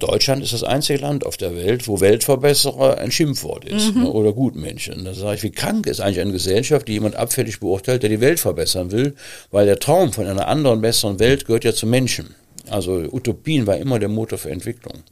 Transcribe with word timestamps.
Deutschland 0.00 0.44
ist 0.44 0.52
das 0.52 0.62
einzige 0.62 1.00
Land 1.00 1.26
auf 1.26 1.36
der 1.36 1.56
Welt, 1.56 1.88
wo 1.88 1.98
Weltverbesserer 1.98 2.98
ein 2.98 3.10
Schimpfwort 3.10 3.64
ist 3.64 3.96
mhm. 3.96 4.02
ne, 4.02 4.08
oder 4.12 4.32
Gutmensch. 4.32 4.88
Und 4.90 5.04
da 5.04 5.12
sage 5.12 5.34
ich, 5.34 5.42
wie 5.42 5.50
krank 5.50 5.88
ist 5.88 5.98
eigentlich 5.98 6.20
eine 6.20 6.30
Gesellschaft, 6.30 6.86
die 6.86 6.92
jemand 6.92 7.16
abfällig 7.16 7.58
beurteilt, 7.58 8.04
der 8.04 8.10
die 8.10 8.20
Welt 8.20 8.38
verbessern 8.38 8.92
will, 8.92 9.16
weil 9.50 9.66
der 9.66 9.80
Traum 9.80 10.12
von 10.12 10.28
einer 10.28 10.46
anderen, 10.46 10.82
besseren 10.82 11.18
Welt 11.18 11.46
gehört 11.46 11.64
ja 11.64 11.72
zu 11.72 11.88
Menschen. 11.88 12.36
Also 12.70 12.92
Utopien 12.92 13.66
war 13.66 13.76
immer 13.76 13.98
der 13.98 14.08
Motor 14.08 14.38
für 14.38 14.50
Entwicklung. 14.50 15.02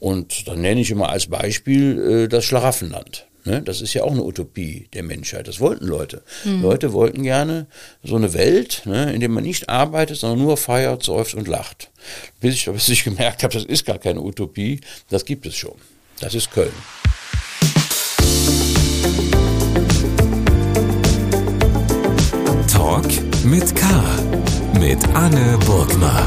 Und 0.00 0.48
dann 0.48 0.62
nenne 0.62 0.80
ich 0.80 0.90
immer 0.90 1.10
als 1.10 1.26
Beispiel 1.26 2.24
äh, 2.24 2.28
das 2.28 2.46
Schlaraffenland. 2.46 3.26
Ne? 3.46 3.62
Das 3.62 3.80
ist 3.80 3.94
ja 3.94 4.02
auch 4.02 4.10
eine 4.10 4.24
Utopie 4.24 4.88
der 4.92 5.04
Menschheit. 5.04 5.46
Das 5.46 5.60
wollten 5.60 5.86
Leute. 5.86 6.22
Mhm. 6.44 6.62
Leute 6.62 6.92
wollten 6.92 7.22
gerne 7.22 7.66
so 8.02 8.16
eine 8.16 8.34
Welt, 8.34 8.82
ne, 8.86 9.12
in 9.12 9.20
der 9.20 9.28
man 9.28 9.44
nicht 9.44 9.68
arbeitet, 9.68 10.16
sondern 10.16 10.40
nur 10.40 10.56
feiert, 10.56 11.04
seufzt 11.04 11.34
und 11.34 11.46
lacht. 11.46 11.90
Bis 12.40 12.54
ich, 12.54 12.64
bis 12.66 12.88
ich 12.88 13.04
gemerkt 13.04 13.44
habe, 13.44 13.54
das 13.54 13.64
ist 13.64 13.86
gar 13.86 13.98
keine 13.98 14.20
Utopie, 14.20 14.80
das 15.10 15.24
gibt 15.24 15.46
es 15.46 15.54
schon. 15.54 15.76
Das 16.18 16.34
ist 16.34 16.50
Köln. 16.50 16.72
Talk 22.66 23.06
mit 23.44 23.76
K. 23.76 24.04
Mit 24.80 24.98
Anne 25.14 25.56
Burgner. 25.66 26.26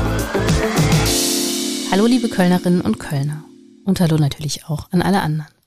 Hallo 1.91 2.05
liebe 2.05 2.29
Kölnerinnen 2.29 2.79
und 2.79 2.97
Kölner. 2.97 3.43
Und 3.83 3.99
hallo 3.99 4.17
natürlich 4.17 4.65
auch 4.65 4.87
an 4.91 5.01
alle 5.01 5.21
anderen. 5.21 5.58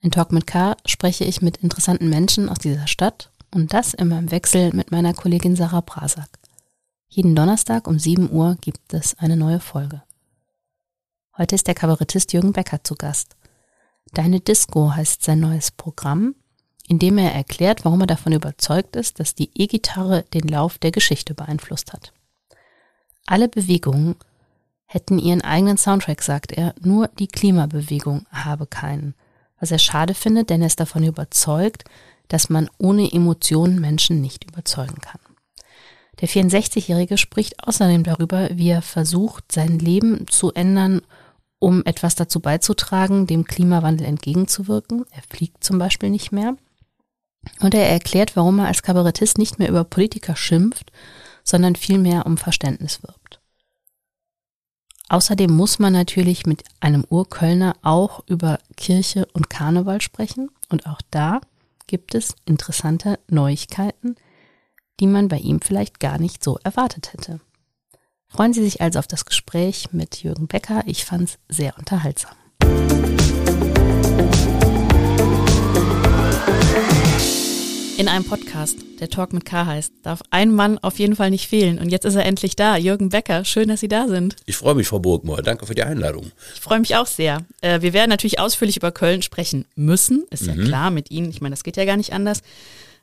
In 0.00 0.12
Talk 0.12 0.30
mit 0.30 0.46
K 0.46 0.76
spreche 0.86 1.24
ich 1.24 1.42
mit 1.42 1.56
interessanten 1.56 2.08
Menschen 2.08 2.48
aus 2.48 2.58
dieser 2.58 2.86
Stadt 2.86 3.32
und 3.52 3.72
das 3.72 3.94
immer 3.94 4.18
im 4.18 4.30
Wechsel 4.30 4.72
mit 4.72 4.92
meiner 4.92 5.12
Kollegin 5.12 5.56
Sarah 5.56 5.80
Brasak. 5.80 6.28
Jeden 7.08 7.34
Donnerstag 7.34 7.88
um 7.88 7.98
7 7.98 8.30
Uhr 8.30 8.56
gibt 8.60 8.94
es 8.94 9.18
eine 9.18 9.36
neue 9.36 9.58
Folge. 9.58 10.02
Heute 11.36 11.56
ist 11.56 11.66
der 11.66 11.74
Kabarettist 11.74 12.32
Jürgen 12.32 12.52
Becker 12.52 12.84
zu 12.84 12.94
Gast. 12.94 13.36
Deine 14.12 14.38
Disco 14.38 14.94
heißt 14.94 15.24
sein 15.24 15.40
neues 15.40 15.72
Programm, 15.72 16.36
in 16.86 17.00
dem 17.00 17.18
er 17.18 17.34
erklärt, 17.34 17.84
warum 17.84 18.00
er 18.02 18.06
davon 18.06 18.32
überzeugt 18.32 18.94
ist, 18.94 19.18
dass 19.18 19.34
die 19.34 19.50
E-Gitarre 19.54 20.22
den 20.32 20.46
Lauf 20.46 20.78
der 20.78 20.92
Geschichte 20.92 21.34
beeinflusst 21.34 21.92
hat. 21.92 22.12
Alle 23.26 23.48
Bewegungen 23.48 24.14
hätten 24.86 25.18
ihren 25.18 25.42
eigenen 25.42 25.76
Soundtrack, 25.76 26.22
sagt 26.22 26.52
er, 26.52 26.74
nur 26.80 27.08
die 27.08 27.26
Klimabewegung 27.26 28.26
habe 28.30 28.66
keinen 28.66 29.14
was 29.60 29.70
er 29.70 29.78
schade 29.78 30.14
findet, 30.14 30.50
denn 30.50 30.62
er 30.62 30.66
ist 30.66 30.80
davon 30.80 31.04
überzeugt, 31.04 31.84
dass 32.28 32.50
man 32.50 32.68
ohne 32.78 33.12
Emotionen 33.12 33.80
Menschen 33.80 34.20
nicht 34.20 34.44
überzeugen 34.44 35.00
kann. 35.00 35.20
Der 36.20 36.28
64-Jährige 36.28 37.16
spricht 37.16 37.66
außerdem 37.66 38.02
darüber, 38.02 38.48
wie 38.52 38.70
er 38.70 38.82
versucht, 38.82 39.52
sein 39.52 39.78
Leben 39.78 40.26
zu 40.28 40.52
ändern, 40.52 41.00
um 41.60 41.84
etwas 41.84 42.14
dazu 42.14 42.40
beizutragen, 42.40 43.26
dem 43.26 43.44
Klimawandel 43.44 44.06
entgegenzuwirken. 44.06 45.04
Er 45.10 45.22
fliegt 45.28 45.62
zum 45.62 45.78
Beispiel 45.78 46.10
nicht 46.10 46.32
mehr. 46.32 46.56
Und 47.60 47.74
er 47.74 47.88
erklärt, 47.88 48.36
warum 48.36 48.58
er 48.58 48.66
als 48.66 48.82
Kabarettist 48.82 49.38
nicht 49.38 49.58
mehr 49.58 49.68
über 49.68 49.84
Politiker 49.84 50.36
schimpft, 50.36 50.92
sondern 51.44 51.76
vielmehr 51.76 52.26
um 52.26 52.36
Verständnis 52.36 53.02
wirbt. 53.02 53.37
Außerdem 55.08 55.50
muss 55.50 55.78
man 55.78 55.92
natürlich 55.92 56.44
mit 56.44 56.64
einem 56.80 57.04
Urkölner 57.08 57.74
auch 57.82 58.22
über 58.26 58.58
Kirche 58.76 59.26
und 59.32 59.48
Karneval 59.48 60.00
sprechen. 60.00 60.50
Und 60.68 60.86
auch 60.86 61.00
da 61.10 61.40
gibt 61.86 62.14
es 62.14 62.34
interessante 62.44 63.18
Neuigkeiten, 63.28 64.16
die 65.00 65.06
man 65.06 65.28
bei 65.28 65.38
ihm 65.38 65.60
vielleicht 65.62 66.00
gar 66.00 66.18
nicht 66.18 66.44
so 66.44 66.58
erwartet 66.62 67.12
hätte. 67.14 67.40
Freuen 68.26 68.52
Sie 68.52 68.62
sich 68.62 68.82
also 68.82 68.98
auf 68.98 69.06
das 69.06 69.24
Gespräch 69.24 69.92
mit 69.92 70.22
Jürgen 70.22 70.48
Becker. 70.48 70.82
Ich 70.84 71.06
fand 71.06 71.30
es 71.30 71.38
sehr 71.48 71.78
unterhaltsam. 71.78 72.36
In 77.98 78.06
einem 78.06 78.24
Podcast, 78.24 78.78
der 79.00 79.10
Talk 79.10 79.32
mit 79.32 79.44
K 79.44 79.66
heißt, 79.66 79.92
darf 80.04 80.22
ein 80.30 80.54
Mann 80.54 80.78
auf 80.78 81.00
jeden 81.00 81.16
Fall 81.16 81.30
nicht 81.30 81.48
fehlen. 81.48 81.80
Und 81.80 81.88
jetzt 81.88 82.04
ist 82.04 82.14
er 82.14 82.24
endlich 82.24 82.54
da. 82.54 82.76
Jürgen 82.76 83.08
Becker, 83.08 83.44
schön, 83.44 83.66
dass 83.66 83.80
Sie 83.80 83.88
da 83.88 84.06
sind. 84.06 84.36
Ich 84.46 84.56
freue 84.56 84.76
mich, 84.76 84.86
Frau 84.86 85.00
Burgmoor. 85.00 85.42
Danke 85.42 85.66
für 85.66 85.74
die 85.74 85.82
Einladung. 85.82 86.30
Ich 86.54 86.60
freue 86.60 86.78
mich 86.78 86.94
auch 86.94 87.08
sehr. 87.08 87.44
Äh, 87.60 87.80
wir 87.80 87.92
werden 87.92 88.10
natürlich 88.10 88.38
ausführlich 88.38 88.76
über 88.76 88.92
Köln 88.92 89.20
sprechen 89.22 89.64
müssen. 89.74 90.24
Ist 90.30 90.46
ja 90.46 90.54
mhm. 90.54 90.66
klar 90.66 90.92
mit 90.92 91.10
Ihnen. 91.10 91.28
Ich 91.30 91.40
meine, 91.40 91.54
das 91.54 91.64
geht 91.64 91.76
ja 91.76 91.84
gar 91.84 91.96
nicht 91.96 92.12
anders. 92.12 92.42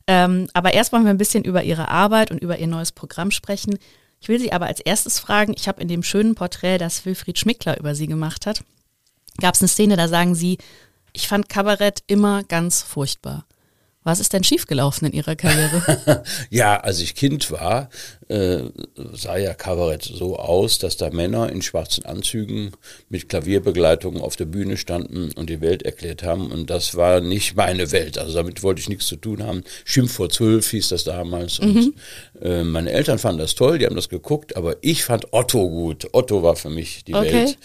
Ähm, 0.08 0.48
aber 0.54 0.74
erst 0.74 0.94
wollen 0.94 1.04
wir 1.04 1.10
ein 1.10 1.18
bisschen 1.18 1.44
über 1.44 1.62
Ihre 1.62 1.90
Arbeit 1.90 2.32
und 2.32 2.38
über 2.42 2.58
Ihr 2.58 2.68
neues 2.68 2.94
Programm 2.94 3.32
sprechen. 3.32 3.78
Ich 4.22 4.30
will 4.30 4.40
Sie 4.40 4.54
aber 4.54 4.68
als 4.68 4.80
erstes 4.80 5.20
fragen, 5.20 5.56
ich 5.58 5.68
habe 5.68 5.82
in 5.82 5.90
dem 5.90 6.04
schönen 6.04 6.36
Porträt, 6.36 6.78
das 6.78 7.06
Wilfried 7.06 7.38
Schmickler 7.38 7.78
über 7.82 7.96
Sie 7.96 8.08
gemacht 8.08 8.46
hat, 8.46 8.64
gab 9.42 9.56
es 9.56 9.62
eine 9.62 9.68
Szene, 9.68 9.98
da 9.98 10.08
sagen 10.08 10.36
Sie, 10.36 10.58
ich 11.12 11.28
fand 11.28 11.50
Kabarett 11.50 12.02
immer 12.08 12.44
ganz 12.44 12.82
furchtbar. 12.82 13.46
Was 14.06 14.20
ist 14.20 14.34
denn 14.34 14.44
schiefgelaufen 14.44 15.08
in 15.08 15.14
Ihrer 15.14 15.36
Karriere? 15.36 16.24
ja, 16.52 16.80
als 16.80 17.00
ich 17.00 17.16
Kind 17.16 17.50
war, 17.50 17.90
äh, 18.28 18.60
sah 19.14 19.38
ja 19.38 19.56
Kabarett 19.56 20.04
so 20.04 20.38
aus, 20.38 20.78
dass 20.78 20.96
da 20.96 21.10
Männer 21.10 21.52
in 21.52 21.64
schwarzen 21.64 22.06
Anzügen 22.06 22.72
mit 23.10 23.30
Klavierbegleitung 23.30 24.22
auf 24.22 24.36
der 24.36 24.46
Bühne 24.46 24.78
standen 24.78 25.32
und 25.32 25.50
die 25.50 25.60
Welt 25.60 25.82
erklärt 25.82 26.22
haben. 26.22 26.52
Und 26.52 26.70
das 26.70 26.96
war 26.96 27.20
nicht 27.20 27.56
meine 27.56 27.92
Welt. 27.92 28.20
Also 28.20 28.36
damit 28.36 28.62
wollte 28.62 28.80
ich 28.80 28.90
nichts 28.90 29.08
zu 29.08 29.16
tun 29.16 29.42
haben. 29.42 29.64
Schimpf 29.86 30.14
vor 30.14 30.30
zwölf 30.30 30.70
hieß 30.70 30.90
das 30.90 31.04
damals. 31.04 31.58
Und 31.58 31.74
mhm. 31.74 31.94
äh, 32.44 32.64
meine 32.64 32.92
Eltern 32.92 33.18
fanden 33.18 33.40
das 33.40 33.56
toll, 33.56 33.80
die 33.80 33.88
haben 33.88 33.96
das 33.96 34.10
geguckt, 34.10 34.56
aber 34.56 34.76
ich 34.82 35.04
fand 35.04 35.34
Otto 35.34 35.68
gut. 35.68 36.10
Otto 36.12 36.44
war 36.44 36.56
für 36.56 36.70
mich 36.70 37.04
die 37.06 37.16
okay. 37.16 37.34
Welt, 37.34 37.58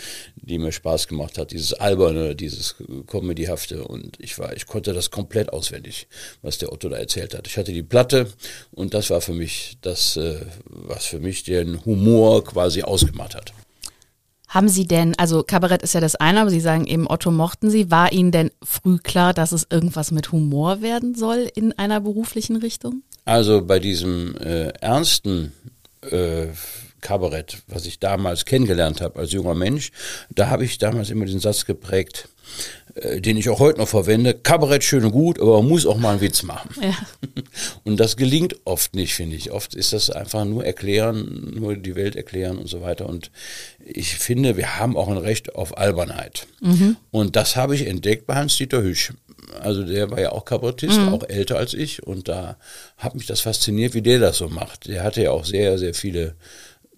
die 0.51 0.59
mir 0.59 0.73
Spaß 0.73 1.09
gemacht 1.09 1.39
hat. 1.39 1.53
Dieses 1.53 1.73
alberne, 1.73 2.37
dieses 2.37 2.77
Comedyhafte. 3.07 3.85
Und 3.85 4.19
ich 4.21 4.39
war, 4.39 4.55
ich 4.55 4.67
konnte 4.67 4.93
das 4.93 5.11
komplett 5.11 5.53
auswendig 5.53 6.07
was 6.43 6.59
der 6.59 6.73
Otto 6.73 6.89
da 6.89 6.97
erzählt 6.97 7.35
hat. 7.35 7.47
Ich 7.47 7.57
hatte 7.57 7.73
die 7.73 7.83
Platte 7.83 8.33
und 8.73 8.95
das 8.95 9.11
war 9.11 9.21
für 9.21 9.33
mich 9.33 9.79
das, 9.81 10.17
äh, 10.17 10.41
was 10.65 11.07
für 11.07 11.21
mich 11.21 11.45
den 11.45 11.85
Humor 11.85 12.45
quasi 12.45 12.83
ausgemacht 12.83 13.35
hat. 13.35 13.53
Haben 14.49 14.69
Sie 14.69 14.87
denn, 14.87 15.17
also 15.17 15.45
Kabarett 15.45 15.83
ist 15.83 15.95
ja 15.95 16.01
das 16.01 16.17
eine, 16.17 16.41
aber 16.41 16.51
Sie 16.51 16.61
sagen 16.61 16.85
eben, 16.87 17.09
Otto 17.09 17.31
mochten 17.31 17.71
Sie. 17.71 17.91
War 17.91 18.13
Ihnen 18.13 18.33
denn 18.33 18.51
früh 18.65 18.99
klar, 18.99 19.33
dass 19.33 19.53
es 19.53 19.67
irgendwas 19.71 20.11
mit 20.11 20.33
Humor 20.33 20.83
werden 20.83 21.15
soll 21.15 21.49
in 21.55 21.73
einer 21.79 22.01
beruflichen 22.01 22.57
Richtung? 22.57 23.03
Also 23.25 23.65
bei 23.65 23.79
diesem 23.79 24.37
äh, 24.39 24.71
ernsten 24.81 25.53
äh, 26.03 26.49
Kabarett, 27.01 27.59
was 27.67 27.87
ich 27.87 27.99
damals 27.99 28.45
kennengelernt 28.45 29.01
habe 29.01 29.19
als 29.19 29.33
junger 29.33 29.55
Mensch, 29.55 29.91
da 30.31 30.49
habe 30.49 30.65
ich 30.65 30.79
damals 30.79 31.11
immer 31.11 31.27
den 31.27 31.41
Satz 31.41 31.65
geprägt, 31.65 32.29
äh, 32.95 33.21
den 33.21 33.37
ich 33.37 33.49
auch 33.49 33.61
heute 33.61 33.79
noch 33.79 33.89
verwende. 33.89 34.35
Kabarett 34.35 34.85
schön 34.85 35.05
und 35.05 35.13
gut, 35.13 35.41
aber 35.41 35.59
man 35.59 35.69
muss 35.69 35.87
auch 35.87 35.97
mal 35.97 36.13
einen 36.13 36.21
Witz 36.21 36.43
machen. 36.43 36.71
Ja. 36.81 36.97
Und 37.85 37.99
das 37.99 38.17
gelingt 38.17 38.57
oft 38.65 38.95
nicht, 38.95 39.15
finde 39.15 39.37
ich. 39.37 39.51
Oft 39.51 39.75
ist 39.75 39.93
das 39.93 40.11
einfach 40.11 40.45
nur 40.45 40.65
erklären, 40.65 41.53
nur 41.55 41.77
die 41.77 41.95
Welt 41.95 42.17
erklären 42.17 42.59
und 42.59 42.69
so 42.69 42.81
weiter. 42.81 43.09
Und 43.09 43.31
ich 43.85 44.17
finde, 44.17 44.57
wir 44.57 44.79
haben 44.79 44.97
auch 44.97 45.09
ein 45.09 45.17
Recht 45.17 45.55
auf 45.55 45.79
Albernheit. 45.79 46.47
Mhm. 46.61 46.97
Und 47.11 47.37
das 47.37 47.57
habe 47.57 47.75
ich 47.75 47.87
entdeckt 47.87 48.27
bei 48.27 48.35
Hans-Dieter 48.35 48.83
Hüsch. 48.83 49.13
Also 49.61 49.83
der 49.83 50.11
war 50.11 50.21
ja 50.21 50.33
auch 50.33 50.45
Kabarettist, 50.45 50.99
mhm. 50.99 51.15
auch 51.15 51.29
älter 51.29 51.59
als 51.59 51.75
ich. 51.75 52.03
Und 52.03 52.29
da 52.29 52.57
hat 52.97 53.15
mich 53.15 53.27
das 53.27 53.41
fasziniert, 53.41 53.95
wie 53.95 54.03
der 54.03 54.19
das 54.19 54.39
so 54.39 54.49
macht. 54.49 54.89
Der 54.89 55.03
hatte 55.03 55.23
ja 55.23 55.31
auch 55.31 55.45
sehr, 55.45 55.79
sehr 55.79 55.95
viele 55.95 56.35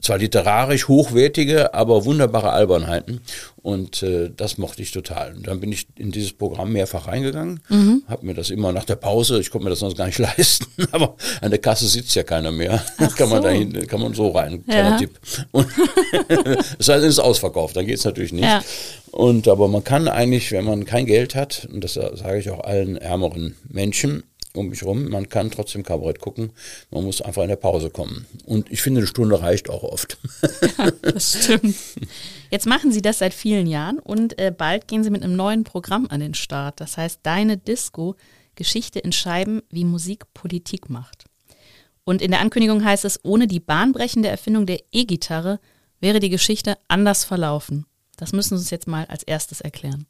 zwar 0.03 0.19
literarisch 0.19 0.89
hochwertige, 0.89 1.73
aber 1.75 2.05
wunderbare 2.05 2.51
Albernheiten. 2.51 3.21
Und 3.63 4.03
äh, 4.03 4.31
das 4.37 4.59
mochte 4.59 4.83
ich 4.83 4.91
total. 4.91 5.35
Und 5.35 5.47
dann 5.47 5.61
bin 5.61 5.71
ich 5.71 5.87
in 5.97 6.11
dieses 6.11 6.33
Programm 6.33 6.73
mehrfach 6.73 7.07
reingegangen, 7.07 7.61
mhm. 7.69 8.03
habe 8.09 8.27
mir 8.27 8.35
das 8.35 8.51
immer 8.51 8.73
nach 8.73 8.85
der 8.85 8.97
Pause, 8.97 9.39
ich 9.39 9.51
konnte 9.51 9.65
mir 9.65 9.71
das 9.71 9.79
sonst 9.79 9.97
gar 9.97 10.07
nicht 10.07 10.19
leisten, 10.37 10.67
aber 10.91 11.15
an 11.41 11.51
der 11.51 11.61
Kasse 11.61 11.87
sitzt 11.87 12.15
ja 12.17 12.25
keiner 12.25 12.51
mehr. 12.51 12.85
Ach 12.99 13.15
kann 13.17 13.29
man 13.29 13.39
so. 13.39 13.49
dahin, 13.49 13.87
kann 13.87 14.01
man 14.01 14.15
so 14.15 14.31
rein, 14.31 14.65
kleiner 14.65 14.91
ja. 14.91 14.97
Tipp. 14.99 15.21
Und 15.53 15.69
es 16.79 16.87
sei 16.87 16.97
denn, 16.97 17.05
es 17.05 17.15
ist 17.15 17.19
ausverkauft, 17.21 17.77
dann 17.77 17.87
geht's 17.87 18.05
natürlich 18.05 18.33
nicht. 18.33 18.45
Ja. 18.45 18.63
Und 19.13 19.47
aber 19.47 19.69
man 19.69 19.85
kann 19.85 20.09
eigentlich, 20.09 20.51
wenn 20.51 20.65
man 20.65 20.85
kein 20.85 21.07
Geld 21.07 21.37
hat, 21.37 21.69
und 21.73 21.85
das 21.85 21.95
sage 21.95 22.39
ich 22.39 22.51
auch 22.51 22.65
allen 22.65 22.97
ärmeren 22.97 23.55
Menschen, 23.69 24.25
um 24.55 24.69
mich 24.69 24.83
rum. 24.83 25.09
Man 25.09 25.29
kann 25.29 25.51
trotzdem 25.51 25.83
Kabarett 25.83 26.21
gucken. 26.21 26.53
Man 26.91 27.05
muss 27.05 27.21
einfach 27.21 27.43
in 27.43 27.49
der 27.49 27.57
Pause 27.57 27.91
kommen. 27.91 28.27
Und 28.45 28.71
ich 28.71 28.83
finde, 28.83 29.01
eine 29.01 29.07
Stunde 29.07 29.41
reicht 29.41 29.69
auch 29.71 29.83
oft. 29.83 30.19
Ja, 30.79 30.91
das 31.03 31.45
stimmt. 31.45 31.77
Jetzt 32.51 32.67
machen 32.67 32.93
Sie 32.93 33.03
das 33.03 33.19
seit 33.19 33.35
vielen 33.35 33.67
Jahren 33.67 33.99
und 33.99 34.39
äh, 34.39 34.53
bald 34.57 34.89
gehen 34.89 35.05
Sie 35.05 35.11
mit 35.11 35.23
einem 35.23 35.37
neuen 35.37 35.65
Programm 35.65 36.07
an 36.09 36.21
den 36.21 36.35
Start. 36.35 36.81
Das 36.81 36.97
heißt 36.97 37.21
Deine 37.23 37.57
Disco, 37.57 38.17
Geschichte 38.55 38.99
in 38.99 39.13
Scheiben, 39.13 39.63
wie 39.71 39.85
Musik 39.85 40.33
Politik 40.35 40.89
macht. 40.89 41.25
Und 42.05 42.23
in 42.23 42.31
der 42.31 42.41
Ankündigung 42.41 42.85
heißt 42.85 43.05
es, 43.05 43.21
ohne 43.23 43.47
die 43.47 43.61
bahnbrechende 43.61 44.29
Erfindung 44.29 44.67
der 44.67 44.81
E-Gitarre 44.93 45.61
wäre 46.01 46.21
die 46.21 46.31
Geschichte 46.31 46.77
anders 46.89 47.25
verlaufen. 47.25 47.87
Das 48.17 48.33
müssen 48.33 48.57
Sie 48.57 48.63
uns 48.63 48.71
jetzt 48.71 48.87
mal 48.87 49.07
als 49.07 49.23
erstes 49.23 49.61
erklären. 49.61 50.07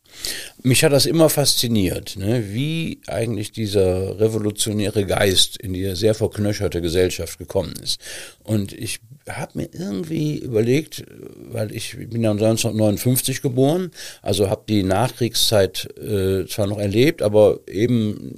Mich 0.63 0.85
hat 0.85 0.93
das 0.93 1.07
immer 1.07 1.29
fasziniert, 1.29 2.17
ne? 2.17 2.53
wie 2.53 3.01
eigentlich 3.07 3.53
dieser 3.53 4.19
revolutionäre 4.19 5.07
Geist 5.07 5.57
in 5.57 5.73
die 5.73 5.95
sehr 5.95 6.15
verknöcherte 6.15 6.83
Gesellschaft 6.83 7.39
gekommen 7.39 7.75
ist. 7.83 8.01
Und 8.43 8.73
ich 8.73 9.01
habe 9.29 9.53
mir 9.55 9.69
irgendwie 9.73 10.39
überlegt, 10.39 11.05
weil 11.51 11.73
ich 11.73 11.97
bin 11.97 12.23
ja 12.23 12.33
1959 12.33 13.43
geboren, 13.43 13.91
also 14.21 14.51
habe 14.51 14.63
die 14.69 14.83
Nachkriegszeit 14.83 15.89
äh, 15.99 16.47
zwar 16.47 16.67
noch 16.67 16.79
erlebt, 16.79 17.23
aber 17.23 17.61
eben 17.69 18.35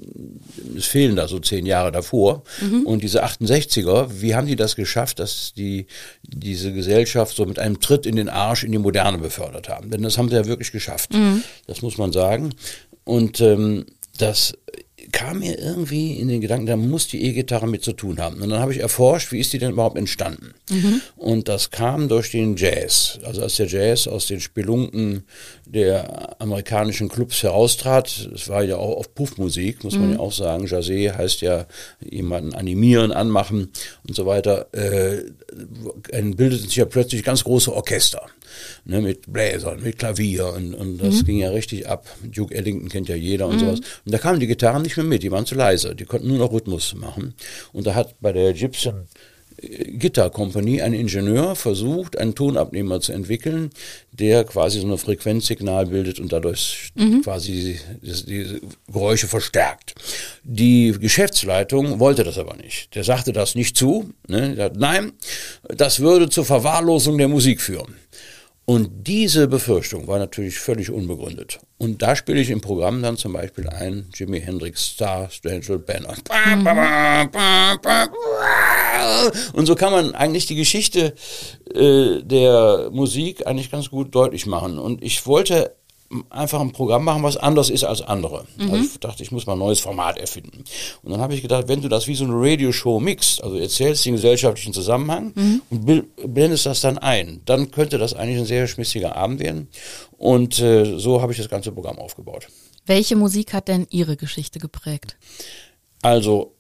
es 0.77 0.87
fehlen 0.87 1.17
da 1.17 1.29
so 1.29 1.39
zehn 1.39 1.67
Jahre 1.67 1.93
davor. 1.93 2.43
Mhm. 2.61 2.87
Und 2.87 3.03
diese 3.03 3.25
68er, 3.25 4.09
wie 4.21 4.35
haben 4.35 4.47
die 4.47 4.57
das 4.57 4.77
geschafft, 4.77 5.19
dass 5.19 5.55
die 5.55 5.87
diese 6.23 6.73
Gesellschaft 6.73 7.37
so 7.37 7.47
mit 7.47 7.59
einem 7.59 7.81
Tritt 7.81 8.07
in 8.07 8.17
den 8.17 8.29
Arsch 8.29 8.65
in 8.65 8.73
die 8.73 8.79
Moderne 8.79 9.19
befördert 9.19 9.69
haben? 9.69 9.91
Denn 9.91 10.03
das 10.03 10.19
haben 10.19 10.29
sie 10.29 10.37
ja 10.37 10.45
wirklich 10.45 10.73
geschafft. 10.73 11.13
Mhm. 11.15 11.43
Das 11.67 11.83
muss 11.83 11.99
man 11.99 12.13
sagen. 12.13 12.55
Und 13.05 13.41
ähm, 13.41 13.87
das 14.19 14.55
kam 15.15 15.39
mir 15.39 15.59
irgendwie 15.59 16.15
in 16.15 16.27
den 16.27 16.41
Gedanken, 16.41 16.67
da 16.67 16.77
muss 16.77 17.07
die 17.07 17.25
E-Gitarre 17.25 17.69
mit 17.69 17.85
zu 17.85 17.93
tun 17.93 18.19
haben. 18.19 18.43
Und 18.43 18.51
dann 18.51 18.59
habe 18.59 18.73
ich 18.73 18.81
erforscht, 18.81 19.31
wie 19.31 19.39
ist 19.39 19.53
die 19.53 19.59
denn 19.59 19.71
überhaupt 19.71 19.97
entstanden? 19.97 20.55
Mhm. 20.69 21.01
Und 21.17 21.49
das 21.49 21.71
kam 21.71 22.09
durch 22.09 22.33
den 22.33 22.57
Jazz. 22.57 23.21
Also 23.23 23.43
als 23.43 23.55
der 23.55 23.69
Jazz 23.69 24.09
aus 24.09 24.27
den 24.27 24.41
Spelunken 24.41 25.23
der 25.67 26.41
amerikanischen 26.43 27.09
Clubs 27.09 27.45
heraustrat, 27.45 28.29
es 28.35 28.49
war 28.49 28.65
ja 28.65 28.77
auch 28.77 28.97
auf 28.97 29.15
Puffmusik, 29.15 29.85
muss 29.85 29.95
man 29.97 30.09
mhm. 30.09 30.13
ja 30.15 30.19
auch 30.19 30.33
sagen. 30.33 30.67
Jazz 30.67 30.89
heißt 30.89 31.43
ja 31.43 31.67
jemanden 32.03 32.53
animieren, 32.53 33.13
anmachen 33.13 33.71
und 34.09 34.17
so 34.17 34.27
weiter. 34.27 34.67
Äh, 34.73 35.31
bildeten 36.35 36.67
sich 36.67 36.77
ja 36.77 36.87
plötzlich 36.87 37.23
ganz 37.23 37.45
große 37.45 37.73
Orchester 37.73 38.27
ne, 38.85 39.01
mit 39.01 39.33
Bläsern, 39.33 39.83
mit 39.83 39.99
Klavier 39.99 40.53
und, 40.53 40.75
und 40.75 40.99
das 40.99 41.23
mhm. 41.23 41.25
ging 41.27 41.39
ja 41.39 41.51
richtig 41.51 41.89
ab. 41.89 42.07
Duke 42.23 42.55
Ellington 42.55 42.89
kennt 42.89 43.09
ja 43.09 43.17
jeder 43.17 43.47
und 43.47 43.57
mhm. 43.57 43.61
sowas. 43.61 43.81
Und 44.05 44.13
da 44.13 44.19
kamen 44.19 44.41
die 44.41 44.47
Gitarren 44.47 44.83
nicht 44.83 44.97
mehr 44.97 45.07
mit, 45.07 45.23
die 45.23 45.31
waren 45.31 45.47
zu 45.47 45.55
leise, 45.55 45.95
die 45.95 46.05
konnten 46.05 46.29
nur 46.29 46.39
noch 46.39 46.53
Rhythmus 46.53 46.95
machen. 46.95 47.35
Und 47.73 47.87
da 47.87 47.95
hat 47.95 48.15
bei 48.21 48.33
der 48.33 48.53
Gibson 48.53 49.07
Guitar 49.99 50.31
Company 50.31 50.83
ein 50.83 50.93
Ingenieur 50.93 51.55
versucht, 51.55 52.19
einen 52.19 52.35
Tonabnehmer 52.35 53.01
zu 53.01 53.13
entwickeln, 53.13 53.71
der 54.13 54.45
quasi 54.45 54.81
so 54.81 54.91
ein 54.91 54.99
Frequenzsignal 54.99 55.87
bildet 55.87 56.19
und 56.19 56.33
dadurch 56.33 56.91
mhm. 56.95 57.23
quasi 57.23 57.79
die, 58.03 58.61
Geräusche 58.93 59.29
verstärkt. 59.29 59.95
Die 60.43 60.95
Geschäftsleitung 60.99 62.01
wollte 62.01 62.25
das 62.25 62.39
aber 62.39 62.57
nicht. 62.57 62.95
Der 62.95 63.05
sagte 63.05 63.33
das 63.33 63.55
nicht 63.55 63.77
zu. 63.77 64.13
Ne? 64.29 64.57
Sagte, 64.57 64.79
Nein, 64.79 65.13
das 65.69 66.01
würde 66.01 66.29
zur 66.29 66.45
Verwahrlosung 66.45 67.19
der 67.19 67.29
Musik 67.29 67.61
führen. 67.61 67.95
Und 68.67 69.07
diese 69.07 69.47
Befürchtung 69.47 70.07
war 70.07 70.19
natürlich 70.19 70.59
völlig 70.59 70.91
unbegründet. 70.91 71.59
Und 71.77 72.01
da 72.01 72.17
spiele 72.17 72.41
ich 72.41 72.49
im 72.49 72.63
Programm 72.63 73.03
dann 73.03 73.19
zum 73.19 73.35
Beispiel 73.35 73.69
ein 73.69 74.07
Jimi 74.15 74.41
Hendrix 74.41 74.87
Star 74.87 75.29
Strange 75.29 75.79
Banner. 75.81 76.15
Und 79.53 79.67
so 79.67 79.75
kann 79.75 79.93
man 79.93 80.15
eigentlich 80.15 80.47
die 80.47 80.55
Geschichte 80.55 81.15
äh, 81.75 82.23
der 82.23 82.89
Musik 82.91 83.47
eigentlich 83.47 83.71
ganz 83.71 83.91
gut 83.91 84.15
deutlich 84.15 84.47
machen. 84.47 84.79
Und 84.79 85.03
ich 85.03 85.27
wollte 85.27 85.77
einfach 86.31 86.61
ein 86.61 86.73
Programm 86.73 87.05
machen, 87.05 87.23
was 87.23 87.37
anders 87.37 87.71
ist 87.71 87.85
als 87.85 88.03
andere. 88.03 88.45
Mhm. 88.57 88.71
Also 88.71 88.85
ich 88.85 89.01
dachte, 89.01 89.23
ich 89.23 89.33
muss 89.33 89.47
mal 89.47 89.55
ein 89.55 89.59
neues 89.59 89.81
Format 89.81 90.19
erfinden. 90.19 90.65
Und 91.03 91.13
dann 91.13 91.21
habe 91.21 91.35
ich 91.35 91.43
gedacht, 91.43 91.69
wenn 91.69 91.81
du 91.81 91.89
das 91.89 92.07
wie 92.07 92.15
so 92.15 92.25
eine 92.25 92.35
Radioshow 92.35 93.01
mixt, 93.01 93.43
also 93.43 93.57
erzählst 93.57 94.05
den 94.07 94.15
gesellschaftlichen 94.15 94.73
Zusammenhang 94.73 95.33
mhm. 95.35 95.63
und 95.71 96.35
blendest 96.35 96.67
das 96.67 96.81
dann 96.81 96.99
ein, 96.99 97.41
dann 97.45 97.71
könnte 97.71 97.99
das 97.99 98.15
eigentlich 98.15 98.39
ein 98.39 98.47
sehr 98.47 98.67
schmissiger 98.67 99.17
Abend 99.17 99.41
werden. 99.41 99.69
Und 100.17 100.59
äh, 100.61 100.99
so 100.99 101.21
habe 101.21 101.33
ich 101.33 101.39
das 101.39 101.49
ganze 101.49 101.73
Programm 101.73 101.99
aufgebaut. 101.99 102.49
Welche 102.87 103.17
Musik 103.17 103.53
hat 103.53 103.69
denn 103.69 103.87
Ihre 103.91 104.17
Geschichte 104.17 104.59
geprägt? 104.59 105.17
Also 106.03 106.54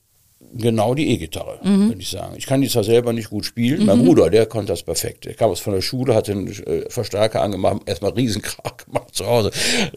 genau 0.56 0.94
die 0.94 1.10
E-Gitarre, 1.10 1.58
mhm. 1.62 1.88
würde 1.88 2.00
ich 2.00 2.10
sagen. 2.10 2.34
Ich 2.36 2.46
kann 2.46 2.60
die 2.60 2.68
zwar 2.68 2.84
selber 2.84 3.12
nicht 3.12 3.30
gut 3.30 3.44
spielen, 3.44 3.80
mhm. 3.80 3.86
mein 3.86 4.04
Bruder, 4.04 4.30
der 4.30 4.46
konnte 4.46 4.72
das 4.72 4.82
perfekt. 4.82 5.24
Der 5.24 5.34
kam 5.34 5.50
aus 5.50 5.60
von 5.60 5.72
der 5.72 5.82
Schule, 5.82 6.14
hat 6.14 6.28
den 6.28 6.48
äh, 6.48 6.88
Verstärker 6.88 7.42
angemacht, 7.42 7.82
erstmal 7.86 8.12
Riesenkrach 8.12 8.76
gemacht 8.84 9.14
zu 9.14 9.26
Hause. 9.26 9.50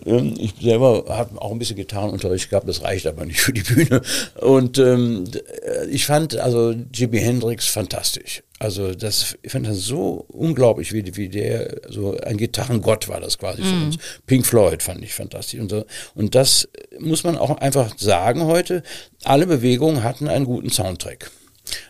Ähm, 0.06 0.34
ich 0.38 0.54
selber 0.62 1.06
habe 1.10 1.42
auch 1.42 1.52
ein 1.52 1.60
bisschen 1.60 1.76
Gitarrenunterricht 1.76 2.50
gehabt, 2.50 2.68
das 2.68 2.84
reicht 2.84 3.08
aber 3.08 3.26
nicht 3.26 3.40
für 3.40 3.54
die 3.54 3.64
Bühne. 3.64 4.02
Und 4.42 4.78
ähm, 4.78 5.26
äh, 5.64 5.88
ich 5.88 6.06
fand 6.06 6.38
also 6.38 6.74
Jimi 6.94 7.20
Hendrix 7.20 7.68
fantastisch. 7.68 8.44
Also 8.60 8.96
das, 8.96 9.38
ich 9.44 9.52
fand 9.52 9.68
das 9.68 9.78
so 9.82 10.26
unglaublich, 10.30 10.92
wie, 10.92 11.16
wie 11.16 11.30
der, 11.30 11.82
so 11.90 12.18
ein 12.18 12.38
Gitarrengott 12.38 13.08
war 13.08 13.20
das 13.20 13.38
quasi 13.38 13.62
für 13.62 13.68
mhm. 13.68 13.86
uns. 13.86 13.98
Pink 14.26 14.48
Floyd 14.48 14.82
fand 14.82 15.04
ich 15.04 15.14
fantastisch. 15.14 15.60
Und, 15.60 15.70
so. 15.70 15.86
und 16.16 16.34
das 16.34 16.68
muss 17.00 17.24
man 17.24 17.38
auch 17.38 17.58
einfach 17.58 17.98
sagen 17.98 18.46
heute. 18.46 18.82
Alle 19.24 19.46
Bewegungen 19.46 20.04
hatten 20.04 20.28
einen 20.28 20.46
guten 20.46 20.72
Soundtrack. 20.72 21.30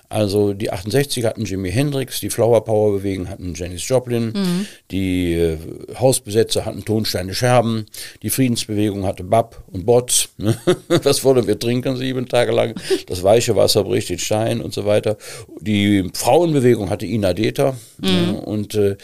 Also 0.09 0.53
die 0.53 0.71
68 0.71 1.25
hatten 1.25 1.43
Jimi 1.43 1.69
Hendrix, 1.69 2.21
die 2.21 2.29
Flower 2.29 2.63
Power 2.63 2.93
Bewegung 2.93 3.27
hatten 3.27 3.53
Janis 3.53 3.87
Joplin, 3.87 4.27
mhm. 4.27 4.65
die 4.89 5.33
äh, 5.33 5.57
Hausbesetzer 5.99 6.65
hatten 6.65 6.85
Tonsteine 6.85 7.33
Scherben, 7.33 7.85
die 8.21 8.29
Friedensbewegung 8.29 9.05
hatte 9.05 9.25
Bab 9.25 9.63
und 9.71 9.85
Bots. 9.85 10.29
Ne? 10.37 10.57
Das 11.03 11.23
wollen 11.23 11.47
wir 11.47 11.59
trinken 11.59 11.97
sieben 11.97 12.27
Tage 12.27 12.51
lang. 12.51 12.75
Das 13.07 13.21
weiche 13.23 13.55
Wasser 13.55 13.83
bricht 13.83 14.09
den 14.09 14.19
Stein 14.19 14.61
und 14.61 14.73
so 14.73 14.85
weiter. 14.85 15.17
Die 15.59 16.09
Frauenbewegung 16.13 16.89
hatte 16.89 17.05
Ina 17.05 17.33
Deter 17.33 17.75
ne? 17.97 18.09
mhm. 18.09 18.31
ne? 18.31 18.41
und 18.41 18.75
äh, 18.75 18.95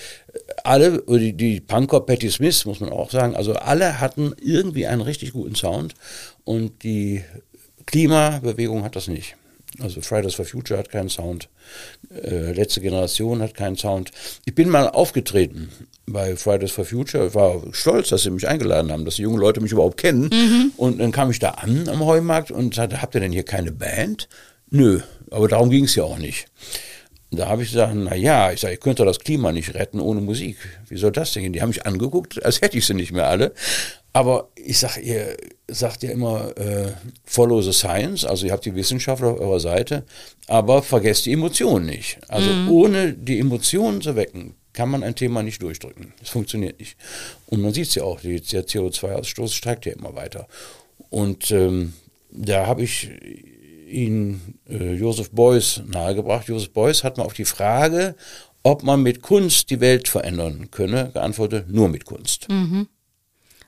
alle, 0.63 1.03
die, 1.07 1.33
die 1.33 1.59
Punker, 1.59 2.00
Patti 2.01 2.29
Smith, 2.29 2.65
muss 2.65 2.79
man 2.79 2.89
auch 2.89 3.11
sagen, 3.11 3.35
also 3.35 3.53
alle 3.53 4.00
hatten 4.00 4.33
irgendwie 4.41 4.88
einen 4.88 5.01
richtig 5.01 5.33
guten 5.33 5.55
Sound 5.55 5.94
und 6.45 6.83
die 6.83 7.23
Klimabewegung 7.85 8.83
hat 8.83 8.95
das 8.95 9.07
nicht. 9.07 9.35
Also 9.81 10.02
Fridays 10.02 10.36
for 10.36 10.46
Future 10.46 10.78
hat 10.80 10.90
keinen 10.90 11.10
Sound. 11.10 11.50
Äh, 12.24 12.52
letzte 12.52 12.81
Generation 12.81 13.42
hat 13.42 13.56
keinen 13.56 13.75
Sound. 13.75 14.12
Ich 14.46 14.54
bin 14.54 14.70
mal 14.70 14.88
aufgetreten 14.90 15.70
bei 16.06 16.36
Fridays 16.36 16.72
for 16.72 16.86
Future. 16.86 17.28
Ich 17.28 17.36
war 17.36 17.62
stolz, 17.72 18.10
dass 18.10 18.24
sie 18.24 18.30
mich 18.30 18.48
eingeladen 18.48 18.92
haben, 18.92 19.06
dass 19.06 19.16
die 19.16 19.24
jungen 19.24 19.40
Leute 19.40 19.62
mich 19.62 19.72
überhaupt 19.72 19.98
kennen. 19.98 20.30
Mhm. 20.31 20.72
Und 20.78 21.00
dann 21.00 21.12
kam 21.12 21.31
ich 21.31 21.40
da 21.40 21.52
an 21.52 21.88
am 21.90 22.06
Heumarkt 22.06 22.52
und 22.52 22.75
sagte, 22.75 23.02
habt 23.02 23.16
ihr 23.16 23.22
denn 23.22 23.31
hier 23.31 23.44
keine 23.44 23.72
Band? 23.72 24.28
Nö, 24.70 25.02
aber 25.31 25.48
darum 25.48 25.70
ging 25.70 25.86
es 25.86 25.96
ja 25.96 26.04
auch 26.04 26.18
nicht. 26.18 26.48
Da 27.31 27.48
habe 27.48 27.64
ich 27.64 27.72
gesagt, 27.72 27.94
na 27.96 28.16
ja, 28.16 28.52
ich 28.52 28.60
sage, 28.60 28.75
ich 28.75 28.80
könnte 28.80 29.06
das 29.06 29.20
Klima 29.20 29.52
nicht 29.52 29.74
retten 29.74 30.00
ohne 30.00 30.22
Musik. 30.22 30.58
Wie 30.88 30.98
soll 30.98 31.12
das 31.12 31.34
denn 31.34 31.42
gehen? 31.42 31.54
Die 31.54 31.62
haben 31.62 31.70
mich 31.70 31.86
angeguckt, 31.86 32.44
als 32.46 32.62
hätte 32.62 32.78
ich 32.78 32.86
sie 32.86 32.94
nicht 32.94 33.12
mehr 33.12 33.28
alle. 33.28 33.54
Aber 34.13 34.50
ich 34.56 34.77
sage, 34.77 35.01
ihr 35.01 35.36
sagt 35.68 36.04
ja 36.04 36.12
immer, 36.12 36.56
äh, 36.56 36.94
follow 37.25 37.62
the 37.63 37.74
science, 37.74 38.24
also 38.24 38.45
ihr 38.45 38.51
habt 38.51 38.63
die 38.63 38.75
Wissenschaftler 38.75 39.30
auf 39.30 39.39
eurer 39.39 39.60
Seite, 39.60 40.06
aber 40.48 40.83
vergesst 40.83 41.25
die 41.25 41.33
Emotionen 41.33 41.88
nicht. 41.88 42.19
Also 42.27 42.50
mhm. 42.51 42.69
ohne 42.69 43.13
die 43.13 43.39
Emotionen 43.39 44.01
zu 44.01 44.15
wecken, 44.15 44.54
kann 44.71 44.89
man 44.89 45.04
ein 45.04 45.15
Thema 45.15 45.42
nicht 45.42 45.62
durchdrücken. 45.63 46.13
Das 46.19 46.30
funktioniert 46.30 46.80
nicht. 46.80 46.95
Und 47.48 47.62
man 47.62 47.74
sieht 47.74 47.88
es 47.88 47.95
ja 47.95 48.04
auch, 48.04 48.21
der 48.21 48.39
CO2-Ausstoß 48.39 49.54
steigt 49.54 49.88
ja 49.88 49.94
immer 49.94 50.15
weiter. 50.15 50.48
Und 51.10 51.50
ähm, 51.51 51.93
da 52.32 52.67
habe 52.67 52.84
ich 52.84 53.10
ihn 53.89 54.60
äh, 54.70 54.93
Joseph 54.93 55.32
Beuys 55.32 55.82
nahegebracht. 55.88 56.48
Joseph 56.48 56.72
Beuys 56.72 57.03
hat 57.03 57.17
mal 57.17 57.25
auf 57.25 57.34
die 57.34 57.46
Frage, 57.46 58.15
ob 58.62 58.84
man 58.84 59.01
mit 59.01 59.24
Kunst 59.24 59.72
die 59.72 59.79
Welt 59.79 60.08
verändern 60.08 60.70
könne, 60.72 61.10
geantwortet, 61.13 61.70
nur 61.70 61.89
mit 61.89 62.05
Kunst. 62.05 62.48
Mhm 62.50 62.88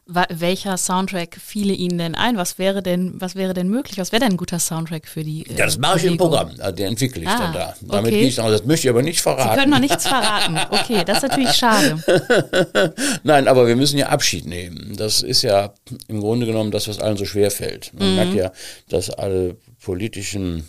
welcher 0.07 0.77
Soundtrack 0.77 1.35
fiele 1.35 1.73
Ihnen 1.73 1.97
denn 1.97 2.15
ein? 2.15 2.37
Was 2.37 2.59
wäre 2.59 2.83
denn, 2.83 3.19
was 3.19 3.35
wäre 3.35 3.55
denn 3.55 3.69
möglich? 3.69 3.97
Was 3.97 4.11
wäre 4.11 4.21
denn 4.21 4.33
ein 4.33 4.37
guter 4.37 4.59
Soundtrack 4.59 5.07
für 5.07 5.23
die? 5.23 5.45
Äh, 5.47 5.57
ja, 5.57 5.65
das 5.65 5.79
mache 5.79 5.97
ich 5.97 6.05
im 6.05 6.17
Programm. 6.17 6.51
Also 6.59 6.75
den 6.75 6.89
entwickle 6.89 7.23
ich 7.23 7.27
ah, 7.27 7.37
dann 7.39 7.53
da. 7.53 7.75
Damit 7.81 8.11
okay. 8.11 8.19
gehe 8.19 8.27
ich 8.27 8.37
noch, 8.37 8.49
das 8.49 8.65
möchte 8.65 8.87
ich 8.87 8.89
aber 8.91 9.01
nicht 9.01 9.21
verraten. 9.21 9.49
Sie 9.49 9.59
können 9.59 9.71
noch 9.71 9.79
nichts 9.79 10.07
verraten. 10.07 10.59
Okay, 10.69 11.03
das 11.03 11.17
ist 11.17 11.29
natürlich 11.29 11.53
schade. 11.53 12.03
Nein, 13.23 13.47
aber 13.47 13.65
wir 13.65 13.75
müssen 13.75 13.97
ja 13.97 14.09
Abschied 14.09 14.45
nehmen. 14.45 14.95
Das 14.95 15.23
ist 15.23 15.41
ja 15.41 15.73
im 16.07 16.19
Grunde 16.19 16.45
genommen 16.45 16.69
das, 16.69 16.87
was 16.87 16.99
allen 16.99 17.17
so 17.17 17.25
schwer 17.25 17.49
fällt. 17.49 17.91
Man 17.97 18.09
mhm. 18.09 18.15
merkt 18.15 18.33
ja, 18.35 18.51
dass 18.89 19.09
alle 19.09 19.57
politischen 19.83 20.67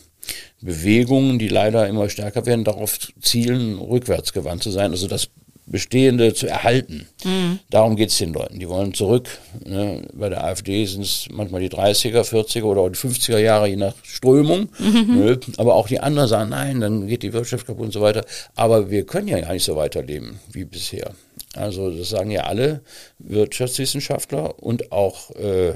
Bewegungen, 0.63 1.39
die 1.39 1.49
leider 1.49 1.87
immer 1.87 2.09
stärker 2.09 2.47
werden, 2.47 2.65
darauf 2.65 2.99
zielen, 3.21 3.79
rückwärtsgewandt 3.79 4.63
zu 4.63 4.71
sein. 4.71 4.93
Also 4.93 5.09
das 5.09 5.29
Bestehende 5.69 6.33
zu 6.33 6.47
erhalten. 6.47 7.09
Mhm. 7.25 7.59
Darum 7.71 7.97
geht 7.97 8.11
es 8.11 8.19
den 8.19 8.33
Leuten. 8.33 8.61
Die 8.61 8.69
wollen 8.69 8.95
zurück. 8.95 9.29
Ne? 9.65 10.03
Bei 10.13 10.29
der 10.29 10.45
AfD 10.45 10.85
sind 10.87 11.03
es 11.03 11.27
manchmal 11.31 11.61
die 11.61 11.71
30er, 11.71 12.23
40er 12.23 12.63
oder 12.63 12.83
auch 12.83 12.89
die 12.89 12.97
50er 12.97 13.39
Jahre, 13.39 13.67
je 13.67 13.77
nach 13.77 13.95
Strömung. 14.05 14.69
Mhm. 14.79 15.17
Ne? 15.17 15.41
Aber 15.57 15.75
auch 15.75 15.89
die 15.89 15.99
anderen 15.99 16.29
sagen, 16.29 16.51
nein, 16.51 16.81
dann 16.81 17.09
geht 17.09 17.25
die 17.25 17.33
Wirtschaft 17.33 17.67
kaputt 17.67 17.87
und 17.87 17.93
so 17.93 18.01
weiter. 18.01 18.25
Aber 18.55 18.91
wir 18.91 19.05
können 19.07 19.27
ja 19.27 19.41
gar 19.41 19.53
nicht 19.53 19.65
so 19.65 19.75
weiterleben 19.75 20.39
wie 20.53 20.65
bisher. 20.65 21.13
Also 21.55 21.91
das 21.91 22.11
sagen 22.11 22.31
ja 22.31 22.45
alle 22.45 22.83
Wirtschaftswissenschaftler 23.19 24.63
und 24.63 24.93
auch 24.93 25.31
äh, 25.33 25.73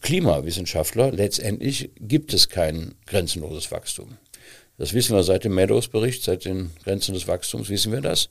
Klimawissenschaftler. 0.00 1.12
Letztendlich 1.12 1.90
gibt 2.00 2.34
es 2.34 2.48
kein 2.48 2.96
grenzenloses 3.06 3.70
Wachstum. 3.70 4.16
Das 4.76 4.92
wissen 4.92 5.14
wir 5.14 5.22
seit 5.22 5.44
dem 5.44 5.54
Meadows-Bericht, 5.54 6.24
seit 6.24 6.46
den 6.46 6.70
Grenzen 6.82 7.14
des 7.14 7.28
Wachstums 7.28 7.68
wissen 7.68 7.92
wir 7.92 8.00
das 8.00 8.28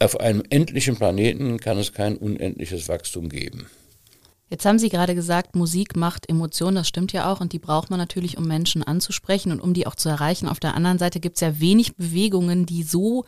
auf 0.00 0.18
einem 0.18 0.42
endlichen 0.50 0.96
Planeten 0.96 1.58
kann 1.58 1.78
es 1.78 1.92
kein 1.92 2.16
unendliches 2.16 2.88
Wachstum 2.88 3.28
geben. 3.28 3.66
Jetzt 4.48 4.64
haben 4.64 4.80
Sie 4.80 4.88
gerade 4.88 5.14
gesagt, 5.14 5.54
Musik 5.54 5.94
macht 5.94 6.28
Emotionen, 6.28 6.74
das 6.74 6.88
stimmt 6.88 7.12
ja 7.12 7.32
auch 7.32 7.40
und 7.40 7.52
die 7.52 7.60
braucht 7.60 7.88
man 7.88 8.00
natürlich, 8.00 8.36
um 8.36 8.48
Menschen 8.48 8.82
anzusprechen 8.82 9.52
und 9.52 9.60
um 9.60 9.74
die 9.74 9.86
auch 9.86 9.94
zu 9.94 10.08
erreichen. 10.08 10.48
Auf 10.48 10.58
der 10.58 10.74
anderen 10.74 10.98
Seite 10.98 11.20
gibt 11.20 11.36
es 11.36 11.40
ja 11.40 11.60
wenig 11.60 11.94
Bewegungen, 11.94 12.66
die 12.66 12.82
so 12.82 13.24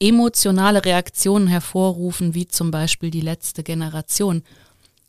emotionale 0.00 0.84
Reaktionen 0.84 1.46
hervorrufen, 1.46 2.34
wie 2.34 2.48
zum 2.48 2.72
Beispiel 2.72 3.12
die 3.12 3.20
letzte 3.20 3.62
Generation. 3.62 4.42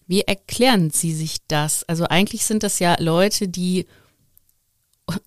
Wie 0.05 0.21
erklären 0.21 0.91
Sie 0.91 1.13
sich 1.13 1.37
das? 1.47 1.83
Also 1.85 2.05
eigentlich 2.05 2.45
sind 2.45 2.61
das 2.61 2.77
ja 2.77 2.95
Leute, 2.99 3.47
die, 3.47 3.87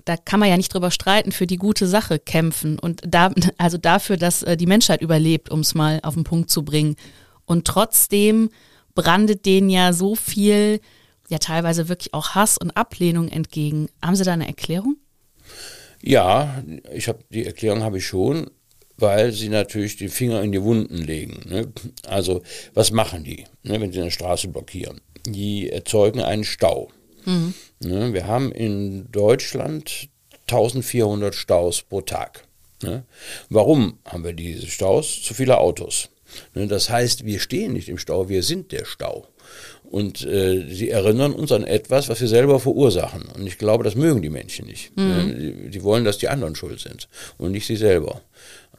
da 0.05 0.17
kann 0.17 0.41
man 0.41 0.49
ja 0.49 0.57
nicht 0.57 0.73
drüber 0.73 0.91
streiten, 0.91 1.33
für 1.33 1.47
die 1.47 1.57
gute 1.57 1.87
Sache 1.87 2.19
kämpfen 2.19 2.79
und 2.79 3.03
da, 3.07 3.33
also 3.59 3.79
dafür, 3.79 4.17
dass 4.17 4.43
äh, 4.43 4.57
die 4.57 4.67
Menschheit 4.67 5.03
überlebt, 5.03 5.51
um 5.51 5.61
es 5.61 5.75
mal 5.75 6.01
auf 6.03 6.15
den 6.15 6.25
Punkt 6.25 6.51
zu 6.51 6.65
bringen. 6.65 6.97
Und 7.45 7.67
trotzdem 7.67 8.51
brandet 8.95 9.47
denen 9.47 9.71
ja 9.71 9.93
so 9.93 10.15
viel, 10.15 10.81
ja 11.29 11.39
teilweise 11.39 11.89
wirklich 11.89 12.15
auch 12.15 12.31
Hass 12.31 12.59
und 12.59 12.77
Ablehnung 12.77 13.29
entgegen. 13.29 13.89
Haben 14.03 14.17
Sie 14.17 14.25
da 14.25 14.33
eine 14.33 14.47
Erklärung? 14.47 14.97
Ja, 16.03 16.63
ich 16.93 17.09
habe 17.09 17.21
die 17.31 17.45
Erklärung 17.45 17.83
habe 17.83 17.99
ich 17.99 18.07
schon, 18.07 18.51
weil 18.97 19.33
sie 19.33 19.49
natürlich 19.49 19.97
die 19.97 20.09
Finger 20.09 20.43
in 20.43 20.53
die 20.53 20.63
Wunden 20.63 20.97
legen. 20.97 21.49
Ne? 21.49 21.73
Also 22.07 22.43
was 22.75 22.91
machen 22.91 23.25
die, 23.25 23.45
ne, 23.63 23.81
wenn 23.81 23.93
sie 23.93 24.01
eine 24.01 24.11
Straße 24.11 24.49
blockieren? 24.49 25.01
Die 25.27 25.71
erzeugen 25.71 26.21
einen 26.21 26.45
Stau. 26.45 26.91
Mhm. 27.27 27.55
Ne? 27.81 28.13
Wir 28.15 28.27
haben 28.27 28.51
in 28.53 29.11
Deutschland 29.13 30.09
1400 30.49 31.35
Staus 31.35 31.83
pro 31.83 32.01
Tag. 32.01 32.45
Ne? 32.83 33.05
Warum 33.51 33.99
haben 34.05 34.25
wir 34.25 34.33
diese 34.33 34.67
Staus? 34.67 35.23
Zu 35.23 35.35
viele 35.35 35.59
Autos. 35.59 36.09
Ne, 36.55 36.67
das 36.67 36.91
heißt, 36.91 37.25
wir 37.25 37.41
stehen 37.41 37.73
nicht 37.73 37.89
im 37.89 37.99
Stau, 37.99 38.29
wir 38.29 38.43
sind 38.43 38.73
der 38.73 38.85
Stau. 38.85 39.29
Und 39.85 40.25
äh, 40.25 40.67
sie 40.69 40.91
erinnern 40.91 41.33
uns 41.33 41.53
an 41.53 41.65
etwas, 41.65 42.09
was 42.09 42.21
wir 42.21 42.29
selber 42.29 42.59
verursachen. 42.59 43.23
Und 43.35 43.47
ich 43.47 43.59
glaube, 43.59 43.85
das 43.85 43.95
mögen 43.95 44.21
die 44.21 44.31
Menschen 44.31 44.67
nicht. 44.67 44.97
Mhm. 44.97 45.05
Ne, 45.05 45.35
die, 45.35 45.71
die, 45.71 45.83
wollen, 45.83 46.05
dass 46.05 46.19
die 46.19 46.29
anderen 46.29 46.57
schuld 46.57 46.81
sind 46.81 47.09
und 47.39 47.53
nicht 47.53 47.67
sie 47.67 47.77
selber. 47.77 48.23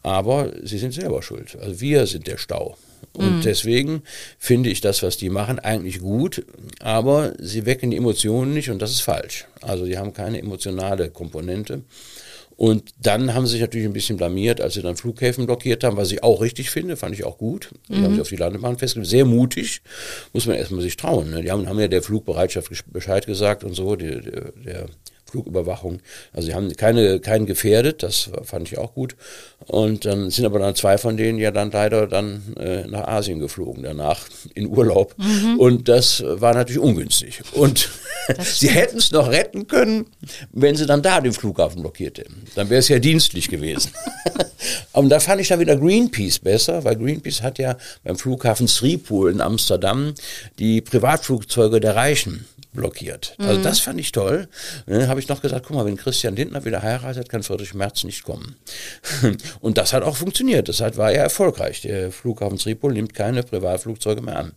Aber 0.04 0.52
sie 0.64 0.78
sind 0.78 0.94
selber 0.94 1.24
schuld. 1.24 1.58
Also 1.60 1.80
wir 1.80 2.06
sind 2.08 2.28
der 2.28 2.38
Stau. 2.38 2.78
Und 3.18 3.38
mhm. 3.38 3.42
deswegen 3.42 4.04
finde 4.38 4.70
ich 4.70 4.80
das, 4.80 5.02
was 5.02 5.18
die 5.18 5.30
machen, 5.30 5.58
eigentlich 5.58 6.00
gut, 6.00 6.46
aber 6.80 7.34
sie 7.40 7.66
wecken 7.66 7.90
die 7.90 7.98
Emotionen 7.98 8.54
nicht 8.54 8.70
und 8.70 8.80
das 8.80 8.92
ist 8.92 9.02
falsch. 9.02 9.46
Also 9.62 9.86
sie 9.86 9.98
haben 9.98 10.14
keine 10.14 10.40
emotionale 10.40 11.10
Komponente. 11.10 11.82
Und 12.56 12.92
dann 13.02 13.34
haben 13.34 13.46
sie 13.46 13.54
sich 13.54 13.62
natürlich 13.62 13.88
ein 13.88 13.94
bisschen 13.94 14.18
blamiert, 14.18 14.62
als 14.62 14.76
sie 14.76 14.82
dann 14.84 14.96
Flughäfen 14.96 15.46
blockiert 15.48 15.84
haben, 15.84 15.98
was 15.98 16.12
ich 16.12 16.24
auch 16.24 16.42
richtig 16.42 16.70
finde, 16.70 16.96
fand 16.96 17.16
ich 17.16 17.24
auch 17.24 17.40
gut. 17.40 17.70
Die 17.88 17.96
mhm. 17.96 18.04
haben 18.04 18.12
sich 18.14 18.22
auf 18.22 18.30
die 18.30 18.36
Landebahn 18.36 18.78
festgelegt. 18.78 19.10
Sehr 19.10 19.26
mutig, 19.26 19.82
muss 20.34 20.46
man 20.46 20.56
erstmal 20.56 20.82
sich 20.82 20.98
trauen. 20.98 21.32
Ne? 21.32 21.42
Die 21.42 21.52
haben, 21.52 21.68
haben 21.68 21.80
ja 21.80 21.88
der 21.88 22.04
Flugbereitschaft 22.04 22.72
Bescheid 22.92 23.26
gesagt 23.26 23.64
und 23.64 23.74
so, 23.74 23.96
die, 23.96 24.22
der, 24.22 24.52
der 24.64 24.86
Flugüberwachung. 25.30 26.00
Also 26.34 26.48
sie 26.48 26.54
haben 26.54 26.72
keine, 26.76 27.20
keinen 27.20 27.46
gefährdet, 27.46 28.04
das 28.04 28.30
fand 28.44 28.68
ich 28.68 28.78
auch 28.78 28.94
gut. 28.94 29.16
Und 29.66 30.06
dann 30.06 30.30
sind 30.30 30.46
aber 30.46 30.60
dann 30.60 30.76
zwei 30.76 30.98
von 30.98 31.18
denen 31.18 31.40
ja 31.40 31.52
dann 31.52 31.72
leider 31.72 32.08
dann 32.08 32.56
äh, 32.58 32.88
nach 32.88 33.08
Asien 33.08 33.40
geflogen, 33.40 33.84
danach 33.84 34.28
in 34.54 34.68
Urlaub. 34.68 35.16
Mhm. 35.18 35.60
Und 35.60 35.90
das 35.90 36.24
war 36.26 36.54
natürlich 36.54 36.82
ungünstig. 36.82 37.42
Und 37.54 37.90
sie 38.40 38.70
hätten 38.70 38.98
es 38.98 39.12
noch 39.12 39.30
retten 39.30 39.68
können, 39.68 40.06
wenn 40.52 40.76
sie 40.76 40.86
dann 40.86 41.02
da 41.02 41.20
den 41.20 41.34
Flughafen 41.34 41.82
blockiert 41.82 42.20
hätten. 42.20 42.44
Dann 42.56 42.70
wäre 42.70 42.80
es 42.80 42.88
ja 42.88 43.00
dienstlich 43.00 43.50
gewesen. 43.50 43.92
Und 44.94 45.10
da 45.10 45.20
fand 45.20 45.42
ich 45.42 45.48
dann 45.48 45.60
wieder 45.60 45.76
Greenpeace 45.76 46.40
besser, 46.40 46.84
weil 46.84 46.96
Greenpeace 46.96 47.42
hat 47.42 47.60
ja 47.60 47.78
beim 48.04 48.18
Flughafen 48.18 48.68
Schiphol 48.68 49.32
in 49.32 49.42
Amsterdam 49.42 50.14
die 50.60 50.82
Privatflugzeuge 50.82 51.80
der 51.80 51.96
Reichen 51.96 52.46
blockiert. 52.74 53.36
Also 53.38 53.60
mhm. 53.60 53.64
das 53.64 53.80
fand 53.80 54.00
ich 54.00 54.12
toll. 54.12 54.48
dann 54.86 55.08
habe 55.08 55.20
ich 55.20 55.28
noch 55.28 55.42
gesagt, 55.42 55.66
guck 55.68 55.76
mal, 55.76 55.86
wenn 55.86 55.98
Christian 55.98 56.36
Lindner 56.36 56.64
wieder 56.66 56.82
heiratet, 56.82 57.30
kann 57.30 57.44
Friedrich 57.44 57.74
Merz 57.74 58.04
nicht 58.04 58.24
kommen. 58.24 58.56
Und 59.60 59.78
das 59.78 59.94
hat 59.94 60.04
auch 60.04 60.16
funktioniert. 60.16 60.70
Das 60.70 60.80
war 60.80 61.12
er 61.12 61.24
erfolgreich. 61.24 61.82
Der 61.82 62.12
Flughafen 62.12 62.58
Tripol 62.58 62.94
nimmt 62.94 63.14
keine 63.14 63.44
Privatflugzeuge 63.44 64.22
mehr 64.22 64.38
an. 64.38 64.52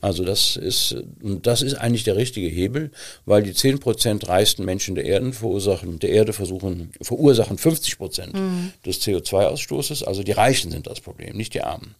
Also 0.00 0.24
das 0.24 0.56
ist, 0.56 0.96
und 1.22 1.46
das 1.46 1.60
ist 1.60 1.74
eigentlich 1.74 2.04
der 2.04 2.16
richtige 2.16 2.48
Hebel, 2.48 2.90
weil 3.26 3.42
die 3.42 3.52
10 3.52 3.80
Prozent 3.80 4.28
reichsten 4.28 4.64
Menschen 4.64 4.94
der 4.94 5.04
Erde 5.04 5.32
verursachen, 5.32 5.98
der 5.98 6.10
Erde 6.10 6.32
versuchen, 6.32 6.90
verursachen 7.02 7.58
50 7.58 7.98
Prozent 7.98 8.34
mhm. 8.34 8.72
des 8.86 9.02
CO2-Ausstoßes. 9.02 10.04
Also 10.04 10.22
die 10.22 10.32
Reichen 10.32 10.70
sind 10.70 10.86
das 10.86 11.00
Problem, 11.00 11.36
nicht 11.36 11.52
die 11.52 11.62
Armen. 11.62 11.94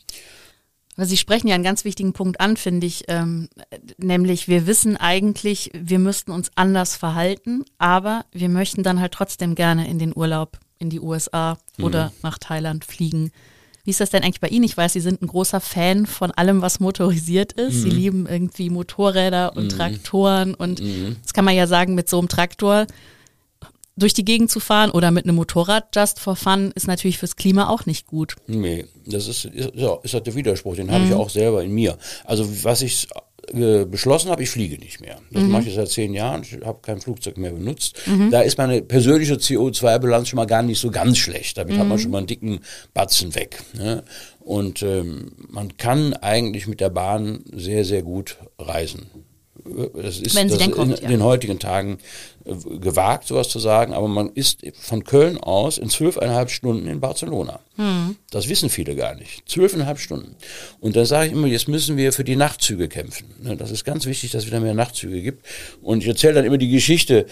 Aber 1.00 1.06
Sie 1.06 1.16
sprechen 1.16 1.48
ja 1.48 1.54
einen 1.54 1.64
ganz 1.64 1.86
wichtigen 1.86 2.12
Punkt 2.12 2.42
an, 2.42 2.58
finde 2.58 2.86
ich, 2.86 3.04
ähm, 3.08 3.48
nämlich 3.96 4.48
wir 4.48 4.66
wissen 4.66 4.98
eigentlich, 4.98 5.70
wir 5.72 5.98
müssten 5.98 6.30
uns 6.30 6.50
anders 6.56 6.94
verhalten, 6.94 7.64
aber 7.78 8.26
wir 8.32 8.50
möchten 8.50 8.82
dann 8.82 9.00
halt 9.00 9.12
trotzdem 9.12 9.54
gerne 9.54 9.88
in 9.88 9.98
den 9.98 10.14
Urlaub 10.14 10.58
in 10.78 10.90
die 10.90 11.00
USA 11.00 11.56
mhm. 11.78 11.84
oder 11.84 12.12
nach 12.22 12.36
Thailand 12.36 12.84
fliegen. 12.84 13.30
Wie 13.82 13.92
ist 13.92 14.00
das 14.00 14.10
denn 14.10 14.22
eigentlich 14.22 14.40
bei 14.40 14.48
Ihnen? 14.48 14.64
Ich 14.64 14.76
weiß, 14.76 14.92
Sie 14.92 15.00
sind 15.00 15.22
ein 15.22 15.28
großer 15.28 15.62
Fan 15.62 16.04
von 16.04 16.32
allem, 16.32 16.60
was 16.60 16.80
motorisiert 16.80 17.54
ist. 17.54 17.76
Mhm. 17.76 17.80
Sie 17.80 17.90
lieben 17.90 18.26
irgendwie 18.26 18.68
Motorräder 18.68 19.56
und 19.56 19.64
mhm. 19.64 19.68
Traktoren 19.70 20.52
und 20.54 20.82
mhm. 20.82 21.16
das 21.22 21.32
kann 21.32 21.46
man 21.46 21.54
ja 21.54 21.66
sagen, 21.66 21.94
mit 21.94 22.10
so 22.10 22.18
einem 22.18 22.28
Traktor 22.28 22.86
durch 24.00 24.14
die 24.14 24.24
Gegend 24.24 24.50
zu 24.50 24.60
fahren 24.60 24.90
oder 24.90 25.10
mit 25.10 25.24
einem 25.24 25.36
Motorrad 25.36 25.94
just 25.94 26.18
for 26.18 26.36
fun 26.36 26.72
ist 26.74 26.86
natürlich 26.86 27.18
fürs 27.18 27.36
Klima 27.36 27.68
auch 27.68 27.86
nicht 27.86 28.06
gut. 28.06 28.36
Nee, 28.46 28.86
das 29.06 29.28
ist, 29.28 29.44
ist, 29.44 29.74
ist 29.74 30.14
halt 30.14 30.26
der 30.26 30.34
Widerspruch, 30.34 30.76
den 30.76 30.88
mhm. 30.88 30.92
habe 30.92 31.04
ich 31.04 31.14
auch 31.14 31.30
selber 31.30 31.62
in 31.62 31.72
mir. 31.72 31.96
Also 32.24 32.46
was 32.64 32.82
ich 32.82 33.08
äh, 33.52 33.84
beschlossen 33.84 34.30
habe, 34.30 34.42
ich 34.42 34.50
fliege 34.50 34.78
nicht 34.78 35.00
mehr. 35.00 35.18
Das 35.30 35.42
mhm. 35.42 35.50
mache 35.50 35.68
ich 35.68 35.74
seit 35.74 35.88
zehn 35.88 36.14
Jahren, 36.14 36.42
ich 36.42 36.64
habe 36.64 36.78
kein 36.82 37.00
Flugzeug 37.00 37.36
mehr 37.36 37.52
benutzt. 37.52 38.00
Mhm. 38.06 38.30
Da 38.30 38.42
ist 38.42 38.58
meine 38.58 38.82
persönliche 38.82 39.34
CO2-Bilanz 39.34 40.28
schon 40.28 40.36
mal 40.36 40.46
gar 40.46 40.62
nicht 40.62 40.78
so 40.78 40.90
ganz 40.90 41.18
schlecht. 41.18 41.58
Damit 41.58 41.76
hat 41.76 41.88
man 41.88 41.98
mhm. 41.98 42.02
schon 42.02 42.10
mal 42.12 42.18
einen 42.18 42.26
dicken 42.26 42.60
Batzen 42.94 43.34
weg. 43.34 43.62
Ne? 43.72 44.04
Und 44.40 44.82
ähm, 44.82 45.32
man 45.48 45.76
kann 45.76 46.14
eigentlich 46.14 46.66
mit 46.66 46.80
der 46.80 46.90
Bahn 46.90 47.44
sehr, 47.52 47.84
sehr 47.84 48.02
gut 48.02 48.36
reisen. 48.58 49.10
Das 49.94 50.18
ist 50.18 50.34
Wenn 50.34 50.48
sie 50.48 50.56
das 50.56 50.64
denn 50.64 50.70
kommt, 50.70 50.98
in, 50.98 51.02
ja. 51.02 51.08
den 51.08 51.22
heutigen 51.22 51.58
Tagen 51.58 51.98
gewagt, 52.44 53.26
sowas 53.26 53.48
zu 53.48 53.58
sagen, 53.58 53.92
aber 53.92 54.08
man 54.08 54.30
ist 54.30 54.62
von 54.78 55.04
Köln 55.04 55.38
aus 55.38 55.78
in 55.78 55.90
zwölfeinhalb 55.90 56.50
Stunden 56.50 56.86
in 56.86 57.00
Barcelona. 57.00 57.60
Hm. 57.76 58.16
Das 58.30 58.48
wissen 58.48 58.68
viele 58.68 58.94
gar 58.94 59.14
nicht. 59.14 59.48
Zwölfeinhalb 59.48 59.98
Stunden. 59.98 60.36
Und 60.80 60.96
dann 60.96 61.06
sage 61.06 61.28
ich 61.28 61.32
immer, 61.32 61.46
jetzt 61.46 61.66
müssen 61.66 61.96
wir 61.96 62.12
für 62.12 62.24
die 62.24 62.36
Nachtzüge 62.36 62.88
kämpfen. 62.88 63.26
Ne, 63.42 63.56
das 63.56 63.70
ist 63.70 63.84
ganz 63.84 64.04
wichtig, 64.04 64.32
dass 64.32 64.42
es 64.42 64.46
wieder 64.48 64.60
mehr 64.60 64.74
Nachtzüge 64.74 65.22
gibt. 65.22 65.46
Und 65.80 66.02
ich 66.02 66.08
erzähle 66.08 66.34
dann 66.34 66.44
immer 66.44 66.58
die 66.58 66.68
Geschichte, 66.68 67.26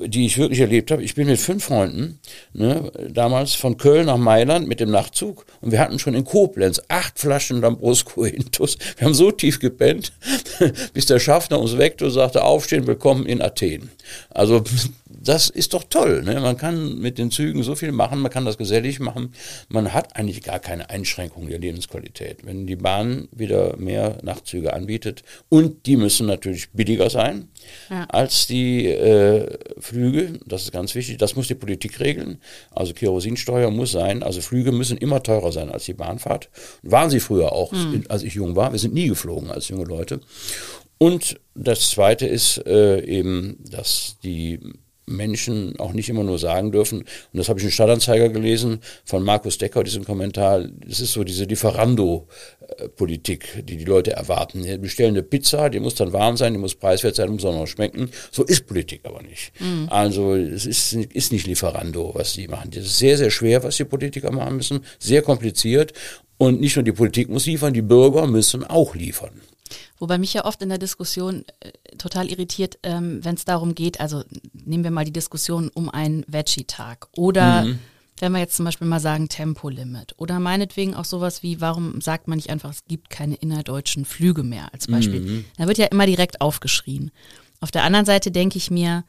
äh, 0.00 0.08
die 0.08 0.26
ich 0.26 0.38
wirklich 0.38 0.60
erlebt 0.60 0.90
habe. 0.90 1.02
Ich 1.02 1.14
bin 1.14 1.26
mit 1.26 1.40
fünf 1.40 1.64
Freunden 1.64 2.20
ne, 2.52 2.92
damals 3.10 3.54
von 3.54 3.76
Köln 3.76 4.06
nach 4.06 4.16
Mailand 4.16 4.68
mit 4.68 4.80
dem 4.80 4.90
Nachtzug 4.90 5.44
und 5.60 5.72
wir 5.72 5.80
hatten 5.80 5.98
schon 5.98 6.14
in 6.14 6.24
Koblenz 6.24 6.80
acht 6.88 7.18
Flaschen 7.18 7.60
Lambrusco 7.60 8.24
Intus. 8.24 8.78
Wir 8.96 9.06
haben 9.06 9.14
so 9.14 9.32
tief 9.32 9.58
gepennt, 9.58 10.12
bis 10.92 11.06
der 11.06 11.18
Schaffner 11.18 11.58
uns 11.58 11.76
weckte 11.76 12.04
und 12.04 12.12
sagte, 12.12 12.44
aufstehen, 12.44 12.86
willkommen 12.86 13.26
in 13.26 13.42
Athen. 13.42 13.90
Also 14.34 14.62
das 15.06 15.48
ist 15.48 15.74
doch 15.74 15.84
toll. 15.84 16.22
Ne? 16.22 16.40
Man 16.40 16.56
kann 16.56 16.98
mit 16.98 17.18
den 17.18 17.30
Zügen 17.30 17.62
so 17.62 17.74
viel 17.74 17.92
machen, 17.92 18.20
man 18.20 18.30
kann 18.30 18.44
das 18.44 18.58
gesellig 18.58 19.00
machen. 19.00 19.32
Man 19.68 19.94
hat 19.94 20.16
eigentlich 20.16 20.42
gar 20.42 20.58
keine 20.58 20.90
Einschränkung 20.90 21.48
der 21.48 21.58
Lebensqualität. 21.58 22.44
Wenn 22.44 22.66
die 22.66 22.76
Bahn 22.76 23.28
wieder 23.32 23.76
mehr 23.76 24.18
Nachtzüge 24.22 24.72
anbietet 24.72 25.22
und 25.48 25.86
die 25.86 25.96
müssen 25.96 26.26
natürlich 26.26 26.70
billiger 26.70 27.10
sein 27.10 27.48
ja. 27.88 28.04
als 28.06 28.46
die 28.46 28.86
äh, 28.88 29.56
Flüge, 29.78 30.40
das 30.46 30.64
ist 30.64 30.72
ganz 30.72 30.94
wichtig, 30.94 31.18
das 31.18 31.36
muss 31.36 31.48
die 31.48 31.54
Politik 31.54 32.00
regeln. 32.00 32.38
Also 32.72 32.92
Kerosinsteuer 32.92 33.70
muss 33.70 33.92
sein, 33.92 34.22
also 34.22 34.40
Flüge 34.40 34.72
müssen 34.72 34.98
immer 34.98 35.22
teurer 35.22 35.52
sein 35.52 35.70
als 35.70 35.84
die 35.84 35.94
Bahnfahrt. 35.94 36.50
Waren 36.82 37.10
sie 37.10 37.20
früher 37.20 37.52
auch, 37.52 37.72
mhm. 37.72 38.04
als 38.08 38.24
ich 38.24 38.34
jung 38.34 38.56
war. 38.56 38.72
Wir 38.72 38.78
sind 38.78 38.94
nie 38.94 39.08
geflogen 39.08 39.50
als 39.50 39.68
junge 39.68 39.84
Leute. 39.84 40.20
Und 40.98 41.40
das 41.54 41.90
Zweite 41.90 42.26
ist 42.26 42.58
äh, 42.66 43.00
eben, 43.04 43.58
dass 43.70 44.16
die 44.22 44.60
Menschen 45.06 45.78
auch 45.78 45.92
nicht 45.92 46.08
immer 46.08 46.24
nur 46.24 46.38
sagen 46.38 46.72
dürfen, 46.72 47.00
und 47.00 47.06
das 47.32 47.50
habe 47.50 47.58
ich 47.58 47.64
in 47.64 47.70
Stadtanzeiger 47.70 48.30
gelesen 48.30 48.80
von 49.04 49.22
Markus 49.22 49.58
Decker, 49.58 49.84
diesen 49.84 50.06
Kommentar, 50.06 50.64
das 50.86 51.00
ist 51.00 51.12
so 51.12 51.24
diese 51.24 51.44
Lieferando-Politik, 51.44 53.66
die 53.66 53.76
die 53.76 53.84
Leute 53.84 54.12
erwarten. 54.12 54.62
Die 54.62 54.78
bestellen 54.78 55.10
eine 55.10 55.22
Pizza, 55.22 55.68
die 55.68 55.80
muss 55.80 55.96
dann 55.96 56.14
warm 56.14 56.38
sein, 56.38 56.54
die 56.54 56.58
muss 56.58 56.74
preiswert 56.74 57.16
sein, 57.16 57.28
muss 57.30 57.44
auch 57.44 57.52
noch 57.52 57.66
schmecken. 57.66 58.08
So 58.30 58.44
ist 58.44 58.66
Politik 58.66 59.02
aber 59.04 59.20
nicht. 59.22 59.52
Mhm. 59.60 59.88
Also 59.90 60.34
es 60.34 60.64
ist, 60.64 60.94
ist 60.94 61.32
nicht 61.32 61.46
Lieferando, 61.46 62.12
was 62.14 62.32
die 62.32 62.48
machen. 62.48 62.70
Das 62.70 62.86
ist 62.86 62.96
sehr, 62.98 63.18
sehr 63.18 63.30
schwer, 63.30 63.62
was 63.62 63.76
die 63.76 63.84
Politiker 63.84 64.32
machen 64.32 64.56
müssen, 64.56 64.80
sehr 64.98 65.20
kompliziert. 65.22 65.92
Und 66.36 66.60
nicht 66.60 66.74
nur 66.76 66.82
die 66.82 66.92
Politik 66.92 67.28
muss 67.28 67.46
liefern, 67.46 67.74
die 67.74 67.82
Bürger 67.82 68.26
müssen 68.26 68.64
auch 68.64 68.96
liefern. 68.96 69.40
Wobei 69.98 70.18
mich 70.18 70.34
ja 70.34 70.44
oft 70.44 70.62
in 70.62 70.68
der 70.68 70.78
Diskussion 70.78 71.44
äh, 71.60 71.70
total 71.96 72.28
irritiert, 72.28 72.78
ähm, 72.82 73.24
wenn 73.24 73.34
es 73.34 73.44
darum 73.44 73.74
geht, 73.74 74.00
also 74.00 74.22
nehmen 74.52 74.84
wir 74.84 74.90
mal 74.90 75.04
die 75.04 75.12
Diskussion 75.12 75.70
um 75.72 75.88
einen 75.88 76.24
Veggie-Tag 76.26 77.08
oder 77.16 77.64
mhm. 77.64 77.78
wenn 78.18 78.32
wir 78.32 78.40
jetzt 78.40 78.56
zum 78.56 78.64
Beispiel 78.64 78.86
mal 78.86 79.00
sagen 79.00 79.28
Tempolimit 79.28 80.14
oder 80.18 80.40
meinetwegen 80.40 80.94
auch 80.94 81.04
sowas 81.04 81.42
wie, 81.42 81.60
warum 81.60 82.00
sagt 82.00 82.28
man 82.28 82.36
nicht 82.36 82.50
einfach, 82.50 82.70
es 82.70 82.84
gibt 82.86 83.10
keine 83.10 83.36
innerdeutschen 83.36 84.04
Flüge 84.04 84.42
mehr 84.42 84.72
als 84.72 84.86
Beispiel. 84.86 85.20
Mhm. 85.20 85.44
Da 85.56 85.66
wird 85.66 85.78
ja 85.78 85.86
immer 85.86 86.06
direkt 86.06 86.40
aufgeschrien. 86.40 87.10
Auf 87.60 87.70
der 87.70 87.84
anderen 87.84 88.06
Seite 88.06 88.30
denke 88.30 88.58
ich 88.58 88.70
mir, 88.70 89.04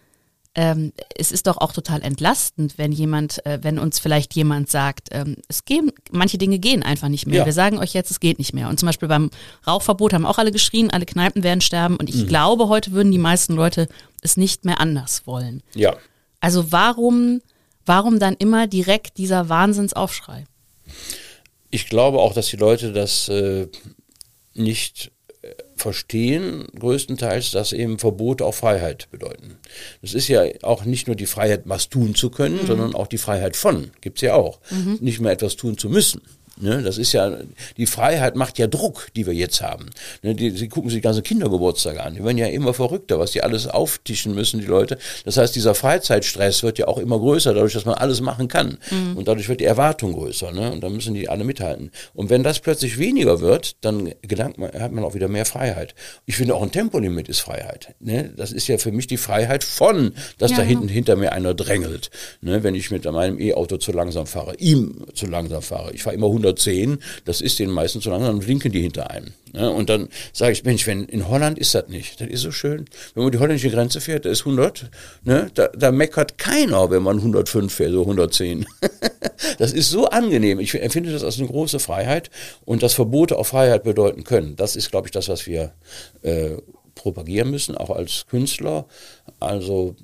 ähm, 0.55 0.93
es 1.15 1.31
ist 1.31 1.47
doch 1.47 1.57
auch 1.57 1.74
total 1.74 2.01
entlastend, 2.01 2.77
wenn 2.77 2.93
jemand, 2.93 3.45
äh, 3.45 3.59
wenn 3.62 3.77
uns 3.77 4.00
vielleicht 4.00 4.33
jemand 4.35 4.69
sagt, 4.69 5.09
ähm, 5.12 5.35
es 5.50 5.65
gehen, 5.65 5.91
manche 6.12 6.38
Dinge 6.38 6.59
gehen 6.59 6.81
einfach 6.81 7.09
nicht 7.09 7.27
mehr. 7.27 7.39
Ja. 7.39 7.45
Wir 7.45 7.53
sagen 7.53 7.77
euch 7.77 7.93
jetzt, 7.93 8.09
es 8.09 8.21
geht 8.21 8.39
nicht 8.39 8.53
mehr. 8.53 8.69
Und 8.69 8.79
zum 8.79 8.88
Beispiel 8.88 9.09
beim 9.09 9.29
Rauchverbot 9.67 10.13
haben 10.13 10.25
auch 10.25 10.38
alle 10.38 10.53
geschrien, 10.53 10.89
alle 10.91 11.05
Kneipen 11.05 11.43
werden 11.43 11.59
sterben. 11.59 11.97
Und 11.97 12.09
ich 12.09 12.24
mhm. 12.24 12.27
glaube, 12.27 12.69
heute 12.69 12.93
würden 12.93 13.12
die 13.12 13.17
meisten 13.17 13.53
Leute 13.53 13.89
es 14.21 14.38
nicht 14.38 14.63
mehr 14.63 14.79
anders 14.79 15.27
wollen. 15.27 15.62
Ja. 15.75 15.95
Also 16.39 16.71
warum, 16.71 17.41
warum 17.85 18.19
dann 18.19 18.35
immer 18.35 18.67
direkt 18.67 19.17
dieser 19.17 19.50
Wahnsinnsaufschrei? 19.50 20.45
Ich 21.69 21.89
glaube 21.89 22.19
auch, 22.19 22.33
dass 22.33 22.47
die 22.47 22.57
Leute 22.57 22.93
das 22.93 23.27
äh, 23.27 23.67
nicht 24.53 25.12
verstehen 25.75 26.67
größtenteils, 26.79 27.51
dass 27.51 27.73
eben 27.73 27.99
Verbote 27.99 28.45
auch 28.45 28.53
Freiheit 28.55 29.07
bedeuten. 29.11 29.57
Das 30.01 30.13
ist 30.13 30.27
ja 30.27 30.43
auch 30.61 30.85
nicht 30.85 31.07
nur 31.07 31.15
die 31.15 31.25
Freiheit, 31.25 31.63
was 31.65 31.89
tun 31.89 32.15
zu 32.15 32.29
können, 32.29 32.61
mhm. 32.61 32.67
sondern 32.67 32.95
auch 32.95 33.07
die 33.07 33.17
Freiheit 33.17 33.55
von, 33.55 33.91
gibt 34.01 34.17
es 34.17 34.21
ja 34.21 34.35
auch. 34.35 34.59
Mhm. 34.71 34.97
Nicht 35.01 35.19
mehr 35.19 35.31
etwas 35.31 35.55
tun 35.55 35.77
zu 35.77 35.89
müssen. 35.89 36.21
Ne, 36.57 36.81
das 36.81 36.97
ist 36.97 37.12
ja, 37.12 37.38
die 37.75 37.85
Freiheit 37.85 38.38
macht 38.38 38.57
ja 38.57 38.67
Druck, 38.67 39.09
die 39.15 39.25
wir 39.25 39.33
jetzt 39.33 39.62
haben. 39.62 39.89
Ne, 40.21 40.35
die, 40.35 40.51
sie 40.51 40.69
gucken 40.69 40.89
sich 40.89 41.00
die 41.00 41.01
ganzen 41.01 41.21
Kindergeburtstage 41.21 42.01
an. 42.01 42.15
Die 42.15 42.24
werden 42.24 42.38
ja 42.38 42.47
immer 42.47 42.74
verrückter, 42.74 43.19
was 43.19 43.31
die 43.31 43.43
alles 43.43 43.67
auftischen 43.67 44.33
müssen, 44.33 44.62
die 44.62 44.65
Leute. 44.65 44.97
Das 45.25 45.35
heißt, 45.35 45.53
dieser 45.53 45.75
Freizeitstress 45.75 46.63
wird 46.63 46.77
ja 46.77 46.88
auch 46.88 46.97
immer 46.97 47.19
größer, 47.19 47.53
dadurch, 47.53 47.74
dass 47.74 47.83
man 47.83 47.95
alles 47.95 48.21
machen 48.21 48.47
kann. 48.47 48.77
Mhm. 48.89 49.17
Und 49.17 49.27
dadurch 49.27 49.50
wird 49.50 49.59
die 49.59 49.65
Erwartung 49.65 50.13
größer. 50.13 50.53
Ne? 50.53 50.71
Und 50.71 50.81
da 50.81 50.89
müssen 50.89 51.13
die 51.13 51.27
alle 51.27 51.43
mithalten. 51.43 51.91
Und 52.13 52.29
wenn 52.29 52.41
das 52.41 52.59
plötzlich 52.59 52.97
weniger 52.97 53.41
wird, 53.41 53.75
dann 53.81 54.13
gelangt 54.21 54.57
man, 54.57 54.71
hat 54.71 54.93
man 54.93 55.03
auch 55.03 55.13
wieder 55.13 55.27
mehr 55.27 55.45
Freiheit. 55.45 55.93
Ich 56.25 56.38
finde 56.38 56.55
auch 56.55 56.63
ein 56.63 56.71
Tempolimit 56.71 57.27
ist 57.27 57.41
Freiheit. 57.41 57.95
Ne? 58.00 58.31
Das 58.38 58.53
ist 58.53 58.67
ja 58.69 58.77
für 58.77 58.93
mich 58.93 59.07
die 59.07 59.17
Freiheit 59.17 59.65
von, 59.65 60.13
dass 60.38 60.51
ja. 60.51 60.57
da 60.57 60.63
hinten 60.63 60.88
hinter 60.88 61.17
mir 61.17 61.33
einer 61.33 61.53
drängelt. 61.53 62.12
Ne? 62.39 62.63
Wenn 62.63 62.75
ich 62.75 62.91
mit 62.91 63.03
meinem 63.03 63.39
E-Auto 63.41 63.75
zu 63.75 63.91
langsam 63.91 64.25
fahre, 64.25 64.55
ihm 64.55 65.05
zu 65.13 65.25
langsam 65.25 65.62
fahre. 65.62 65.91
Ich 65.93 66.03
fahre 66.03 66.15
immer 66.15 66.27
100 66.27 66.44
110, 66.45 66.99
das 67.25 67.41
ist 67.41 67.59
den 67.59 67.69
meisten 67.69 68.01
zu 68.01 68.09
langsam, 68.09 68.39
dann 68.39 68.47
winken 68.47 68.71
die 68.71 68.81
hinter 68.81 69.09
einem. 69.09 69.33
Ja, 69.53 69.69
und 69.69 69.89
dann 69.89 70.09
sage 70.33 70.51
ich, 70.51 70.63
Mensch, 70.65 70.85
wenn 70.85 71.05
in 71.05 71.29
Holland 71.29 71.57
ist 71.57 71.73
das 71.75 71.87
nicht, 71.87 72.19
das 72.19 72.27
ist 72.27 72.41
so 72.41 72.51
schön. 72.51 72.85
Wenn 73.13 73.23
man 73.23 73.31
die 73.31 73.37
holländische 73.37 73.69
Grenze 73.69 74.01
fährt, 74.01 74.25
da 74.25 74.29
ist 74.29 74.41
100, 74.41 74.89
ne, 75.23 75.49
da, 75.53 75.69
da 75.69 75.91
meckert 75.91 76.37
keiner, 76.37 76.89
wenn 76.89 77.03
man 77.03 77.17
105 77.17 77.73
fährt, 77.73 77.91
so 77.91 78.01
110. 78.05 78.65
das 79.57 79.71
ist 79.71 79.89
so 79.89 80.07
angenehm. 80.07 80.59
Ich 80.59 80.73
empfinde 80.75 81.11
das 81.11 81.23
als 81.23 81.39
eine 81.39 81.47
große 81.47 81.79
Freiheit 81.79 82.29
und 82.65 82.83
dass 82.83 82.93
Verbote 82.93 83.37
auch 83.37 83.45
Freiheit 83.45 83.83
bedeuten 83.83 84.23
können. 84.25 84.55
Das 84.55 84.75
ist, 84.75 84.91
glaube 84.91 85.07
ich, 85.07 85.11
das, 85.11 85.29
was 85.29 85.47
wir 85.47 85.73
äh, 86.21 86.57
propagieren 86.95 87.51
müssen, 87.51 87.77
auch 87.77 87.91
als 87.91 88.25
Künstler. 88.27 88.87
Also 89.39 89.95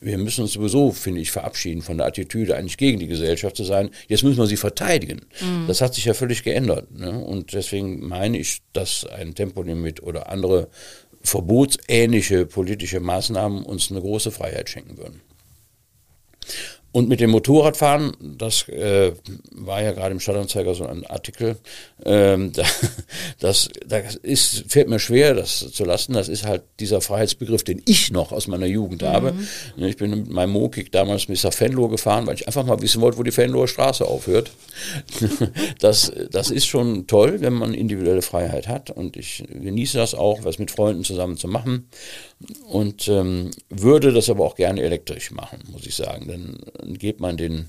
wir 0.00 0.18
müssen 0.18 0.42
uns 0.42 0.52
sowieso, 0.52 0.92
finde 0.92 1.20
ich, 1.20 1.30
verabschieden 1.30 1.82
von 1.82 1.98
der 1.98 2.06
Attitüde, 2.06 2.56
eigentlich 2.56 2.76
gegen 2.76 2.98
die 2.98 3.06
Gesellschaft 3.06 3.56
zu 3.56 3.64
sein. 3.64 3.90
Jetzt 4.08 4.24
müssen 4.24 4.38
wir 4.38 4.46
sie 4.46 4.56
verteidigen. 4.56 5.22
Mhm. 5.40 5.66
Das 5.66 5.80
hat 5.80 5.94
sich 5.94 6.04
ja 6.04 6.14
völlig 6.14 6.42
geändert. 6.42 6.90
Ne? 6.92 7.18
Und 7.18 7.52
deswegen 7.54 8.06
meine 8.06 8.38
ich, 8.38 8.62
dass 8.72 9.06
ein 9.06 9.34
Tempolimit 9.34 10.02
oder 10.02 10.30
andere 10.30 10.68
verbotsähnliche 11.22 12.46
politische 12.46 13.00
Maßnahmen 13.00 13.64
uns 13.64 13.90
eine 13.90 14.00
große 14.00 14.30
Freiheit 14.30 14.68
schenken 14.68 14.98
würden. 14.98 15.20
Und 16.96 17.10
mit 17.10 17.20
dem 17.20 17.28
Motorradfahren, 17.28 18.16
das 18.38 18.70
äh, 18.70 19.12
war 19.50 19.82
ja 19.82 19.92
gerade 19.92 20.12
im 20.12 20.20
Stadtanzeiger 20.20 20.74
so 20.74 20.86
ein 20.86 21.04
Artikel, 21.04 21.58
ähm, 22.06 22.52
das, 23.38 23.68
das 23.86 24.14
ist, 24.14 24.64
fällt 24.68 24.88
mir 24.88 24.98
schwer, 24.98 25.34
das 25.34 25.72
zu 25.72 25.84
lassen. 25.84 26.14
Das 26.14 26.30
ist 26.30 26.46
halt 26.46 26.62
dieser 26.80 27.02
Freiheitsbegriff, 27.02 27.64
den 27.64 27.82
ich 27.84 28.12
noch 28.12 28.32
aus 28.32 28.46
meiner 28.46 28.64
Jugend 28.64 29.02
mhm. 29.02 29.08
habe. 29.08 29.34
Ich 29.76 29.98
bin 29.98 30.08
mit 30.08 30.30
meinem 30.30 30.52
Mokik 30.52 30.90
damals 30.90 31.28
Mr. 31.28 31.52
Fenlohr 31.52 31.90
gefahren, 31.90 32.26
weil 32.26 32.36
ich 32.36 32.46
einfach 32.46 32.64
mal 32.64 32.80
wissen 32.80 33.02
wollte, 33.02 33.18
wo 33.18 33.22
die 33.22 33.30
Fenloher 33.30 33.68
Straße 33.68 34.06
aufhört. 34.06 34.52
das, 35.80 36.10
das 36.30 36.50
ist 36.50 36.64
schon 36.64 37.06
toll, 37.06 37.42
wenn 37.42 37.52
man 37.52 37.74
individuelle 37.74 38.22
Freiheit 38.22 38.68
hat. 38.68 38.88
Und 38.88 39.18
ich 39.18 39.44
genieße 39.52 39.98
das 39.98 40.14
auch, 40.14 40.44
was 40.44 40.58
mit 40.58 40.70
Freunden 40.70 41.04
zusammen 41.04 41.36
zu 41.36 41.46
machen. 41.46 41.90
Und 42.68 43.08
ähm, 43.08 43.50
würde 43.70 44.12
das 44.12 44.28
aber 44.28 44.44
auch 44.44 44.56
gerne 44.56 44.82
elektrisch 44.82 45.30
machen, 45.30 45.62
muss 45.72 45.86
ich 45.86 45.94
sagen. 45.94 46.28
Dann 46.28 46.94
geht 46.98 47.18
man 47.18 47.38
den 47.38 47.68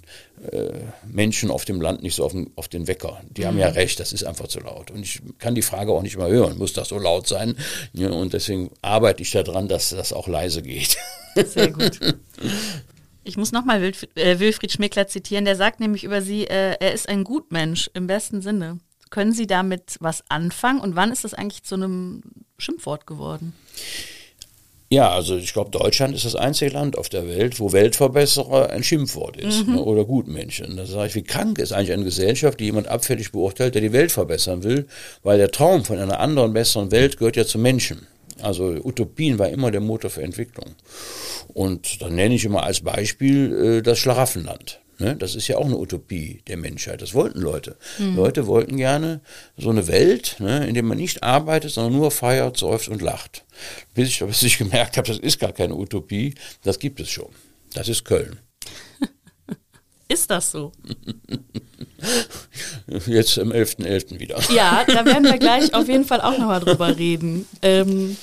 äh, 0.51 0.71
Menschen 1.05 1.49
auf 1.51 1.63
dem 1.63 1.79
Land 1.79 2.03
nicht 2.03 2.15
so 2.15 2.25
auf 2.25 2.33
den, 2.33 2.51
auf 2.57 2.67
den 2.67 2.87
Wecker. 2.87 3.21
Die 3.29 3.41
mhm. 3.41 3.45
haben 3.45 3.57
ja 3.59 3.69
mhm. 3.69 3.75
recht, 3.75 3.99
das 3.99 4.11
ist 4.11 4.25
einfach 4.25 4.47
zu 4.47 4.59
laut. 4.59 4.91
Und 4.91 5.03
ich 5.03 5.21
kann 5.39 5.55
die 5.55 5.61
Frage 5.61 5.93
auch 5.93 6.01
nicht 6.01 6.17
mehr 6.17 6.27
hören, 6.27 6.57
muss 6.57 6.73
das 6.73 6.89
so 6.89 6.99
laut 6.99 7.27
sein? 7.27 7.55
Ja, 7.93 8.09
und 8.09 8.33
deswegen 8.33 8.69
arbeite 8.81 9.21
ich 9.21 9.31
daran, 9.31 9.69
dass 9.69 9.91
das 9.91 10.11
auch 10.11 10.27
leise 10.27 10.61
geht. 10.61 10.97
Sehr 11.35 11.71
gut. 11.71 11.99
Ich 13.23 13.35
muss 13.35 13.51
nochmal 13.51 13.81
Wilf 13.81 14.07
äh, 14.15 14.39
Wilfried 14.39 14.71
Schmickler 14.71 15.07
zitieren, 15.07 15.43
der 15.43 15.57
sagt 15.57 15.81
nämlich 15.81 16.05
über 16.05 16.21
Sie, 16.21 16.45
äh, 16.45 16.77
er 16.79 16.93
ist 16.93 17.09
ein 17.09 17.25
Gutmensch 17.25 17.89
im 17.93 18.07
besten 18.07 18.41
Sinne. 18.41 18.79
Können 19.09 19.33
Sie 19.33 19.47
damit 19.47 19.97
was 19.99 20.23
anfangen 20.29 20.79
und 20.79 20.95
wann 20.95 21.11
ist 21.11 21.25
das 21.25 21.33
eigentlich 21.33 21.63
zu 21.63 21.75
einem 21.75 22.21
Schimpfwort 22.57 23.05
geworden? 23.05 23.53
Ja, 24.89 25.09
also 25.09 25.35
ich 25.35 25.51
glaube, 25.51 25.71
Deutschland 25.71 26.15
ist 26.15 26.23
das 26.23 26.35
einzige 26.35 26.71
Land 26.71 26.97
auf 26.97 27.09
der 27.09 27.27
Welt, 27.27 27.59
wo 27.59 27.73
Weltverbesserer 27.73 28.69
ein 28.69 28.83
Schimpfwort 28.83 29.35
ist 29.35 29.67
mhm. 29.67 29.75
ne, 29.75 29.83
oder 29.83 30.05
Gutmenschen. 30.05 30.77
Da 30.77 30.85
sage 30.85 31.07
ich, 31.07 31.15
wie 31.15 31.23
krank 31.23 31.59
ist 31.59 31.73
eigentlich 31.73 31.91
eine 31.91 32.05
Gesellschaft, 32.05 32.59
die 32.59 32.65
jemand 32.65 32.87
abfällig 32.87 33.33
beurteilt, 33.33 33.75
der 33.75 33.81
die 33.81 33.91
Welt 33.91 34.13
verbessern 34.13 34.63
will, 34.63 34.87
weil 35.23 35.37
der 35.37 35.51
Traum 35.51 35.83
von 35.83 35.99
einer 35.99 36.21
anderen, 36.21 36.53
besseren 36.53 36.91
Welt 36.91 37.17
gehört 37.17 37.35
ja 37.35 37.45
zu 37.45 37.59
Menschen. 37.59 38.07
Also 38.41 38.65
Utopien 38.83 39.39
war 39.39 39.49
immer 39.49 39.71
der 39.71 39.81
Motor 39.81 40.09
für 40.09 40.21
Entwicklung. 40.21 40.75
Und 41.53 42.01
dann 42.01 42.15
nenne 42.15 42.35
ich 42.35 42.45
immer 42.45 42.63
als 42.63 42.81
Beispiel 42.81 43.79
äh, 43.79 43.81
das 43.81 43.99
Schlaraffenland. 43.99 44.79
Ne? 44.99 45.15
Das 45.15 45.35
ist 45.35 45.47
ja 45.47 45.57
auch 45.57 45.65
eine 45.65 45.77
Utopie 45.77 46.41
der 46.47 46.57
Menschheit. 46.57 47.01
Das 47.01 47.13
wollten 47.13 47.39
Leute. 47.39 47.77
Mhm. 47.99 48.15
Leute 48.15 48.47
wollten 48.47 48.77
gerne 48.77 49.21
so 49.55 49.69
eine 49.69 49.87
Welt, 49.87 50.37
ne, 50.39 50.67
in 50.67 50.73
der 50.73 50.83
man 50.83 50.97
nicht 50.97 51.23
arbeitet, 51.23 51.71
sondern 51.71 51.93
nur 51.93 52.09
feiert, 52.11 52.57
seufzt 52.57 52.89
und 52.89 53.01
lacht. 53.01 53.43
Bis 53.93 54.09
ich, 54.09 54.19
bis 54.19 54.43
ich 54.43 54.57
gemerkt 54.57 54.97
habe, 54.97 55.07
das 55.07 55.19
ist 55.19 55.39
gar 55.39 55.53
keine 55.53 55.75
Utopie, 55.75 56.33
das 56.63 56.79
gibt 56.79 56.99
es 56.99 57.09
schon. 57.09 57.29
Das 57.73 57.87
ist 57.87 58.05
Köln. 58.05 58.39
Ist 60.09 60.31
das 60.31 60.51
so? 60.51 60.71
Jetzt 63.07 63.37
am 63.39 63.51
11.11. 63.51 63.85
.11. 63.85 64.19
wieder. 64.19 64.39
Ja, 64.53 64.85
da 64.87 65.05
werden 65.05 65.25
wir 65.25 65.37
gleich 65.39 65.73
auf 65.73 65.87
jeden 65.87 66.05
Fall 66.05 66.21
auch 66.21 66.37
nochmal 66.37 66.61
drüber 66.61 66.97
reden. 66.97 67.45
Ähm, 67.61 68.15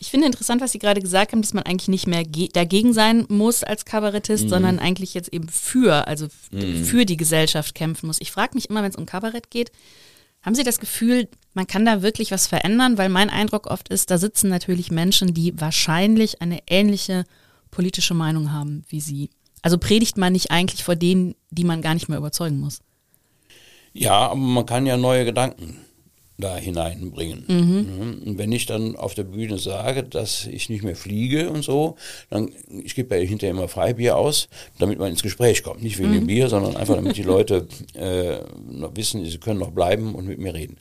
ich 0.00 0.10
finde 0.10 0.26
interessant, 0.26 0.62
was 0.62 0.72
Sie 0.72 0.78
gerade 0.78 1.02
gesagt 1.02 1.32
haben, 1.32 1.42
dass 1.42 1.52
man 1.52 1.64
eigentlich 1.64 1.88
nicht 1.88 2.06
mehr 2.06 2.24
dagegen 2.24 2.94
sein 2.94 3.26
muss 3.28 3.62
als 3.62 3.84
Kabarettist, 3.84 4.44
mhm. 4.44 4.48
sondern 4.48 4.78
eigentlich 4.78 5.12
jetzt 5.12 5.30
eben 5.30 5.48
für, 5.48 6.08
also 6.08 6.26
mhm. 6.50 6.84
für 6.84 7.04
die 7.04 7.18
Gesellschaft 7.18 7.74
kämpfen 7.74 8.06
muss. 8.06 8.20
Ich 8.20 8.32
frage 8.32 8.54
mich 8.54 8.70
immer, 8.70 8.82
wenn 8.82 8.90
es 8.90 8.96
um 8.96 9.04
Kabarett 9.04 9.50
geht, 9.50 9.70
haben 10.42 10.54
Sie 10.54 10.64
das 10.64 10.80
Gefühl, 10.80 11.28
man 11.52 11.66
kann 11.66 11.84
da 11.84 12.00
wirklich 12.00 12.30
was 12.30 12.46
verändern? 12.46 12.96
Weil 12.96 13.10
mein 13.10 13.28
Eindruck 13.28 13.66
oft 13.66 13.90
ist, 13.90 14.10
da 14.10 14.16
sitzen 14.16 14.48
natürlich 14.48 14.90
Menschen, 14.90 15.34
die 15.34 15.60
wahrscheinlich 15.60 16.40
eine 16.40 16.60
ähnliche 16.66 17.24
politische 17.70 18.14
Meinung 18.14 18.52
haben 18.52 18.84
wie 18.88 19.02
Sie. 19.02 19.28
Also 19.60 19.76
predigt 19.76 20.16
man 20.16 20.32
nicht 20.32 20.50
eigentlich 20.50 20.82
vor 20.82 20.96
denen, 20.96 21.34
die 21.50 21.64
man 21.64 21.82
gar 21.82 21.92
nicht 21.92 22.08
mehr 22.08 22.16
überzeugen 22.16 22.58
muss? 22.58 22.80
Ja, 23.92 24.30
aber 24.30 24.36
man 24.36 24.64
kann 24.64 24.86
ja 24.86 24.96
neue 24.96 25.26
Gedanken 25.26 25.76
da 26.40 26.56
hineinbringen. 26.56 27.44
Mhm. 27.46 28.22
Und 28.26 28.38
wenn 28.38 28.52
ich 28.52 28.66
dann 28.66 28.96
auf 28.96 29.14
der 29.14 29.24
Bühne 29.24 29.58
sage, 29.58 30.02
dass 30.02 30.46
ich 30.46 30.68
nicht 30.68 30.82
mehr 30.82 30.96
fliege 30.96 31.50
und 31.50 31.62
so, 31.62 31.96
dann, 32.30 32.50
ich 32.84 32.94
gebe 32.94 33.16
ja 33.16 33.22
hinterher 33.22 33.54
immer 33.54 33.68
Freibier 33.68 34.16
aus, 34.16 34.48
damit 34.78 34.98
man 34.98 35.10
ins 35.10 35.22
Gespräch 35.22 35.62
kommt. 35.62 35.82
Nicht 35.82 35.98
wegen 35.98 36.10
mhm. 36.10 36.14
dem 36.14 36.26
Bier, 36.26 36.48
sondern 36.48 36.76
einfach, 36.76 36.96
damit 36.96 37.16
die 37.16 37.22
Leute 37.22 37.66
äh, 37.94 38.38
wissen, 38.94 39.24
sie 39.24 39.38
können 39.38 39.60
noch 39.60 39.72
bleiben 39.72 40.14
und 40.14 40.26
mit 40.26 40.38
mir 40.38 40.54
reden. 40.54 40.76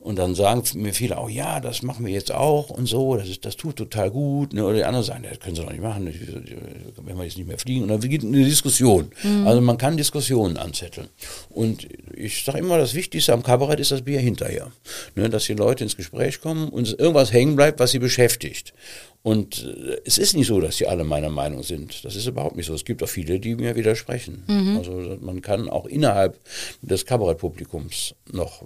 Und 0.00 0.18
dann 0.18 0.34
sagen 0.34 0.62
mir 0.74 0.94
viele 0.94 1.18
auch, 1.18 1.28
ja, 1.28 1.60
das 1.60 1.82
machen 1.82 2.06
wir 2.06 2.12
jetzt 2.12 2.32
auch 2.32 2.70
und 2.70 2.86
so, 2.86 3.16
das, 3.16 3.28
ist, 3.28 3.44
das 3.44 3.56
tut 3.56 3.76
total 3.76 4.10
gut. 4.10 4.54
Ne? 4.54 4.64
Oder 4.64 4.76
die 4.76 4.84
anderen 4.84 5.04
sagen, 5.04 5.24
das 5.28 5.38
können 5.40 5.56
sie 5.56 5.62
doch 5.62 5.70
nicht 5.70 5.82
machen, 5.82 6.06
wenn 6.06 7.16
wir 7.16 7.24
jetzt 7.24 7.36
nicht 7.36 7.46
mehr 7.46 7.58
fliegen. 7.58 7.82
Und 7.82 7.88
dann 7.88 8.00
beginnt 8.00 8.24
eine 8.24 8.44
Diskussion. 8.44 9.10
Mhm. 9.22 9.46
Also 9.46 9.60
man 9.60 9.76
kann 9.76 9.98
Diskussionen 9.98 10.56
anzetteln. 10.56 11.08
Und 11.50 11.86
ich 12.16 12.44
sage 12.44 12.58
immer, 12.58 12.78
das 12.78 12.94
Wichtigste 12.94 13.34
am 13.34 13.42
Kabarett 13.42 13.78
ist 13.78 13.90
das 13.90 14.02
Bier 14.02 14.20
hinterher. 14.20 14.72
Ne? 15.16 15.28
Dass 15.28 15.44
die 15.44 15.54
Leute 15.54 15.84
ins 15.84 15.96
Gespräch 15.96 16.40
kommen 16.40 16.70
und 16.70 16.98
irgendwas 16.98 17.32
hängen 17.32 17.56
bleibt, 17.56 17.78
was 17.78 17.90
sie 17.90 17.98
beschäftigt. 17.98 18.72
Und 19.22 19.64
äh, 19.64 19.98
es 20.04 20.16
ist 20.16 20.34
nicht 20.34 20.46
so, 20.46 20.60
dass 20.60 20.78
sie 20.78 20.86
alle 20.86 21.04
meiner 21.04 21.28
Meinung 21.28 21.62
sind. 21.62 22.04
Das 22.04 22.16
ist 22.16 22.26
überhaupt 22.26 22.56
nicht 22.56 22.66
so. 22.66 22.74
Es 22.74 22.84
gibt 22.84 23.02
auch 23.02 23.08
viele, 23.08 23.38
die 23.38 23.54
mir 23.54 23.76
widersprechen. 23.76 24.44
Mhm. 24.46 24.78
Also 24.78 25.18
man 25.20 25.42
kann 25.42 25.68
auch 25.68 25.86
innerhalb 25.86 26.38
des 26.80 27.04
Kabarettpublikums 27.04 28.14
noch 28.32 28.62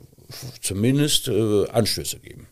zumindest 0.61 1.29
äh, 1.29 1.69
Anstöße 1.69 2.19
geben. 2.19 2.47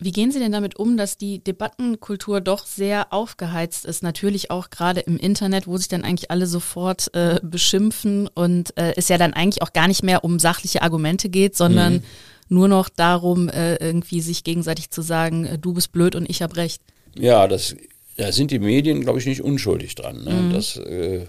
Wie 0.00 0.12
gehen 0.12 0.32
Sie 0.32 0.40
denn 0.40 0.52
damit 0.52 0.76
um, 0.76 0.96
dass 0.96 1.16
die 1.16 1.42
Debattenkultur 1.42 2.40
doch 2.40 2.66
sehr 2.66 3.12
aufgeheizt 3.12 3.84
ist? 3.84 4.02
Natürlich 4.02 4.50
auch 4.50 4.70
gerade 4.70 5.00
im 5.00 5.16
Internet, 5.16 5.66
wo 5.66 5.76
sich 5.76 5.88
dann 5.88 6.04
eigentlich 6.04 6.30
alle 6.30 6.46
sofort 6.46 7.14
äh, 7.14 7.38
beschimpfen 7.42 8.28
und 8.28 8.76
äh, 8.76 8.92
es 8.96 9.08
ja 9.08 9.18
dann 9.18 9.32
eigentlich 9.32 9.62
auch 9.62 9.72
gar 9.72 9.86
nicht 9.88 10.02
mehr 10.02 10.24
um 10.24 10.38
sachliche 10.38 10.82
Argumente 10.82 11.28
geht, 11.28 11.56
sondern 11.56 11.94
mhm. 11.94 12.02
nur 12.48 12.68
noch 12.68 12.88
darum, 12.88 13.48
äh, 13.48 13.76
irgendwie 13.76 14.20
sich 14.20 14.42
gegenseitig 14.42 14.90
zu 14.90 15.00
sagen, 15.00 15.46
äh, 15.46 15.58
du 15.58 15.72
bist 15.72 15.92
blöd 15.92 16.16
und 16.16 16.28
ich 16.28 16.42
habe 16.42 16.56
recht. 16.56 16.82
Ja, 17.16 17.46
das 17.46 17.76
da 18.16 18.30
sind 18.30 18.50
die 18.50 18.58
Medien, 18.60 19.00
glaube 19.00 19.18
ich, 19.18 19.26
nicht 19.26 19.42
unschuldig 19.42 19.94
dran. 19.94 20.22
Ne? 20.24 20.32
Mhm. 20.32 20.52
Das 20.52 20.76
äh, 20.76 21.22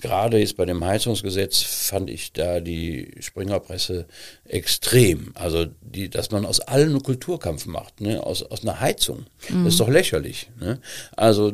gerade 0.00 0.38
jetzt 0.38 0.56
bei 0.56 0.64
dem 0.64 0.84
Heizungsgesetz 0.84 1.60
fand 1.60 2.10
ich 2.10 2.32
da 2.32 2.60
die 2.60 3.12
Springerpresse 3.20 4.06
extrem. 4.44 5.32
Also 5.34 5.66
die, 5.80 6.10
dass 6.10 6.30
man 6.30 6.44
aus 6.44 6.60
allem 6.60 6.90
einen 6.90 7.02
Kulturkampf 7.02 7.66
macht, 7.66 8.00
ne? 8.00 8.22
aus, 8.22 8.42
aus 8.42 8.62
einer 8.62 8.80
Heizung. 8.80 9.26
Mhm. 9.48 9.64
Das 9.64 9.74
ist 9.74 9.80
doch 9.80 9.88
lächerlich. 9.88 10.50
Ne? 10.58 10.80
Also, 11.16 11.52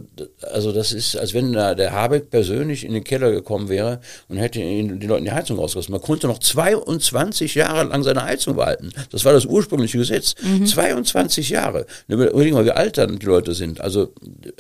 also 0.53 0.73
das 0.73 0.93
ist, 0.93 1.17
als 1.17 1.35
wenn 1.35 1.53
da 1.53 1.75
der 1.75 1.93
Habeck 1.93 2.31
persönlich 2.31 2.85
in 2.85 2.95
den 2.95 3.05
Keller 3.05 3.31
gekommen 3.31 3.69
wäre 3.69 4.01
und 4.29 4.39
hätte 4.39 4.59
den 4.59 5.01
Leuten 5.01 5.27
die 5.27 5.33
Heizung 5.33 5.59
rausgelassen. 5.59 5.93
Man 5.93 6.01
konnte 6.01 6.29
noch 6.29 6.39
22 6.39 7.55
Jahre 7.57 7.85
lang 7.85 8.03
seine 8.03 8.25
Heizung 8.25 8.57
behalten. 8.57 8.91
Das 9.11 9.25
war 9.27 9.35
das 9.35 9.45
ursprüngliche 9.45 9.99
Gesetz. 9.99 10.35
Mhm. 10.43 10.65
22 10.65 11.51
Jahre. 11.51 11.87
Überlegen 12.07 12.55
mal, 12.55 12.65
wie 12.65 12.71
alt 12.71 12.97
dann 12.97 13.19
die 13.19 13.27
Leute 13.27 13.55
sind. 13.55 13.83
Also, 13.83 14.13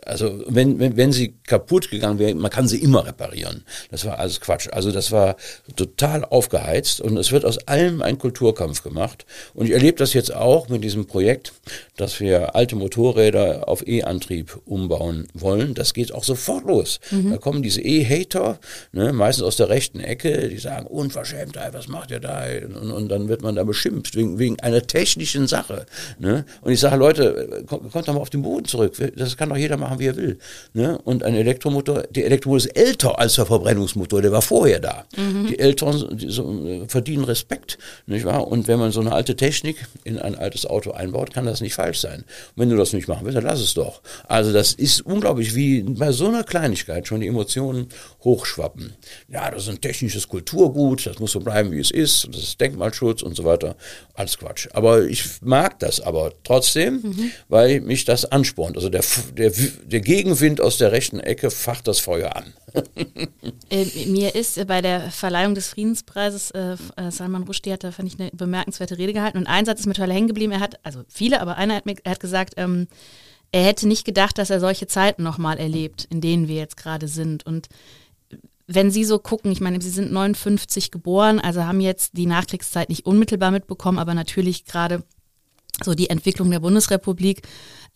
also 0.05 0.18
wenn, 0.47 0.79
wenn, 0.79 0.97
wenn 0.97 1.13
sie 1.13 1.35
kaputt 1.47 1.91
gegangen 1.91 2.19
wäre, 2.19 2.35
man 2.35 2.51
kann 2.51 2.69
sie 2.69 2.83
immer 2.83 3.07
reparieren. 3.07 3.65
Das 3.91 4.05
war 4.05 4.19
alles 4.19 4.41
Quatsch. 4.41 4.69
Also 4.73 4.93
das 4.93 5.13
war 5.13 5.37
total 5.77 6.25
aufgeheizt 6.25 7.01
und 7.01 7.17
es 7.17 7.33
wird 7.33 7.45
aus 7.45 7.59
allem 7.67 8.03
ein 8.03 8.19
Kulturkampf 8.19 8.83
gemacht. 8.83 9.27
Und 9.55 9.67
ich 9.67 9.73
erlebe 9.73 9.99
das 9.99 10.13
jetzt 10.13 10.35
auch 10.35 10.69
mit 10.69 10.85
diesem 10.85 11.07
Projekt, 11.07 11.53
dass 11.97 12.21
wir 12.21 12.55
alte 12.55 12.77
Motorräder 12.77 13.69
auf 13.69 13.87
E-Antrieb 13.87 14.59
umbauen 14.67 15.29
wollen. 15.35 15.75
Das 15.75 15.95
geht 15.95 16.13
auch 16.13 16.25
sofort 16.25 16.65
los. 16.65 17.01
Mhm. 17.11 17.31
Da 17.31 17.37
kommen 17.39 17.63
diese 17.63 17.81
E-Hater, 17.81 18.59
ne, 18.93 19.13
meistens 19.13 19.45
aus 19.45 19.57
der 19.57 19.69
rechten 19.69 20.01
Ecke, 20.01 20.49
die 20.49 20.59
sagen, 20.59 20.87
Unverschämtheit, 20.87 21.75
was 21.75 21.89
macht 21.89 22.11
ihr 22.11 22.21
da? 22.21 22.45
Und, 22.65 22.91
und 22.91 23.09
dann 23.09 23.29
wird 23.29 23.43
man 23.43 23.55
da 23.55 23.65
beschimpft 23.65 24.17
wegen, 24.17 24.39
wegen 24.39 24.61
einer 24.61 24.83
technischen 24.87 25.47
Sache. 25.47 25.87
Ne? 26.19 26.45
Und 26.63 26.73
ich 26.73 26.81
sage, 26.81 26.97
Leute, 26.97 27.65
kommt, 27.67 27.91
kommt 27.93 28.09
doch 28.09 28.15
mal 28.15 28.21
auf 28.21 28.31
den 28.31 28.43
Boden 28.43 28.65
zurück. 28.65 28.95
Das 29.17 29.37
kann 29.37 29.49
doch 29.49 29.57
jeder 29.57 29.77
machen, 29.77 29.99
wie 29.99 30.08
er 30.09 30.16
will. 30.16 30.38
Ne? 30.75 30.99
Und 31.05 31.23
ein 31.23 31.35
Elektromotor, 31.35 32.03
der 32.11 32.27
Elektromotor 32.27 32.66
ist 32.66 32.77
älter 32.77 33.18
als 33.18 33.35
der 33.35 33.47
Verbrennungsmotor, 33.47 34.23
der 34.23 34.33
war 34.33 34.42
vorher 34.42 34.81
da. 34.81 35.05
Mhm. 35.16 35.47
Die 35.49 35.59
Eltern 35.59 36.16
die 36.16 36.31
so, 36.31 36.85
verdienen 36.88 37.25
Respekt, 37.25 37.79
nicht 38.07 38.25
wahr? 38.25 38.49
Und 38.49 38.68
wenn 38.68 38.79
man 38.79 38.92
so 38.92 39.01
eine 39.01 39.12
alte 39.12 39.37
Technik 39.37 39.77
in 40.05 40.18
ein 40.18 40.35
altes 40.35 40.66
Auto 40.66 40.90
einbaut, 40.90 41.33
kann 41.33 41.47
das 41.47 41.61
nicht 41.61 41.75
falsch 41.75 42.01
sein. 42.01 42.21
Und 42.21 42.57
wenn 42.57 42.71
du 42.71 42.77
das 42.77 42.92
nicht 42.92 43.09
machen 43.09 43.25
willst, 43.25 43.37
dann 43.37 43.44
lass 43.44 43.61
es 43.61 43.75
doch. 43.75 44.03
Also 44.27 44.53
das 44.53 44.73
ist 44.73 45.01
unglaublich, 45.03 45.55
wie 45.55 45.83
bei 45.83 46.12
so 46.12 46.29
einer 46.29 46.44
Kleinigkeit 46.44 47.07
schon 47.07 47.21
die 47.21 47.29
Emotionen 47.29 47.88
hochschwappen. 48.25 48.94
Ja, 49.29 49.51
das 49.51 49.64
ist 49.64 49.71
ein 49.71 49.81
technisches 49.81 50.29
Kulturgut, 50.29 51.07
das 51.07 51.18
muss 51.18 51.33
so 51.33 51.40
bleiben, 51.40 51.73
wie 51.73 51.81
es 51.81 51.90
ist, 51.90 52.29
das 52.33 52.42
ist 52.42 52.61
Denkmalschutz 52.61 53.23
und 53.23 53.37
so 53.37 53.44
weiter. 53.44 53.77
Alles 54.14 54.38
Quatsch. 54.38 54.68
Aber 54.73 55.05
ich 55.05 55.25
mag 55.42 55.79
das 55.79 56.01
aber 56.01 56.33
trotzdem, 56.44 57.01
mhm. 57.03 57.31
weil 57.49 57.81
mich 57.81 58.05
das 58.05 58.25
anspornt. 58.25 58.77
Also 58.77 58.88
der, 58.88 59.03
der, 59.37 59.53
der 59.85 59.98
Gegenwind 60.01 60.61
aus 60.61 60.79
der 60.79 60.93
rechten 60.93 61.21
Ecke 61.21 61.51
facht 61.51 61.89
das 61.89 61.99
Feuer 61.99 62.37
an. 62.37 62.53
äh, 63.71 64.07
mir 64.07 64.35
ist 64.35 64.67
bei 64.67 64.83
der 64.83 65.11
Verleihung 65.11 65.55
des 65.55 65.69
Friedenspreises, 65.69 66.51
äh, 66.53 66.77
äh, 66.97 67.11
Salman 67.11 67.45
Rushdie 67.45 67.73
hat 67.73 67.85
da, 67.85 67.93
fand 67.93 68.13
ich, 68.13 68.21
eine 68.21 68.31
bemerkenswerte 68.33 68.99
Rede 68.99 69.13
gehalten 69.13 69.39
und 69.39 69.47
ein 69.47 69.65
Satz 69.65 69.81
ist 69.81 69.87
mir 69.87 69.95
total 69.95 70.13
hängen 70.13 70.29
geblieben. 70.29 70.53
Er 70.53 70.61
hat, 70.61 70.79
also 70.85 71.03
viele, 71.09 71.41
aber 71.41 71.57
einer 71.57 71.77
hat, 71.77 71.87
mir, 71.87 71.97
er 72.05 72.13
hat 72.13 72.21
gesagt, 72.21 72.55
ähm, 72.57 72.89
er 73.53 73.65
hätte 73.65 73.89
nicht 73.89 74.05
gedacht, 74.05 74.39
dass 74.39 74.51
er 74.51 74.61
solche 74.61 74.87
Zeiten 74.87 75.23
nochmal 75.23 75.59
erlebt, 75.59 76.07
in 76.11 76.21
denen 76.21 76.49
wir 76.49 76.57
jetzt 76.57 76.77
gerade 76.77 77.09
sind. 77.09 77.47
Und 77.47 77.69
wenn 78.67 78.91
Sie 78.91 79.05
so 79.05 79.19
gucken, 79.19 79.51
ich 79.51 79.61
meine, 79.61 79.81
Sie 79.81 79.91
sind 79.91 80.13
59 80.13 80.91
geboren, 80.91 81.41
also 81.41 81.65
haben 81.65 81.81
jetzt 81.81 82.17
die 82.19 82.27
Nachkriegszeit 82.27 82.91
nicht 82.91 83.07
unmittelbar 83.07 83.51
mitbekommen, 83.51 83.99
aber 83.99 84.13
natürlich 84.13 84.67
gerade 84.67 85.03
so 85.83 85.95
die 85.95 86.11
Entwicklung 86.11 86.51
der 86.51 86.61
Bundesrepublik. 86.61 87.43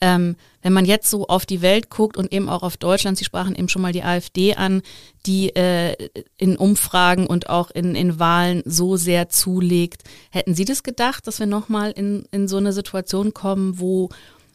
Ähm, 0.03 0.35
wenn 0.63 0.73
man 0.73 0.85
jetzt 0.85 1.09
so 1.09 1.29
auf 1.29 1.47
die 1.47 1.63
Welt 1.63 1.89
guckt 1.89 2.17
und 2.17 2.33
eben 2.33 2.49
auch 2.49 2.65
auf 2.65 2.77
Deutschland, 2.77 3.17
Sie 3.17 3.25
sprachen 3.25 3.55
eben 3.55 3.69
schon 3.69 3.83
mal 3.83 3.93
die 3.93 4.03
AfD 4.03 4.57
an, 4.57 4.83
die 5.27 5.55
äh, 5.55 5.95
in 6.37 6.57
Umfragen 6.57 7.29
und 7.29 7.49
auch 7.49 7.71
in, 7.71 7.95
in 7.95 8.19
Wahlen 8.19 8.63
so 8.65 8.97
sehr 8.97 9.29
zulegt. 9.29 10.03
Hätten 10.31 10.57
Sie 10.57 10.65
das 10.65 10.83
gedacht, 10.83 11.29
dass 11.29 11.39
wir 11.39 11.47
nochmal 11.47 11.93
in, 11.93 12.25
in 12.33 12.49
so 12.49 12.57
eine 12.57 12.73
Situation 12.73 13.33
kommen, 13.33 13.79
wo 13.79 14.09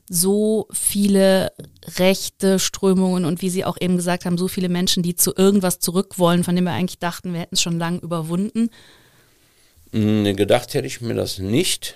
so 0.09 0.67
viele 0.71 1.53
rechte 1.97 2.59
Strömungen 2.59 3.23
und 3.23 3.41
wie 3.41 3.49
Sie 3.49 3.63
auch 3.63 3.77
eben 3.79 3.95
gesagt 3.95 4.25
haben, 4.25 4.37
so 4.37 4.49
viele 4.49 4.67
Menschen, 4.67 5.01
die 5.01 5.15
zu 5.15 5.33
irgendwas 5.33 5.79
zurück 5.79 6.19
wollen, 6.19 6.43
von 6.43 6.57
dem 6.57 6.65
wir 6.65 6.73
eigentlich 6.73 6.99
dachten, 6.99 7.31
wir 7.31 7.39
hätten 7.39 7.55
es 7.55 7.61
schon 7.61 7.79
lange 7.79 7.99
überwunden? 7.99 8.69
Hm, 9.93 10.35
gedacht 10.35 10.73
hätte 10.73 10.87
ich 10.87 10.99
mir 10.99 11.13
das 11.13 11.39
nicht. 11.39 11.95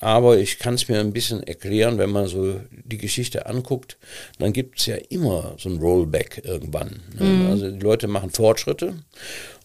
Aber 0.00 0.38
ich 0.38 0.58
kann 0.58 0.74
es 0.74 0.88
mir 0.88 1.00
ein 1.00 1.12
bisschen 1.12 1.42
erklären, 1.42 1.98
wenn 1.98 2.10
man 2.10 2.28
so 2.28 2.60
die 2.70 2.98
Geschichte 2.98 3.46
anguckt, 3.46 3.96
dann 4.38 4.52
gibt 4.52 4.78
es 4.78 4.86
ja 4.86 4.96
immer 5.08 5.56
so 5.58 5.68
ein 5.68 5.78
Rollback 5.78 6.42
irgendwann. 6.44 7.02
Ne? 7.18 7.24
Mhm. 7.26 7.46
Also 7.50 7.70
die 7.70 7.80
Leute 7.80 8.06
machen 8.06 8.30
Fortschritte 8.30 8.94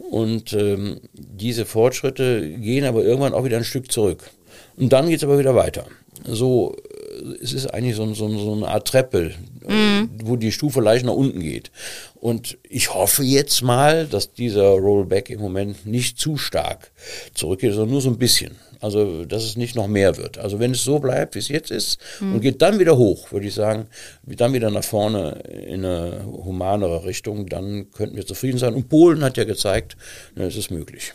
und 0.09 0.53
ähm, 0.53 1.01
diese 1.13 1.65
Fortschritte 1.65 2.49
gehen 2.57 2.85
aber 2.85 3.03
irgendwann 3.03 3.33
auch 3.33 3.45
wieder 3.45 3.57
ein 3.57 3.63
Stück 3.63 3.91
zurück. 3.91 4.31
Und 4.75 4.91
dann 4.91 5.07
geht 5.07 5.17
es 5.17 5.23
aber 5.23 5.37
wieder 5.37 5.55
weiter. 5.55 5.85
So, 6.25 6.75
äh, 6.75 7.43
es 7.43 7.53
ist 7.53 7.67
eigentlich 7.67 7.95
so, 7.95 8.11
so, 8.13 8.29
so 8.29 8.53
eine 8.53 8.67
Art 8.67 8.87
Treppe, 8.87 9.33
mhm. 9.67 10.09
wo 10.23 10.35
die 10.35 10.51
Stufe 10.51 10.81
leicht 10.81 11.05
nach 11.05 11.13
unten 11.13 11.41
geht. 11.41 11.71
Und 12.15 12.57
ich 12.67 12.93
hoffe 12.93 13.23
jetzt 13.23 13.61
mal, 13.61 14.07
dass 14.07 14.33
dieser 14.33 14.69
Rollback 14.69 15.29
im 15.29 15.41
Moment 15.41 15.85
nicht 15.85 16.17
zu 16.17 16.37
stark 16.37 16.91
zurückgeht, 17.33 17.73
sondern 17.73 17.91
nur 17.91 18.01
so 18.01 18.09
ein 18.09 18.17
bisschen. 18.17 18.55
Also, 18.83 19.23
dass 19.23 19.45
es 19.45 19.55
nicht 19.55 19.77
noch 19.77 19.87
mehr 19.87 20.17
wird. 20.17 20.37
Also, 20.37 20.59
wenn 20.59 20.71
es 20.71 20.83
so 20.83 20.99
bleibt, 20.99 21.35
wie 21.35 21.39
es 21.39 21.47
jetzt 21.47 21.71
ist, 21.71 22.01
mhm. 22.19 22.35
und 22.35 22.41
geht 22.41 22.61
dann 22.61 22.79
wieder 22.79 22.97
hoch, 22.97 23.31
würde 23.31 23.47
ich 23.47 23.53
sagen, 23.53 23.87
dann 24.23 24.51
wieder 24.51 24.69
nach 24.71 24.83
vorne 24.83 25.39
in 25.47 25.85
eine 25.85 26.25
humanere 26.25 27.05
Richtung, 27.05 27.47
dann 27.47 27.91
könnten 27.91 28.17
wir 28.17 28.25
zufrieden 28.25 28.57
sein. 28.57 28.73
Und 28.73 28.89
Polen 28.89 29.23
hat 29.23 29.37
ja 29.37 29.45
gezeigt, 29.45 29.95
ne, 30.35 30.43
es 30.43 30.57
ist 30.57 30.69
möglich. 30.69 31.13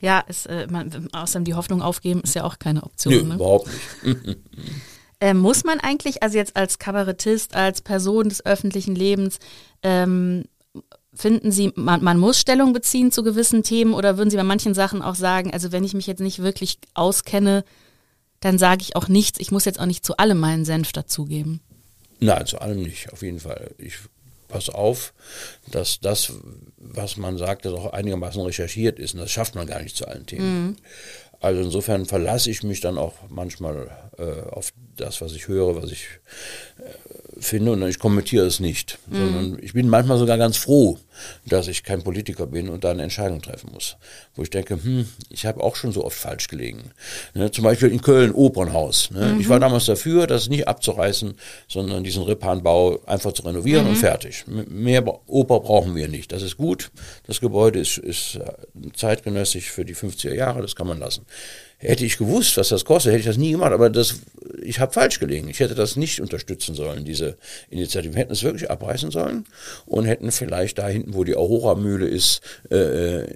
Ja, 0.00 0.22
es, 0.28 0.44
äh, 0.44 0.66
man, 0.68 1.08
außerdem 1.12 1.44
die 1.46 1.54
Hoffnung 1.54 1.80
aufgeben 1.80 2.20
ist 2.20 2.34
ja 2.34 2.44
auch 2.44 2.58
keine 2.58 2.82
Option. 2.82 3.14
Nö, 3.14 3.22
ne? 3.22 3.34
überhaupt 3.36 3.68
nicht. 4.04 4.18
äh, 5.20 5.32
muss 5.32 5.64
man 5.64 5.80
eigentlich, 5.80 6.22
also 6.22 6.36
jetzt 6.36 6.54
als 6.54 6.78
Kabarettist, 6.78 7.54
als 7.54 7.80
Person 7.80 8.28
des 8.28 8.44
öffentlichen 8.44 8.94
Lebens, 8.94 9.38
ähm, 9.82 10.44
Finden 11.12 11.50
Sie, 11.50 11.72
man, 11.74 12.04
man, 12.04 12.18
muss 12.18 12.38
Stellung 12.38 12.72
beziehen 12.72 13.10
zu 13.10 13.22
gewissen 13.22 13.62
Themen 13.62 13.94
oder 13.94 14.16
würden 14.16 14.30
Sie 14.30 14.36
bei 14.36 14.44
manchen 14.44 14.74
Sachen 14.74 15.02
auch 15.02 15.16
sagen, 15.16 15.52
also 15.52 15.72
wenn 15.72 15.84
ich 15.84 15.94
mich 15.94 16.06
jetzt 16.06 16.20
nicht 16.20 16.40
wirklich 16.40 16.78
auskenne, 16.94 17.64
dann 18.38 18.58
sage 18.58 18.82
ich 18.82 18.96
auch 18.96 19.08
nichts. 19.08 19.40
Ich 19.40 19.50
muss 19.50 19.64
jetzt 19.64 19.80
auch 19.80 19.86
nicht 19.86 20.04
zu 20.04 20.16
allem 20.16 20.38
meinen 20.38 20.64
Senf 20.64 20.92
dazugeben. 20.92 21.60
Nein, 22.20 22.46
zu 22.46 22.60
allem 22.60 22.82
nicht, 22.82 23.12
auf 23.12 23.22
jeden 23.22 23.40
Fall. 23.40 23.70
Ich 23.78 23.98
passe 24.48 24.74
auf, 24.74 25.14
dass 25.70 26.00
das, 26.00 26.32
was 26.76 27.16
man 27.16 27.38
sagt, 27.38 27.64
das 27.64 27.72
auch 27.72 27.92
einigermaßen 27.92 28.42
recherchiert 28.42 28.98
ist. 28.98 29.14
Und 29.14 29.20
das 29.20 29.30
schafft 29.30 29.54
man 29.54 29.66
gar 29.66 29.82
nicht 29.82 29.96
zu 29.96 30.06
allen 30.06 30.26
Themen. 30.26 30.66
Mhm. 30.66 30.76
Also 31.40 31.62
insofern 31.62 32.04
verlasse 32.04 32.50
ich 32.50 32.62
mich 32.62 32.80
dann 32.80 32.98
auch 32.98 33.14
manchmal 33.28 33.90
äh, 34.18 34.42
auf 34.50 34.72
das, 35.00 35.20
was 35.20 35.32
ich 35.32 35.48
höre, 35.48 35.82
was 35.82 35.90
ich 35.90 36.06
äh, 36.78 37.40
finde 37.40 37.72
und 37.72 37.82
ich 37.88 37.98
kommentiere 37.98 38.46
es 38.46 38.60
nicht, 38.60 38.98
mhm. 39.06 39.16
sondern 39.16 39.58
ich 39.62 39.72
bin 39.72 39.88
manchmal 39.88 40.18
sogar 40.18 40.36
ganz 40.38 40.56
froh, 40.56 40.98
dass 41.46 41.68
ich 41.68 41.82
kein 41.82 42.02
Politiker 42.02 42.46
bin 42.46 42.68
und 42.68 42.84
da 42.84 42.90
eine 42.90 43.02
Entscheidung 43.02 43.40
treffen 43.40 43.70
muss. 43.72 43.96
Wo 44.34 44.42
ich 44.42 44.50
denke, 44.50 44.74
hm, 44.82 45.08
ich 45.30 45.46
habe 45.46 45.62
auch 45.62 45.76
schon 45.76 45.92
so 45.92 46.04
oft 46.04 46.16
falsch 46.16 46.48
gelegen. 46.48 46.90
Ne, 47.34 47.50
zum 47.50 47.64
Beispiel 47.64 47.90
in 47.90 48.02
Köln 48.02 48.32
Opernhaus. 48.32 49.10
Ne? 49.10 49.34
Mhm. 49.34 49.40
Ich 49.40 49.48
war 49.48 49.58
damals 49.58 49.86
dafür, 49.86 50.26
das 50.26 50.48
nicht 50.48 50.68
abzureißen, 50.68 51.34
sondern 51.68 52.04
diesen 52.04 52.22
Rippanbau 52.22 53.00
einfach 53.06 53.32
zu 53.32 53.42
renovieren 53.42 53.84
mhm. 53.84 53.90
und 53.90 53.96
fertig. 53.96 54.44
Mehr 54.46 55.02
Oper 55.26 55.60
brauchen 55.60 55.94
wir 55.94 56.08
nicht. 56.08 56.32
Das 56.32 56.42
ist 56.42 56.56
gut. 56.56 56.90
Das 57.26 57.40
Gebäude 57.40 57.80
ist, 57.80 57.98
ist 57.98 58.36
äh, 58.36 58.92
zeitgenössisch 58.94 59.70
für 59.70 59.84
die 59.84 59.96
50er 59.96 60.34
Jahre, 60.34 60.62
das 60.62 60.76
kann 60.76 60.86
man 60.86 60.98
lassen. 60.98 61.24
Hätte 61.82 62.04
ich 62.04 62.18
gewusst, 62.18 62.58
was 62.58 62.68
das 62.68 62.84
kostet, 62.84 63.12
hätte 63.12 63.20
ich 63.20 63.26
das 63.26 63.38
nie 63.38 63.52
gemacht. 63.52 63.72
Aber 63.72 63.88
das, 63.88 64.16
ich 64.62 64.80
habe 64.80 64.92
falsch 64.92 65.18
gelegen. 65.18 65.48
Ich 65.48 65.60
hätte 65.60 65.74
das 65.74 65.96
nicht 65.96 66.20
unterstützen 66.20 66.74
sollen, 66.74 67.06
diese 67.06 67.38
Initiative. 67.70 68.14
Wir 68.14 68.20
hätten 68.20 68.34
es 68.34 68.42
wirklich 68.42 68.70
abreißen 68.70 69.10
sollen 69.10 69.46
und 69.86 70.04
hätten 70.04 70.30
vielleicht 70.30 70.76
da 70.78 70.88
hinten, 70.88 71.14
wo 71.14 71.24
die 71.24 71.36
Aurora-Mühle 71.36 72.06
ist, 72.06 72.42
äh, 72.70 73.20
äh 73.22 73.26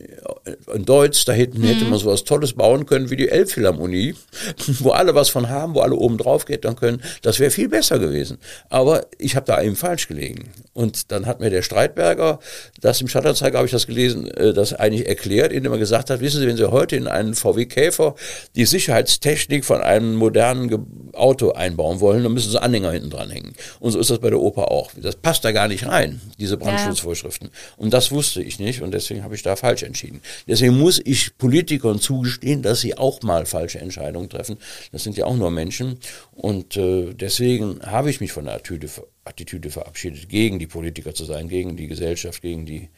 in 0.74 0.84
Deutsch, 0.84 1.24
da 1.24 1.32
hinten 1.32 1.62
mhm. 1.62 1.64
hätte 1.64 1.84
man 1.86 1.98
sowas 1.98 2.24
Tolles 2.24 2.52
bauen 2.52 2.84
können 2.84 3.08
wie 3.08 3.16
die 3.16 3.30
Elbphilharmonie, 3.30 4.14
wo 4.80 4.90
alle 4.90 5.14
was 5.14 5.30
von 5.30 5.48
haben, 5.48 5.74
wo 5.74 5.80
alle 5.80 5.94
oben 5.94 6.18
drauf 6.18 6.44
geht 6.44 6.66
dann 6.66 6.76
können. 6.76 7.02
Das 7.22 7.40
wäre 7.40 7.50
viel 7.50 7.70
besser 7.70 7.98
gewesen. 7.98 8.36
Aber 8.68 9.06
ich 9.16 9.36
habe 9.36 9.46
da 9.46 9.62
eben 9.62 9.76
falsch 9.76 10.06
gelegen. 10.06 10.50
Und 10.74 11.12
dann 11.12 11.24
hat 11.24 11.40
mir 11.40 11.48
der 11.48 11.62
Streitberger, 11.62 12.40
das 12.80 13.00
im 13.00 13.08
Stadtanzeiger 13.08 13.58
habe 13.58 13.66
ich 13.66 13.72
das 13.72 13.86
gelesen, 13.86 14.30
äh, 14.32 14.52
das 14.52 14.74
eigentlich 14.74 15.08
erklärt, 15.08 15.52
indem 15.52 15.72
er 15.72 15.78
gesagt 15.78 16.10
hat, 16.10 16.20
wissen 16.20 16.40
Sie, 16.40 16.46
wenn 16.46 16.56
Sie 16.58 16.70
heute 16.70 16.96
in 16.96 17.06
einen 17.06 17.34
VW 17.34 17.64
Käfer 17.64 18.16
die 18.56 18.64
Sicherheitstechnik 18.64 19.64
von 19.64 19.80
einem 19.80 20.14
modernen 20.14 20.68
Ge 20.68 20.78
Auto 21.14 21.52
einbauen 21.52 22.00
wollen, 22.00 22.24
dann 22.24 22.32
müssen 22.32 22.50
sie 22.50 22.60
Anhänger 22.60 22.90
hinten 22.90 23.10
dran 23.10 23.30
hängen. 23.30 23.52
Und 23.78 23.92
so 23.92 24.00
ist 24.00 24.10
das 24.10 24.18
bei 24.18 24.30
der 24.30 24.40
Oper 24.40 24.72
auch. 24.72 24.90
Das 24.96 25.14
passt 25.14 25.44
da 25.44 25.52
gar 25.52 25.68
nicht 25.68 25.86
rein, 25.86 26.20
diese 26.40 26.56
Brandschutzvorschriften. 26.56 27.50
Und 27.76 27.94
das 27.94 28.10
wusste 28.10 28.42
ich 28.42 28.58
nicht 28.58 28.82
und 28.82 28.92
deswegen 28.92 29.22
habe 29.22 29.34
ich 29.36 29.42
da 29.42 29.54
falsch 29.54 29.84
entschieden. 29.84 30.20
Deswegen 30.48 30.76
muss 30.76 31.00
ich 31.04 31.38
Politikern 31.38 32.00
zugestehen, 32.00 32.62
dass 32.62 32.80
sie 32.80 32.98
auch 32.98 33.22
mal 33.22 33.46
falsche 33.46 33.78
Entscheidungen 33.78 34.28
treffen. 34.28 34.56
Das 34.92 35.04
sind 35.04 35.16
ja 35.16 35.26
auch 35.26 35.36
nur 35.36 35.50
Menschen. 35.50 35.98
Und 36.32 36.76
äh, 36.76 37.14
deswegen 37.14 37.80
habe 37.84 38.10
ich 38.10 38.20
mich 38.20 38.32
von 38.32 38.46
der 38.46 38.54
Attitüde, 38.54 38.88
Attitüde 39.24 39.70
verabschiedet, 39.70 40.28
gegen 40.28 40.58
die 40.58 40.66
Politiker 40.66 41.14
zu 41.14 41.24
sein, 41.24 41.48
gegen 41.48 41.76
die 41.76 41.86
Gesellschaft, 41.86 42.42
gegen 42.42 42.66
die, 42.66 42.88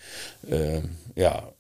äh, 0.51 0.81
ja, 1.15 1.53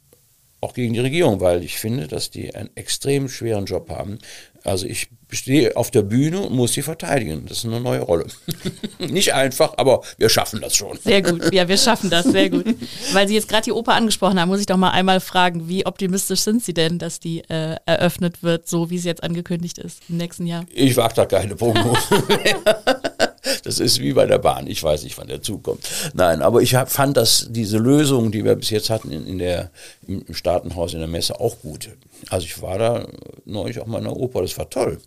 auch 0.66 0.74
gegen 0.74 0.94
die 0.94 1.00
Regierung, 1.00 1.40
weil 1.40 1.62
ich 1.62 1.78
finde, 1.78 2.08
dass 2.08 2.30
die 2.30 2.54
einen 2.54 2.70
extrem 2.74 3.28
schweren 3.28 3.66
Job 3.66 3.88
haben. 3.88 4.18
Also 4.64 4.86
ich 4.86 5.08
stehe 5.30 5.76
auf 5.76 5.92
der 5.92 6.02
Bühne 6.02 6.40
und 6.40 6.54
muss 6.54 6.72
sie 6.72 6.82
verteidigen. 6.82 7.46
Das 7.48 7.58
ist 7.58 7.66
eine 7.66 7.80
neue 7.80 8.00
Rolle. 8.00 8.26
Nicht 8.98 9.32
einfach, 9.32 9.74
aber 9.76 10.02
wir 10.18 10.28
schaffen 10.28 10.60
das 10.60 10.74
schon. 10.74 10.98
Sehr 10.98 11.22
gut, 11.22 11.52
ja, 11.54 11.68
wir 11.68 11.76
schaffen 11.76 12.10
das, 12.10 12.24
sehr 12.24 12.50
gut. 12.50 12.64
Weil 13.12 13.28
Sie 13.28 13.34
jetzt 13.34 13.48
gerade 13.48 13.62
die 13.62 13.72
Oper 13.72 13.94
angesprochen 13.94 14.40
haben, 14.40 14.48
muss 14.48 14.60
ich 14.60 14.66
doch 14.66 14.76
mal 14.76 14.90
einmal 14.90 15.20
fragen, 15.20 15.68
wie 15.68 15.86
optimistisch 15.86 16.40
sind 16.40 16.64
Sie 16.64 16.74
denn, 16.74 16.98
dass 16.98 17.20
die 17.20 17.42
äh, 17.48 17.76
eröffnet 17.86 18.42
wird, 18.42 18.68
so 18.68 18.90
wie 18.90 18.96
es 18.96 19.04
jetzt 19.04 19.22
angekündigt 19.22 19.78
ist 19.78 20.00
im 20.08 20.16
nächsten 20.16 20.46
Jahr? 20.46 20.66
Ich 20.74 20.96
wage 20.96 21.14
da 21.14 21.26
keine 21.26 21.54
Prognose 21.54 21.96
Das 23.66 23.80
ist 23.80 24.00
wie 24.00 24.12
bei 24.12 24.26
der 24.26 24.38
Bahn. 24.38 24.68
Ich 24.68 24.80
weiß 24.80 25.02
nicht, 25.02 25.18
wann 25.18 25.26
der 25.26 25.42
Zug 25.42 25.64
kommt. 25.64 25.80
Nein, 26.14 26.40
aber 26.40 26.62
ich 26.62 26.76
fand, 26.86 27.16
dass 27.16 27.48
diese 27.50 27.78
Lösung, 27.78 28.30
die 28.30 28.44
wir 28.44 28.54
bis 28.54 28.70
jetzt 28.70 28.90
hatten 28.90 29.10
in, 29.10 29.26
in 29.26 29.38
der, 29.38 29.72
im 30.06 30.22
Staatenhaus, 30.34 30.94
in 30.94 31.00
der 31.00 31.08
Messe, 31.08 31.40
auch 31.40 31.58
gut. 31.58 31.90
Also 32.30 32.46
ich 32.46 32.62
war 32.62 32.78
da 32.78 33.08
neulich 33.44 33.80
auch 33.80 33.86
mal 33.86 33.98
in 33.98 34.04
der 34.04 34.16
Oper, 34.16 34.42
das 34.42 34.56
war 34.56 34.70
toll. 34.70 35.00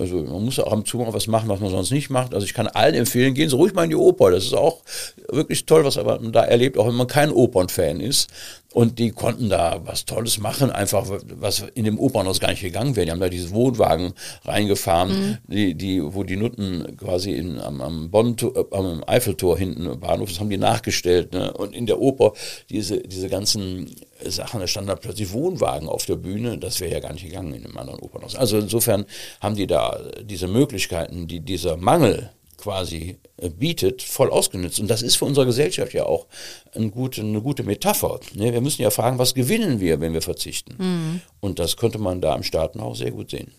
Also 0.00 0.16
man 0.16 0.44
muss 0.44 0.58
auch 0.58 0.72
am 0.72 0.84
Zug 0.84 1.02
mal 1.02 1.14
was 1.14 1.28
machen, 1.28 1.48
was 1.48 1.60
man 1.60 1.70
sonst 1.70 1.92
nicht 1.92 2.10
macht. 2.10 2.34
Also 2.34 2.44
ich 2.44 2.54
kann 2.54 2.66
allen 2.66 2.96
empfehlen, 2.96 3.34
gehen 3.34 3.48
Sie 3.48 3.54
ruhig 3.54 3.72
mal 3.72 3.84
in 3.84 3.90
die 3.90 3.96
Oper. 3.96 4.32
Das 4.32 4.44
ist 4.44 4.54
auch 4.54 4.82
wirklich 5.28 5.64
toll, 5.64 5.84
was 5.84 5.94
man 5.94 6.32
da 6.32 6.42
erlebt, 6.42 6.78
auch 6.78 6.88
wenn 6.88 6.96
man 6.96 7.06
kein 7.06 7.30
Opernfan 7.30 8.00
ist. 8.00 8.30
Und 8.72 8.98
die 8.98 9.10
konnten 9.10 9.50
da 9.50 9.80
was 9.84 10.06
Tolles 10.06 10.38
machen, 10.38 10.70
einfach 10.70 11.06
was 11.36 11.64
in 11.74 11.84
dem 11.84 11.98
Opernhaus 11.98 12.40
gar 12.40 12.50
nicht 12.50 12.62
gegangen 12.62 12.96
wäre. 12.96 13.06
Die 13.06 13.12
haben 13.12 13.20
da 13.20 13.28
diese 13.28 13.50
Wohnwagen 13.50 14.14
reingefahren, 14.44 15.10
mhm. 15.10 15.38
die, 15.46 15.74
die, 15.74 16.02
wo 16.02 16.24
die 16.24 16.36
Nutten 16.36 16.96
quasi 16.96 17.32
in, 17.32 17.60
am, 17.60 17.80
am, 17.80 18.10
Bonn, 18.10 18.36
äh, 18.40 18.76
am 18.76 19.04
Eiffeltor 19.06 19.58
hinten 19.58 19.86
im 19.86 20.00
Bahnhof, 20.00 20.30
das 20.30 20.40
haben 20.40 20.50
die 20.50 20.56
nachgestellt. 20.56 21.32
Ne? 21.32 21.52
Und 21.52 21.74
in 21.74 21.86
der 21.86 22.00
Oper 22.00 22.32
diese, 22.70 23.00
diese 23.00 23.28
ganzen 23.28 23.94
Sachen, 24.24 24.60
da 24.60 24.66
standen 24.66 24.88
da 24.88 24.96
plötzlich 24.96 25.32
Wohnwagen 25.32 25.88
auf 25.88 26.06
der 26.06 26.16
Bühne, 26.16 26.58
das 26.58 26.80
wäre 26.80 26.92
ja 26.92 27.00
gar 27.00 27.12
nicht 27.12 27.24
gegangen 27.24 27.52
in 27.52 27.64
einem 27.64 27.76
anderen 27.76 28.00
Opernhaus. 28.00 28.36
Also 28.36 28.58
insofern 28.58 29.04
haben 29.40 29.56
die 29.56 29.66
da 29.66 30.00
diese 30.22 30.48
Möglichkeiten, 30.48 31.28
die 31.28 31.40
dieser 31.40 31.76
Mangel 31.76 32.30
quasi 32.62 33.18
äh, 33.38 33.50
bietet, 33.50 34.02
voll 34.02 34.30
ausgenutzt. 34.30 34.78
Und 34.78 34.88
das 34.88 35.02
ist 35.02 35.16
für 35.16 35.24
unsere 35.24 35.46
Gesellschaft 35.46 35.92
ja 35.92 36.06
auch 36.06 36.26
eine 36.74 36.90
gute, 36.90 37.20
eine 37.20 37.42
gute 37.42 37.64
Metapher. 37.64 38.20
Ne? 38.34 38.52
Wir 38.52 38.60
müssen 38.60 38.82
ja 38.82 38.90
fragen, 38.90 39.18
was 39.18 39.34
gewinnen 39.34 39.80
wir, 39.80 40.00
wenn 40.00 40.12
wir 40.12 40.22
verzichten? 40.22 40.76
Mhm. 40.78 41.20
Und 41.40 41.58
das 41.58 41.76
könnte 41.76 41.98
man 41.98 42.20
da 42.20 42.34
im 42.36 42.44
Staaten 42.44 42.80
auch 42.80 42.94
sehr 42.94 43.10
gut 43.10 43.30
sehen. 43.30 43.50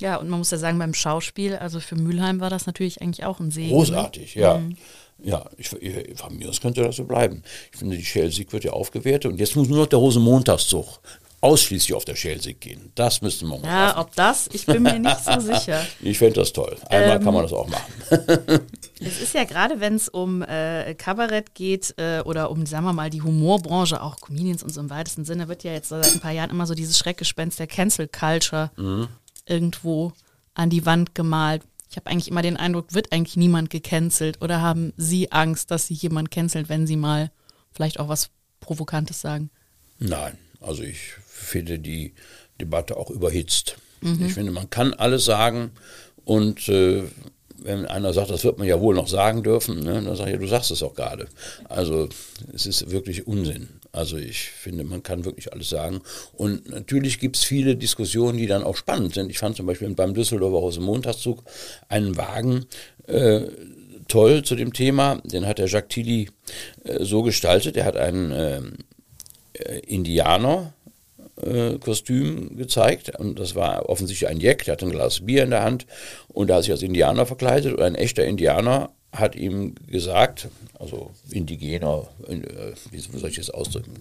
Ja, 0.00 0.16
und 0.16 0.28
man 0.28 0.40
muss 0.40 0.50
ja 0.50 0.58
sagen, 0.58 0.78
beim 0.78 0.92
Schauspiel, 0.92 1.56
also 1.56 1.80
für 1.80 1.94
Mülheim 1.96 2.40
war 2.40 2.50
das 2.50 2.66
natürlich 2.66 3.00
eigentlich 3.00 3.24
auch 3.24 3.40
ein 3.40 3.50
Segen. 3.50 3.68
Ne? 3.68 3.74
Großartig, 3.74 4.34
ja. 4.34 4.58
Mhm. 4.58 4.76
Ja, 5.22 5.48
ich, 5.56 5.68
von 5.68 6.36
mir 6.36 6.50
aus 6.50 6.60
könnte 6.60 6.82
das 6.82 6.96
so 6.96 7.04
bleiben. 7.04 7.44
Ich 7.72 7.78
finde, 7.78 7.96
die 7.96 8.04
Schelsig 8.04 8.52
wird 8.52 8.64
ja 8.64 8.72
aufgewertet 8.72 9.30
und 9.30 9.38
jetzt 9.38 9.56
muss 9.56 9.68
nur 9.68 9.78
noch 9.78 9.86
der 9.86 10.00
Rosenmontagszug 10.00 11.00
ausschließlich 11.44 11.92
auf 11.92 12.06
der 12.06 12.16
Schelsig 12.16 12.58
gehen. 12.62 12.90
Das 12.94 13.20
müssten 13.20 13.46
wir 13.46 13.58
mal 13.58 13.66
Ja, 13.66 13.86
machen. 13.88 13.98
ob 14.00 14.16
das? 14.16 14.48
Ich 14.54 14.64
bin 14.64 14.82
mir 14.82 14.98
nicht 14.98 15.22
so 15.22 15.38
sicher. 15.40 15.86
Ich 16.00 16.16
fände 16.16 16.40
das 16.40 16.54
toll. 16.54 16.74
Einmal 16.88 17.18
ähm, 17.18 17.22
kann 17.22 17.34
man 17.34 17.42
das 17.42 17.52
auch 17.52 17.68
machen. 17.68 17.92
es 18.98 19.20
ist 19.20 19.34
ja 19.34 19.44
gerade, 19.44 19.78
wenn 19.78 19.94
es 19.94 20.08
um 20.08 20.40
äh, 20.40 20.94
Kabarett 20.94 21.54
geht 21.54 21.92
äh, 21.98 22.20
oder 22.20 22.50
um, 22.50 22.64
sagen 22.64 22.86
wir 22.86 22.94
mal, 22.94 23.10
die 23.10 23.20
Humorbranche, 23.20 24.00
auch 24.00 24.22
Comedians 24.22 24.62
und 24.62 24.70
so 24.70 24.80
im 24.80 24.88
weitesten 24.88 25.26
Sinne, 25.26 25.46
wird 25.46 25.64
ja 25.64 25.72
jetzt 25.72 25.90
seit 25.90 26.14
ein 26.14 26.20
paar 26.20 26.32
Jahren 26.32 26.48
immer 26.48 26.66
so 26.66 26.72
dieses 26.72 26.96
Schreckgespenst 26.96 27.58
der 27.58 27.66
Cancel 27.66 28.08
Culture 28.08 28.70
mhm. 28.76 29.08
irgendwo 29.44 30.14
an 30.54 30.70
die 30.70 30.86
Wand 30.86 31.14
gemalt. 31.14 31.60
Ich 31.90 31.96
habe 31.96 32.08
eigentlich 32.08 32.28
immer 32.28 32.40
den 32.40 32.56
Eindruck, 32.56 32.94
wird 32.94 33.12
eigentlich 33.12 33.36
niemand 33.36 33.68
gecancelt 33.68 34.40
oder 34.40 34.62
haben 34.62 34.94
Sie 34.96 35.30
Angst, 35.30 35.70
dass 35.70 35.88
Sie 35.88 35.94
jemand 35.94 36.30
cancelt, 36.30 36.70
wenn 36.70 36.86
Sie 36.86 36.96
mal 36.96 37.30
vielleicht 37.70 38.00
auch 38.00 38.08
was 38.08 38.30
Provokantes 38.60 39.20
sagen? 39.20 39.50
Nein, 39.98 40.38
also 40.66 40.82
ich 40.82 41.14
finde 41.26 41.78
die 41.78 42.12
Debatte 42.60 42.96
auch 42.96 43.10
überhitzt. 43.10 43.76
Mhm. 44.00 44.26
Ich 44.26 44.34
finde, 44.34 44.52
man 44.52 44.70
kann 44.70 44.94
alles 44.94 45.24
sagen 45.24 45.70
und 46.24 46.68
äh, 46.68 47.02
wenn 47.64 47.86
einer 47.86 48.12
sagt, 48.12 48.30
das 48.30 48.44
wird 48.44 48.58
man 48.58 48.66
ja 48.66 48.80
wohl 48.80 48.94
noch 48.94 49.08
sagen 49.08 49.42
dürfen, 49.42 49.80
ne, 49.80 49.94
dann 50.02 50.16
sage 50.16 50.30
ich, 50.30 50.34
ja, 50.34 50.40
du 50.40 50.46
sagst 50.46 50.70
es 50.70 50.82
auch 50.82 50.94
gerade. 50.94 51.28
Also 51.68 52.08
es 52.52 52.66
ist 52.66 52.90
wirklich 52.90 53.26
Unsinn. 53.26 53.68
Also 53.90 54.18
ich 54.18 54.50
finde, 54.50 54.84
man 54.84 55.02
kann 55.02 55.24
wirklich 55.24 55.52
alles 55.52 55.70
sagen. 55.70 56.00
Und 56.32 56.68
natürlich 56.68 57.20
gibt 57.20 57.36
es 57.36 57.44
viele 57.44 57.76
Diskussionen, 57.76 58.36
die 58.36 58.46
dann 58.46 58.64
auch 58.64 58.76
spannend 58.76 59.14
sind. 59.14 59.30
Ich 59.30 59.38
fand 59.38 59.56
zum 59.56 59.66
Beispiel 59.66 59.88
beim 59.94 60.14
Düsseldorfer 60.14 60.60
Haus 60.60 60.76
im 60.76 60.82
Montagszug 60.82 61.42
einen 61.88 62.16
Wagen 62.16 62.66
äh, 63.06 63.42
toll 64.08 64.42
zu 64.42 64.56
dem 64.56 64.72
Thema. 64.72 65.22
Den 65.24 65.46
hat 65.46 65.58
der 65.58 65.68
Jacques 65.68 65.94
Tilly 65.94 66.28
äh, 66.84 67.04
so 67.04 67.22
gestaltet. 67.22 67.76
Er 67.76 67.84
hat 67.84 67.96
einen 67.96 68.78
äh, 69.54 69.76
äh 69.76 69.78
Indianer 69.80 70.72
äh, 71.42 71.78
gezeigt. 71.78 73.18
Und 73.18 73.38
das 73.38 73.54
war 73.54 73.88
offensichtlich 73.88 74.28
ein 74.28 74.40
Jack, 74.40 74.64
der 74.64 74.72
hatte 74.72 74.86
ein 74.86 74.92
Glas 74.92 75.20
Bier 75.20 75.44
in 75.44 75.50
der 75.50 75.62
Hand 75.62 75.86
und 76.28 76.48
da 76.48 76.56
hat 76.56 76.62
sich 76.62 76.72
als 76.72 76.82
Indianer 76.82 77.26
verkleidet. 77.26 77.72
Und 77.74 77.82
ein 77.82 77.94
echter 77.94 78.24
Indianer 78.24 78.90
hat 79.14 79.36
ihm 79.36 79.74
gesagt, 79.86 80.48
also 80.78 81.10
indigener, 81.30 82.06
äh, 82.26 82.72
wie 82.90 82.98
soll 82.98 83.30
ich 83.30 83.36
das 83.36 83.50
ausdrücken? 83.50 83.94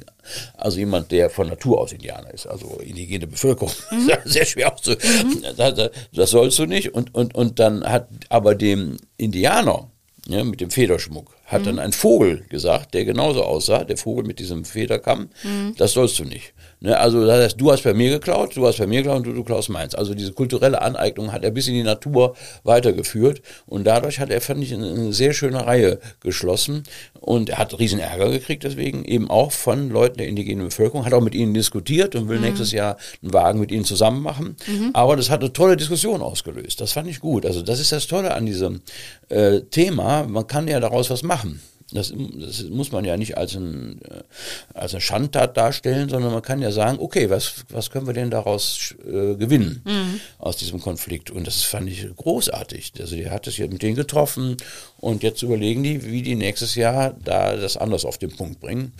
Also 0.57 0.79
jemand, 0.79 1.11
der 1.11 1.29
von 1.29 1.47
Natur 1.47 1.81
aus 1.81 1.93
Indianer 1.93 2.33
ist, 2.33 2.47
also 2.47 2.79
indigene 2.79 3.27
Bevölkerung. 3.27 3.71
Mhm. 3.91 4.09
Sehr 4.25 4.45
schwer 4.45 4.73
auszudrücken. 4.73 5.41
Mhm. 5.41 5.55
Das, 5.55 5.91
das, 6.13 6.29
sollst 6.31 6.57
du 6.57 6.65
nicht. 6.65 6.93
Und, 6.95 7.13
und, 7.13 7.35
und 7.35 7.59
dann 7.59 7.83
hat 7.83 8.07
aber 8.29 8.55
dem 8.55 8.97
Indianer 9.17 9.89
ja, 10.27 10.43
mit 10.43 10.61
dem 10.61 10.71
Federschmuck, 10.71 11.35
hat 11.45 11.61
mhm. 11.61 11.65
dann 11.65 11.79
ein 11.79 11.91
Vogel 11.91 12.45
gesagt, 12.49 12.93
der 12.93 13.05
genauso 13.05 13.43
aussah, 13.43 13.83
der 13.83 13.97
Vogel 13.97 14.25
mit 14.25 14.39
diesem 14.39 14.65
Federkamm, 14.65 15.29
mhm. 15.43 15.75
das 15.77 15.93
sollst 15.93 16.19
du 16.19 16.25
nicht. 16.25 16.53
Ne, 16.79 16.99
also 16.99 17.25
das 17.25 17.41
heißt, 17.41 17.61
du 17.61 17.71
hast 17.71 17.83
bei 17.83 17.93
mir 17.93 18.09
geklaut, 18.09 18.57
du 18.57 18.67
hast 18.67 18.77
bei 18.77 18.87
mir 18.87 19.03
geklaut 19.03 19.19
und 19.19 19.27
du, 19.27 19.33
du 19.33 19.43
klaust 19.45 19.69
meins. 19.69 19.95
Also 19.95 20.13
diese 20.13 20.33
kulturelle 20.33 20.81
Aneignung 20.81 21.31
hat 21.31 21.45
er 21.45 21.51
bis 21.51 21.69
in 21.69 21.75
die 21.75 21.83
Natur 21.83 22.35
weitergeführt 22.63 23.41
und 23.65 23.85
dadurch 23.85 24.19
hat 24.19 24.29
er, 24.29 24.41
fand 24.41 24.61
ich, 24.63 24.73
eine, 24.73 24.89
eine 24.89 25.13
sehr 25.13 25.33
schöne 25.33 25.65
Reihe 25.65 25.99
geschlossen 26.19 26.83
und 27.21 27.49
er 27.49 27.59
hat 27.59 27.79
riesen 27.79 27.99
Ärger 27.99 28.29
gekriegt 28.29 28.65
deswegen, 28.65 29.05
eben 29.05 29.29
auch 29.29 29.53
von 29.53 29.89
Leuten 29.89 30.17
der 30.17 30.27
indigenen 30.27 30.65
Bevölkerung, 30.65 31.05
hat 31.05 31.13
auch 31.13 31.21
mit 31.21 31.35
ihnen 31.35 31.53
diskutiert 31.53 32.15
und 32.15 32.27
will 32.27 32.37
mhm. 32.37 32.45
nächstes 32.45 32.73
Jahr 32.73 32.97
einen 33.21 33.31
Wagen 33.31 33.61
mit 33.61 33.71
ihnen 33.71 33.85
zusammen 33.85 34.21
machen. 34.21 34.57
Mhm. 34.67 34.89
Aber 34.91 35.15
das 35.15 35.29
hat 35.29 35.39
eine 35.39 35.53
tolle 35.53 35.77
Diskussion 35.77 36.21
ausgelöst. 36.21 36.81
Das 36.81 36.91
fand 36.91 37.07
ich 37.07 37.21
gut. 37.21 37.45
Also 37.45 37.61
das 37.61 37.79
ist 37.79 37.93
das 37.93 38.07
Tolle 38.07 38.33
an 38.33 38.45
diesem 38.45 38.81
äh, 39.29 39.61
Thema. 39.61 40.25
Man 40.27 40.47
kann 40.47 40.67
ja 40.67 40.81
daraus 40.81 41.09
was 41.09 41.23
machen. 41.23 41.32
Das, 41.93 42.11
das, 42.35 42.63
muss 42.63 42.91
man 42.91 43.05
ja 43.05 43.17
nicht 43.17 43.37
als, 43.37 43.55
ein, 43.55 44.01
äh, 44.01 44.23
als 44.73 44.93
eine 44.93 45.01
Schandtat 45.01 45.57
darstellen, 45.57 46.09
sondern 46.09 46.33
man 46.33 46.41
kann 46.41 46.61
ja 46.61 46.71
sagen, 46.71 46.97
okay, 46.99 47.29
was, 47.29 47.65
was 47.69 47.91
können 47.91 48.07
wir 48.07 48.13
denn 48.13 48.31
daraus 48.31 48.95
äh, 49.05 49.35
gewinnen 49.35 49.81
mhm. 49.85 50.19
aus 50.39 50.57
diesem 50.57 50.79
Konflikt? 50.81 51.29
Und 51.29 51.45
das 51.45 51.61
fand 51.63 51.89
ich 51.89 52.07
großartig. 52.15 52.93
Also 52.99 53.15
die 53.15 53.29
hat 53.29 53.47
es 53.47 53.57
ja 53.57 53.67
mit 53.67 53.83
denen 53.83 53.95
getroffen 53.95 54.57
und 54.97 55.23
jetzt 55.23 55.43
überlegen 55.43 55.83
die, 55.83 56.03
wie 56.05 56.23
die 56.23 56.35
nächstes 56.35 56.75
Jahr 56.75 57.15
da 57.23 57.55
das 57.55 57.77
anders 57.77 58.05
auf 58.05 58.17
den 58.17 58.35
Punkt 58.35 58.59
bringen. 58.59 58.93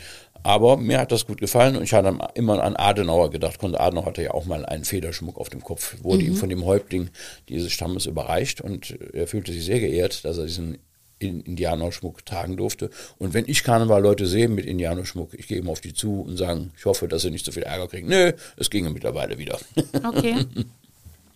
Aber 0.46 0.76
mir 0.76 1.00
hat 1.00 1.14
das 1.14 1.26
gut 1.26 1.40
gefallen 1.40 1.78
und 1.78 1.84
ich 1.84 1.94
hatte 1.94 2.18
immer 2.34 2.62
an 2.62 2.76
Adenauer 2.76 3.32
gedacht. 3.32 3.60
Konrad 3.60 3.80
Adenauer 3.80 4.08
hatte 4.08 4.24
ja 4.24 4.32
auch 4.32 4.46
mal 4.46 4.66
einen 4.66 4.84
Federschmuck 4.84 5.38
auf 5.38 5.50
dem 5.50 5.64
Kopf, 5.64 5.96
wurde 6.04 6.24
mhm. 6.24 6.32
ihm 6.32 6.36
von 6.36 6.50
dem 6.50 6.66
Häuptling 6.66 7.10
dieses 7.48 7.72
Stammes 7.72 8.06
überreicht 8.06 8.60
und 8.60 8.94
er 9.14 9.26
fühlte 9.26 9.54
sich 9.54 9.64
sehr 9.64 9.80
geehrt, 9.80 10.26
dass 10.26 10.38
er 10.38 10.46
diesen 10.46 10.80
in 11.30 11.42
Indianerschmuck 11.42 12.26
tragen 12.26 12.58
durfte. 12.58 12.90
Und 13.18 13.34
wenn 13.34 13.46
ich 13.48 13.64
Karneval-Leute 13.64 14.26
sehe 14.26 14.48
mit 14.48 14.66
Indianerschmuck, 14.66 15.34
ich 15.34 15.48
gehe 15.48 15.58
immer 15.58 15.72
auf 15.72 15.82
die 15.82 15.94
zu 15.94 16.22
und 16.22 16.38
sage, 16.38 16.70
ich 16.78 16.86
hoffe, 16.86 17.08
dass 17.08 17.22
sie 17.22 17.32
nicht 17.32 17.46
so 17.46 17.52
viel 17.52 17.64
Ärger 17.64 17.88
kriegen. 17.88 18.08
Nö, 18.08 18.34
es 18.58 18.70
ginge 18.70 18.90
mittlerweile 18.90 19.38
wieder. 19.38 19.60
Okay. 20.04 20.46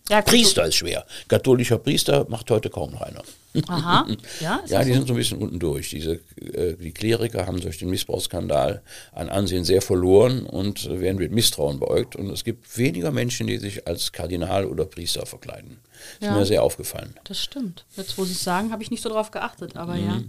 Ja, 0.08 0.22
Priester 0.22 0.66
ist 0.66 0.76
schwer. 0.76 1.04
Katholischer 1.28 1.78
Priester 1.78 2.26
macht 2.28 2.50
heute 2.50 2.70
kaum 2.70 2.92
noch 2.92 3.02
einer. 3.02 3.22
Aha, 3.66 4.06
ja. 4.40 4.62
ja, 4.66 4.84
die 4.84 4.90
so? 4.90 4.94
sind 4.94 5.08
so 5.08 5.14
ein 5.14 5.16
bisschen 5.16 5.38
unten 5.38 5.58
durch. 5.58 5.90
Diese, 5.90 6.20
äh, 6.52 6.74
die 6.74 6.92
Kleriker 6.92 7.46
haben 7.46 7.60
durch 7.60 7.78
den 7.78 7.90
Missbrauchsskandal 7.90 8.82
an 9.12 9.28
Ansehen 9.28 9.64
sehr 9.64 9.82
verloren 9.82 10.44
und 10.44 10.88
werden 11.00 11.18
mit 11.18 11.32
Misstrauen 11.32 11.78
beäugt. 11.78 12.16
Und 12.16 12.30
es 12.30 12.44
gibt 12.44 12.76
weniger 12.78 13.10
Menschen, 13.10 13.46
die 13.46 13.58
sich 13.58 13.86
als 13.86 14.12
Kardinal 14.12 14.64
oder 14.66 14.84
Priester 14.84 15.26
verkleiden. 15.26 15.78
Das 16.20 16.28
ja, 16.28 16.32
ist 16.32 16.38
mir 16.38 16.46
sehr 16.46 16.62
aufgefallen. 16.62 17.14
Das 17.24 17.38
stimmt. 17.42 17.84
Jetzt, 17.96 18.16
wo 18.18 18.24
Sie 18.24 18.32
es 18.32 18.42
sagen, 18.42 18.72
habe 18.72 18.82
ich 18.82 18.90
nicht 18.90 19.02
so 19.02 19.08
drauf 19.08 19.30
geachtet, 19.30 19.76
aber 19.76 19.94
mhm. 19.94 20.06
ja. 20.06 20.22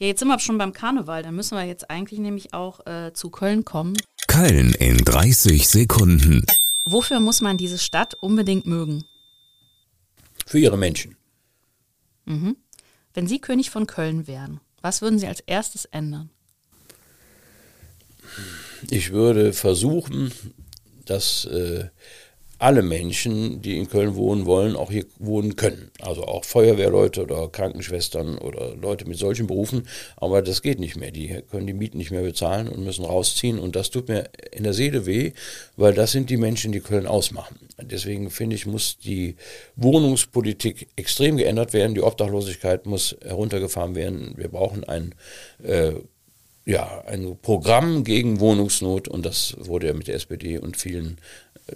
Ja, 0.00 0.06
jetzt 0.06 0.20
sind 0.20 0.28
wir 0.28 0.38
schon 0.38 0.58
beim 0.58 0.72
Karneval. 0.72 1.24
Dann 1.24 1.34
müssen 1.34 1.58
wir 1.58 1.64
jetzt 1.64 1.90
eigentlich 1.90 2.20
nämlich 2.20 2.54
auch 2.54 2.86
äh, 2.86 3.12
zu 3.14 3.30
Köln 3.30 3.64
kommen. 3.64 3.96
Köln 4.28 4.72
in 4.78 4.98
30 4.98 5.68
Sekunden. 5.68 6.46
Wofür 6.84 7.18
muss 7.18 7.40
man 7.40 7.56
diese 7.56 7.78
Stadt 7.78 8.14
unbedingt 8.14 8.64
mögen? 8.64 9.04
Für 10.48 10.58
ihre 10.58 10.78
Menschen. 10.78 11.14
Mhm. 12.24 12.56
Wenn 13.12 13.26
Sie 13.26 13.38
König 13.38 13.68
von 13.68 13.86
Köln 13.86 14.26
wären, 14.26 14.62
was 14.80 15.02
würden 15.02 15.18
Sie 15.18 15.26
als 15.26 15.40
erstes 15.40 15.84
ändern? 15.84 16.30
Ich 18.88 19.12
würde 19.12 19.52
versuchen, 19.52 20.32
dass 21.04 21.44
äh, 21.44 21.90
alle 22.58 22.82
Menschen, 22.82 23.62
die 23.62 23.78
in 23.78 23.88
Köln 23.88 24.16
wohnen 24.16 24.44
wollen, 24.44 24.74
auch 24.74 24.90
hier 24.90 25.04
wohnen 25.18 25.54
können. 25.54 25.90
Also 26.00 26.24
auch 26.24 26.44
Feuerwehrleute 26.44 27.22
oder 27.22 27.48
Krankenschwestern 27.48 28.36
oder 28.38 28.74
Leute 28.74 29.06
mit 29.08 29.16
solchen 29.16 29.46
Berufen. 29.46 29.86
Aber 30.16 30.42
das 30.42 30.62
geht 30.62 30.80
nicht 30.80 30.96
mehr. 30.96 31.12
Die 31.12 31.42
können 31.50 31.66
die 31.68 31.72
Mieten 31.72 31.98
nicht 31.98 32.10
mehr 32.10 32.22
bezahlen 32.22 32.68
und 32.68 32.84
müssen 32.84 33.04
rausziehen. 33.04 33.58
Und 33.58 33.76
das 33.76 33.90
tut 33.90 34.08
mir 34.08 34.28
in 34.50 34.64
der 34.64 34.72
Seele 34.72 35.06
weh, 35.06 35.32
weil 35.76 35.94
das 35.94 36.10
sind 36.12 36.30
die 36.30 36.36
Menschen, 36.36 36.72
die 36.72 36.80
Köln 36.80 37.06
ausmachen. 37.06 37.58
Deswegen 37.80 38.30
finde 38.30 38.56
ich, 38.56 38.66
muss 38.66 38.98
die 38.98 39.36
Wohnungspolitik 39.76 40.88
extrem 40.96 41.36
geändert 41.36 41.72
werden. 41.72 41.94
Die 41.94 42.02
Obdachlosigkeit 42.02 42.86
muss 42.86 43.16
heruntergefahren 43.24 43.94
werden. 43.94 44.34
Wir 44.36 44.48
brauchen 44.48 44.82
ein 44.82 45.14
äh, 45.62 45.92
ja, 46.68 47.02
ein 47.06 47.38
Programm 47.40 48.04
gegen 48.04 48.40
Wohnungsnot 48.40 49.08
und 49.08 49.24
das 49.24 49.56
wurde 49.58 49.86
ja 49.86 49.94
mit 49.94 50.06
der 50.06 50.16
SPD 50.16 50.58
und 50.58 50.76
vielen 50.76 51.16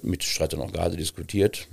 Mitstreiter 0.03 0.59
noch 0.59 0.71
gerade 0.71 0.99
diskutiert, 0.99 1.67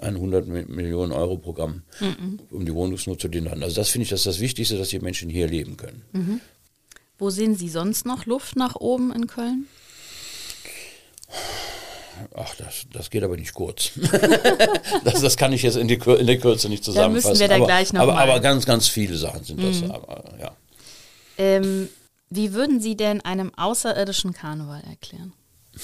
ein 0.00 0.16
100 0.16 0.48
Millionen 0.68 1.12
Euro 1.12 1.36
Programm, 1.36 1.82
mhm. 2.00 2.40
um 2.50 2.66
die 2.66 2.74
Wohnungsnot 2.74 3.20
zu 3.20 3.28
lindern. 3.28 3.62
Also 3.62 3.76
das 3.76 3.90
finde 3.90 4.02
ich 4.02 4.08
das, 4.08 4.20
ist 4.20 4.26
das 4.26 4.40
Wichtigste, 4.40 4.76
dass 4.76 4.88
die 4.88 4.98
Menschen 4.98 5.30
hier 5.30 5.46
leben 5.46 5.76
können. 5.76 6.02
Mhm. 6.12 6.40
Wo 7.18 7.30
sehen 7.30 7.54
Sie 7.54 7.68
sonst 7.68 8.04
noch 8.04 8.26
Luft 8.26 8.56
nach 8.56 8.74
oben 8.74 9.12
in 9.12 9.28
Köln? 9.28 9.66
Ach, 12.34 12.52
das, 12.56 12.86
das 12.92 13.10
geht 13.10 13.22
aber 13.22 13.36
nicht 13.36 13.54
kurz. 13.54 13.92
das, 15.04 15.20
das 15.20 15.36
kann 15.36 15.52
ich 15.52 15.62
jetzt 15.62 15.76
in, 15.76 15.86
die, 15.86 15.94
in 15.94 16.26
der 16.26 16.38
Kürze 16.38 16.68
nicht 16.68 16.82
zusammenfassen. 16.82 17.22
Da 17.22 17.30
müssen 17.30 17.40
wir 17.40 17.48
da 17.48 17.56
aber, 17.56 17.66
gleich 17.66 17.92
noch 17.92 18.00
aber, 18.00 18.18
aber, 18.18 18.40
ganz, 18.40 18.66
ganz 18.66 18.88
viele 18.88 19.16
Sachen 19.16 19.44
sind 19.44 19.62
das. 19.62 19.82
Mhm. 19.82 19.90
Aber, 19.92 20.24
ja. 20.40 20.56
Ähm, 21.38 21.88
wie 22.30 22.52
würden 22.52 22.80
Sie 22.80 22.96
denn 22.96 23.20
einem 23.20 23.52
außerirdischen 23.54 24.32
Karneval 24.32 24.82
erklären? 24.88 25.32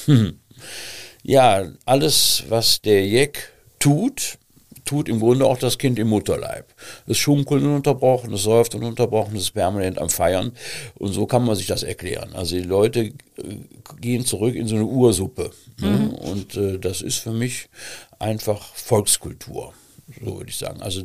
Ja, 1.24 1.68
alles, 1.84 2.44
was 2.48 2.82
der 2.82 3.06
Jeck 3.06 3.52
tut, 3.78 4.38
tut 4.84 5.08
im 5.08 5.20
Grunde 5.20 5.46
auch 5.46 5.58
das 5.58 5.78
Kind 5.78 5.98
im 5.98 6.08
Mutterleib. 6.08 6.74
Es 7.06 7.18
schunkelt 7.18 7.62
ununterbrochen, 7.62 8.32
es 8.34 8.42
säuft 8.42 8.74
ununterbrochen, 8.74 9.36
es 9.36 9.44
ist 9.44 9.50
permanent 9.52 9.98
am 9.98 10.10
Feiern. 10.10 10.52
Und 10.94 11.12
so 11.12 11.26
kann 11.26 11.44
man 11.44 11.54
sich 11.54 11.66
das 11.66 11.84
erklären. 11.84 12.34
Also 12.34 12.56
die 12.56 12.62
Leute 12.62 13.12
gehen 14.00 14.26
zurück 14.26 14.54
in 14.56 14.66
so 14.66 14.74
eine 14.74 14.84
Ursuppe. 14.84 15.52
Ne? 15.78 15.90
Mhm. 15.90 16.08
Und 16.10 16.56
äh, 16.56 16.78
das 16.78 17.02
ist 17.02 17.18
für 17.18 17.32
mich 17.32 17.68
einfach 18.18 18.74
Volkskultur, 18.74 19.72
so 20.20 20.38
würde 20.38 20.50
ich 20.50 20.56
sagen. 20.56 20.82
Also 20.82 21.04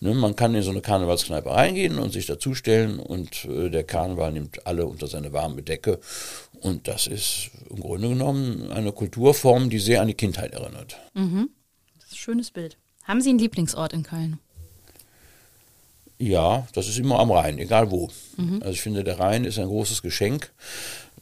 ne, 0.00 0.14
man 0.14 0.36
kann 0.36 0.54
in 0.54 0.62
so 0.62 0.70
eine 0.70 0.80
Karnevalskneipe 0.80 1.50
reingehen 1.50 1.98
und 1.98 2.12
sich 2.12 2.26
dazustellen 2.26 2.98
und 2.98 3.44
äh, 3.44 3.70
der 3.70 3.84
Karneval 3.84 4.32
nimmt 4.32 4.66
alle 4.66 4.86
unter 4.86 5.06
seine 5.06 5.32
warme 5.32 5.62
Decke 5.62 6.00
und 6.60 6.88
das 6.88 7.06
ist 7.06 7.50
im 7.70 7.80
Grunde 7.80 8.08
genommen 8.08 8.70
eine 8.72 8.92
Kulturform, 8.92 9.70
die 9.70 9.78
sehr 9.78 10.00
an 10.00 10.08
die 10.08 10.14
Kindheit 10.14 10.52
erinnert. 10.52 10.96
Mhm. 11.14 11.50
Das 11.96 12.06
ist 12.06 12.12
ein 12.12 12.16
schönes 12.16 12.50
Bild. 12.50 12.78
Haben 13.04 13.20
Sie 13.20 13.30
einen 13.30 13.38
Lieblingsort 13.38 13.92
in 13.92 14.02
Köln? 14.02 14.38
Ja, 16.18 16.66
das 16.72 16.88
ist 16.88 16.98
immer 16.98 17.18
am 17.18 17.30
Rhein, 17.32 17.58
egal 17.58 17.90
wo. 17.90 18.08
Mhm. 18.36 18.60
Also 18.60 18.70
ich 18.70 18.80
finde, 18.80 19.04
der 19.04 19.18
Rhein 19.18 19.44
ist 19.44 19.58
ein 19.58 19.66
großes 19.66 20.00
Geschenk 20.00 20.52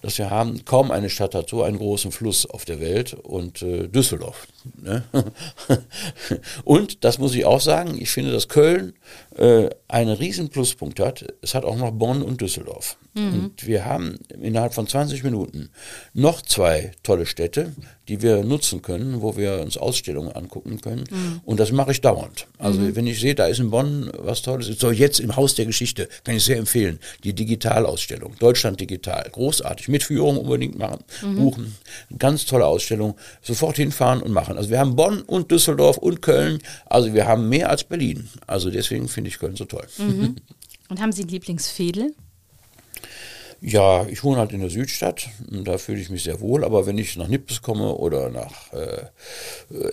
dass 0.02 0.18
wir 0.18 0.30
haben, 0.30 0.64
kaum 0.64 0.90
eine 0.90 1.08
Stadt 1.08 1.34
hat 1.34 1.48
so 1.48 1.62
einen 1.62 1.78
großen 1.78 2.12
Fluss 2.12 2.44
auf 2.44 2.64
der 2.64 2.80
Welt 2.80 3.14
und 3.14 3.62
äh, 3.62 3.88
Düsseldorf. 3.88 4.48
Ne? 4.82 5.04
und, 6.64 7.04
das 7.04 7.18
muss 7.18 7.34
ich 7.34 7.44
auch 7.44 7.60
sagen, 7.60 7.96
ich 7.98 8.10
finde, 8.10 8.32
dass 8.32 8.48
Köln 8.48 8.94
äh, 9.36 9.70
einen 9.88 10.16
riesen 10.16 10.48
Pluspunkt 10.48 11.00
hat. 11.00 11.24
Es 11.42 11.54
hat 11.54 11.64
auch 11.64 11.76
noch 11.76 11.90
Bonn 11.90 12.22
und 12.22 12.40
Düsseldorf. 12.40 12.96
Mhm. 13.14 13.34
Und 13.34 13.66
wir 13.66 13.84
haben 13.84 14.18
innerhalb 14.40 14.72
von 14.72 14.86
20 14.86 15.22
Minuten 15.22 15.70
noch 16.14 16.40
zwei 16.42 16.92
tolle 17.02 17.26
Städte, 17.26 17.72
die 18.08 18.22
wir 18.22 18.42
nutzen 18.42 18.82
können, 18.82 19.22
wo 19.22 19.36
wir 19.36 19.60
uns 19.60 19.76
Ausstellungen 19.76 20.32
angucken 20.32 20.80
können. 20.80 21.04
Mhm. 21.10 21.40
Und 21.44 21.60
das 21.60 21.72
mache 21.72 21.92
ich 21.92 22.00
dauernd. 22.00 22.46
Also 22.58 22.80
mhm. 22.80 22.96
wenn 22.96 23.06
ich 23.06 23.20
sehe, 23.20 23.34
da 23.34 23.46
ist 23.46 23.60
in 23.60 23.70
Bonn 23.70 24.10
was 24.18 24.42
Tolles, 24.42 24.66
so 24.66 24.90
jetzt 24.90 25.20
im 25.20 25.36
Haus 25.36 25.54
der 25.54 25.66
Geschichte, 25.66 26.08
kann 26.24 26.36
ich 26.36 26.44
sehr 26.44 26.56
empfehlen, 26.56 26.98
die 27.22 27.34
Digitalausstellung, 27.34 28.34
Deutschland 28.38 28.80
Digital, 28.80 29.28
großartig, 29.30 29.88
mit 29.88 30.02
Führung 30.02 30.38
unbedingt 30.38 30.78
machen, 30.78 31.04
mhm. 31.22 31.36
buchen, 31.36 31.76
ganz 32.18 32.46
tolle 32.46 32.66
Ausstellung, 32.66 33.16
sofort 33.42 33.76
hinfahren 33.76 34.22
und 34.22 34.32
machen. 34.32 34.56
Also 34.56 34.70
wir 34.70 34.78
haben 34.78 34.96
Bonn 34.96 35.20
und 35.22 35.50
Düsseldorf 35.50 35.98
und 35.98 36.22
Köln, 36.22 36.60
also 36.86 37.12
wir 37.12 37.26
haben 37.26 37.48
mehr 37.48 37.68
als 37.68 37.84
Berlin. 37.84 38.28
Also 38.46 38.70
deswegen 38.70 39.08
finde 39.08 39.21
ich 39.28 39.38
Köln 39.38 39.56
so 39.56 39.64
toll. 39.64 39.86
Mhm. 39.98 40.36
Und 40.88 41.00
haben 41.00 41.12
Sie 41.12 41.22
Lieblingsfädel? 41.22 42.14
Ja, 43.64 44.08
ich 44.08 44.24
wohne 44.24 44.38
halt 44.38 44.52
in 44.52 44.60
der 44.60 44.70
Südstadt, 44.70 45.28
da 45.48 45.78
fühle 45.78 46.00
ich 46.00 46.10
mich 46.10 46.24
sehr 46.24 46.40
wohl, 46.40 46.64
aber 46.64 46.84
wenn 46.84 46.98
ich 46.98 47.14
nach 47.14 47.28
Nippes 47.28 47.62
komme 47.62 47.94
oder 47.94 48.28
nach 48.28 48.72
äh, 48.72 49.06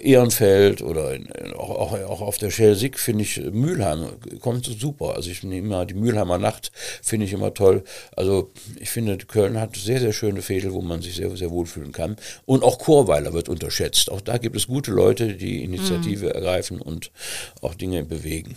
Ehrenfeld 0.02 0.82
oder 0.82 1.13
in, 1.13 1.32
auch, 1.54 1.70
auch, 1.70 1.94
auch, 1.94 2.22
auf 2.22 2.39
der 2.39 2.50
Schelsig 2.50 2.98
finde 2.98 3.26
ich 3.26 3.38
Mülheim 3.38 4.08
kommt 4.39 4.65
super. 4.65 5.13
Also 5.13 5.30
ich 5.30 5.44
nehme 5.44 5.68
mal 5.68 5.86
die 5.86 5.94
Mülheimer 5.94 6.39
Nacht, 6.39 6.72
finde 7.04 7.28
ich 7.28 7.34
immer 7.34 7.54
toll. 7.54 7.84
Also 8.15 8.50
ich 8.80 8.89
finde, 8.89 9.18
Köln 9.18 9.60
hat 9.60 9.76
sehr, 9.76 10.00
sehr 10.00 10.13
schöne 10.13 10.42
Fädel, 10.42 10.74
wo 10.74 10.82
man 10.82 11.04
sich 11.04 11.13
sehr, 11.13 11.38
sehr 11.38 11.52
wohlfühlen 11.52 11.92
kann. 11.92 12.15
Und 12.48 12.63
auch 12.63 12.80
Chorweiler 12.80 13.34
wird 13.34 13.50
unterschätzt. 13.50 14.10
Auch 14.10 14.22
da 14.22 14.39
gibt 14.39 14.56
es 14.56 14.65
gute 14.65 14.89
Leute, 14.89 15.36
die 15.36 15.63
Initiative 15.63 16.26
mhm. 16.26 16.32
ergreifen 16.32 16.82
und 16.82 17.12
auch 17.62 17.76
Dinge 17.76 18.04
bewegen. 18.04 18.56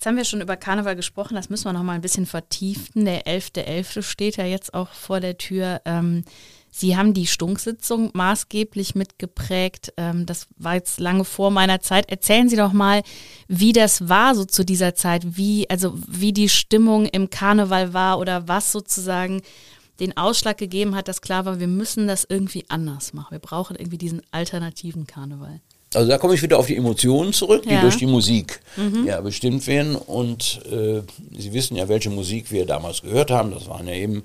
Jetzt 0.00 0.06
haben 0.06 0.16
wir 0.16 0.24
schon 0.24 0.40
über 0.40 0.56
Karneval 0.56 0.96
gesprochen, 0.96 1.34
das 1.34 1.50
müssen 1.50 1.66
wir 1.66 1.74
noch 1.74 1.82
mal 1.82 1.92
ein 1.92 2.00
bisschen 2.00 2.24
vertiefen. 2.24 3.04
Der 3.04 3.26
11.11. 3.26 3.66
.11. 3.66 4.02
steht 4.02 4.38
ja 4.38 4.46
jetzt 4.46 4.72
auch 4.72 4.88
vor 4.88 5.20
der 5.20 5.36
Tür. 5.36 5.82
Ähm, 5.84 6.24
Sie 6.70 6.96
haben 6.96 7.12
die 7.12 7.26
Stunksitzung 7.26 8.08
maßgeblich 8.14 8.94
mitgeprägt. 8.94 9.92
Ähm, 9.98 10.24
das 10.24 10.46
war 10.56 10.76
jetzt 10.76 11.00
lange 11.00 11.26
vor 11.26 11.50
meiner 11.50 11.80
Zeit. 11.82 12.08
Erzählen 12.08 12.48
Sie 12.48 12.56
doch 12.56 12.72
mal, 12.72 13.02
wie 13.46 13.74
das 13.74 14.08
war 14.08 14.34
so 14.34 14.46
zu 14.46 14.64
dieser 14.64 14.94
Zeit, 14.94 15.36
wie, 15.36 15.68
also 15.68 15.92
wie 16.08 16.32
die 16.32 16.48
Stimmung 16.48 17.04
im 17.04 17.28
Karneval 17.28 17.92
war 17.92 18.18
oder 18.18 18.48
was 18.48 18.72
sozusagen 18.72 19.42
den 20.00 20.16
Ausschlag 20.16 20.56
gegeben 20.56 20.94
hat, 20.94 21.08
dass 21.08 21.20
klar 21.20 21.44
war, 21.44 21.60
wir 21.60 21.68
müssen 21.68 22.06
das 22.08 22.24
irgendwie 22.26 22.64
anders 22.70 23.12
machen. 23.12 23.32
Wir 23.32 23.38
brauchen 23.38 23.76
irgendwie 23.76 23.98
diesen 23.98 24.22
alternativen 24.30 25.06
Karneval. 25.06 25.60
Also 25.92 26.08
da 26.08 26.18
komme 26.18 26.34
ich 26.34 26.42
wieder 26.42 26.58
auf 26.58 26.66
die 26.66 26.76
Emotionen 26.76 27.32
zurück, 27.32 27.64
die 27.64 27.74
ja. 27.74 27.80
durch 27.80 27.96
die 27.96 28.06
Musik 28.06 28.60
mhm. 28.76 29.06
ja 29.06 29.20
bestimmt 29.20 29.66
werden. 29.66 29.96
Und 29.96 30.60
äh, 30.70 31.02
Sie 31.36 31.52
wissen 31.52 31.76
ja, 31.76 31.88
welche 31.88 32.10
Musik 32.10 32.52
wir 32.52 32.64
damals 32.64 33.02
gehört 33.02 33.32
haben. 33.32 33.50
Das 33.50 33.68
waren 33.68 33.88
ja 33.88 33.94
eben 33.94 34.22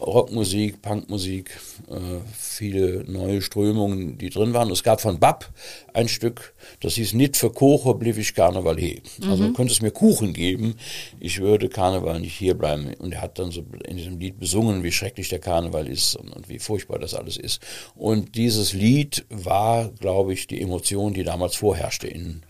Rockmusik, 0.00 0.80
Punkmusik, 0.80 1.50
äh, 1.90 2.20
viele 2.38 3.04
neue 3.10 3.42
Strömungen, 3.42 4.16
die 4.16 4.30
drin 4.30 4.54
waren. 4.54 4.70
Es 4.70 4.84
gab 4.84 5.00
von 5.00 5.18
Bab 5.18 5.50
ein 5.92 6.08
Stück, 6.08 6.54
das 6.80 6.94
hieß 6.94 7.14
Nicht 7.14 7.36
für 7.36 7.50
Koche 7.50 7.94
blieb 7.94 8.16
ich 8.16 8.34
Karneval 8.34 8.78
he. 8.78 9.02
Also 9.28 9.42
mhm. 9.44 9.54
könnte 9.54 9.72
es 9.72 9.82
mir 9.82 9.90
Kuchen 9.90 10.32
geben, 10.32 10.76
ich 11.18 11.40
würde 11.40 11.68
Karneval 11.68 12.20
nicht 12.20 12.36
hier 12.36 12.54
bleiben. 12.54 12.94
Und 12.98 13.12
er 13.12 13.22
hat 13.22 13.40
dann 13.40 13.50
so 13.50 13.64
in 13.86 13.96
diesem 13.96 14.20
Lied 14.20 14.38
besungen, 14.38 14.84
wie 14.84 14.92
schrecklich 14.92 15.30
der 15.30 15.40
Karneval 15.40 15.88
ist 15.88 16.14
und, 16.14 16.30
und 16.30 16.48
wie 16.48 16.60
furchtbar 16.60 17.00
das 17.00 17.14
alles 17.14 17.36
ist. 17.36 17.60
Und 17.96 18.36
dieses 18.36 18.72
Lied 18.74 19.24
war, 19.30 19.88
glaube 19.98 20.32
ich, 20.32 20.46
die 20.46 20.60
Emotion, 20.60 21.07
die 21.14 21.24
damals 21.24 21.56
vorherrschte 21.56 22.06
in 22.08 22.42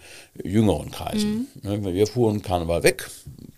jüngeren 0.45 0.91
Kreisen. 0.91 1.49
Mhm. 1.63 1.83
Ne, 1.83 1.95
wir 1.95 2.07
fuhren 2.07 2.43
Karneval 2.43 2.83
weg, 2.83 3.09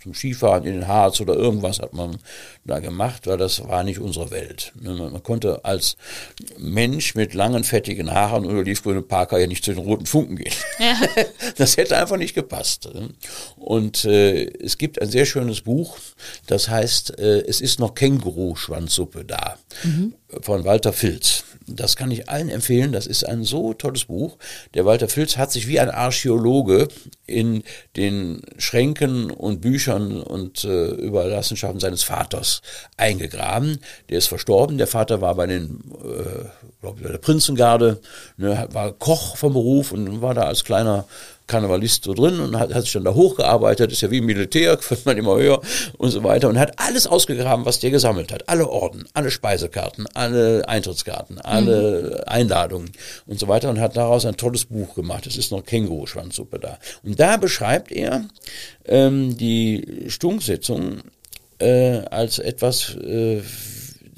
zum 0.02 0.14
Skifahren 0.14 0.64
in 0.64 0.74
den 0.74 0.88
Harz 0.88 1.20
oder 1.20 1.34
irgendwas 1.34 1.78
hat 1.78 1.92
man 1.92 2.16
da 2.64 2.78
gemacht, 2.78 3.26
weil 3.26 3.36
das 3.36 3.66
war 3.68 3.84
nicht 3.84 3.98
unsere 3.98 4.30
Welt. 4.30 4.72
Ne, 4.80 4.94
man 4.94 5.22
konnte 5.22 5.64
als 5.64 5.96
Mensch 6.58 7.14
mit 7.14 7.34
langen, 7.34 7.64
fettigen 7.64 8.10
Haaren 8.10 8.46
und 8.46 8.56
olivgrünen 8.56 9.06
Parker 9.06 9.38
ja 9.38 9.46
nicht 9.46 9.64
zu 9.64 9.72
den 9.72 9.84
roten 9.84 10.06
Funken 10.06 10.36
gehen. 10.36 10.54
Ja. 10.78 10.96
Das 11.56 11.76
hätte 11.76 11.96
einfach 11.96 12.16
nicht 12.16 12.34
gepasst. 12.34 12.88
Ne. 12.94 13.10
Und 13.56 14.04
äh, 14.04 14.44
es 14.44 14.78
gibt 14.78 15.00
ein 15.00 15.10
sehr 15.10 15.26
schönes 15.26 15.62
Buch, 15.62 15.98
das 16.46 16.68
heißt, 16.68 17.18
äh, 17.18 17.40
es 17.40 17.60
ist 17.60 17.80
noch 17.80 17.94
Känguru-Schwanzsuppe 17.94 19.24
da, 19.24 19.58
mhm. 19.82 20.14
von 20.40 20.64
Walter 20.64 20.92
Filz. 20.92 21.44
Das 21.76 21.96
kann 21.96 22.10
ich 22.10 22.28
allen 22.28 22.48
empfehlen. 22.48 22.92
Das 22.92 23.06
ist 23.06 23.24
ein 23.24 23.44
so 23.44 23.74
tolles 23.74 24.06
Buch. 24.06 24.38
Der 24.74 24.84
Walter 24.84 25.08
Filz 25.08 25.36
hat 25.36 25.52
sich 25.52 25.68
wie 25.68 25.80
ein 25.80 25.90
Archäologe 25.90 26.69
in 27.26 27.62
den 27.96 28.42
Schränken 28.58 29.30
und 29.30 29.60
Büchern 29.60 30.20
und 30.20 30.64
äh, 30.64 30.88
Überlassenschaften 30.88 31.80
seines 31.80 32.02
Vaters 32.02 32.62
eingegraben. 32.96 33.78
Der 34.08 34.18
ist 34.18 34.26
verstorben. 34.26 34.78
Der 34.78 34.86
Vater 34.86 35.20
war 35.20 35.34
bei 35.34 35.46
den, 35.46 35.80
äh, 36.02 36.44
glaube 36.80 36.98
ich, 36.98 37.02
bei 37.04 37.12
der 37.12 37.18
Prinzengarde, 37.18 38.00
ne, 38.36 38.68
war 38.72 38.92
Koch 38.92 39.36
vom 39.36 39.52
Beruf 39.52 39.92
und 39.92 40.22
war 40.22 40.34
da 40.34 40.42
als 40.42 40.64
kleiner 40.64 41.06
Karnevalist 41.50 42.04
so 42.04 42.14
drin 42.14 42.38
und 42.38 42.58
hat, 42.58 42.72
hat 42.72 42.84
sich 42.84 42.92
dann 42.92 43.04
da 43.04 43.12
hochgearbeitet, 43.12 43.90
ist 43.90 44.00
ja 44.00 44.10
wie 44.10 44.18
im 44.18 44.26
Militär, 44.26 44.78
wird 44.88 45.04
man 45.04 45.18
immer 45.18 45.36
höher 45.36 45.60
und 45.98 46.10
so 46.10 46.22
weiter 46.22 46.48
und 46.48 46.58
hat 46.58 46.78
alles 46.78 47.06
ausgegraben, 47.06 47.66
was 47.66 47.80
der 47.80 47.90
gesammelt 47.90 48.32
hat. 48.32 48.48
Alle 48.48 48.68
Orden, 48.68 49.06
alle 49.14 49.30
Speisekarten, 49.30 50.06
alle 50.14 50.68
Eintrittskarten, 50.68 51.40
alle 51.40 52.22
mhm. 52.24 52.32
Einladungen 52.32 52.92
und 53.26 53.40
so 53.40 53.48
weiter 53.48 53.68
und 53.68 53.80
hat 53.80 53.96
daraus 53.96 54.24
ein 54.24 54.36
tolles 54.36 54.64
Buch 54.64 54.94
gemacht. 54.94 55.26
Es 55.26 55.36
ist 55.36 55.50
noch 55.50 55.64
Känguru-Schwanzsuppe 55.64 56.58
da. 56.60 56.78
Und 57.02 57.18
da 57.18 57.36
beschreibt 57.36 57.90
er 57.90 58.24
ähm, 58.86 59.36
die 59.36 60.04
Stunksitzung 60.08 60.98
äh, 61.58 61.98
als 62.10 62.38
etwas, 62.38 62.94
äh, 62.94 63.42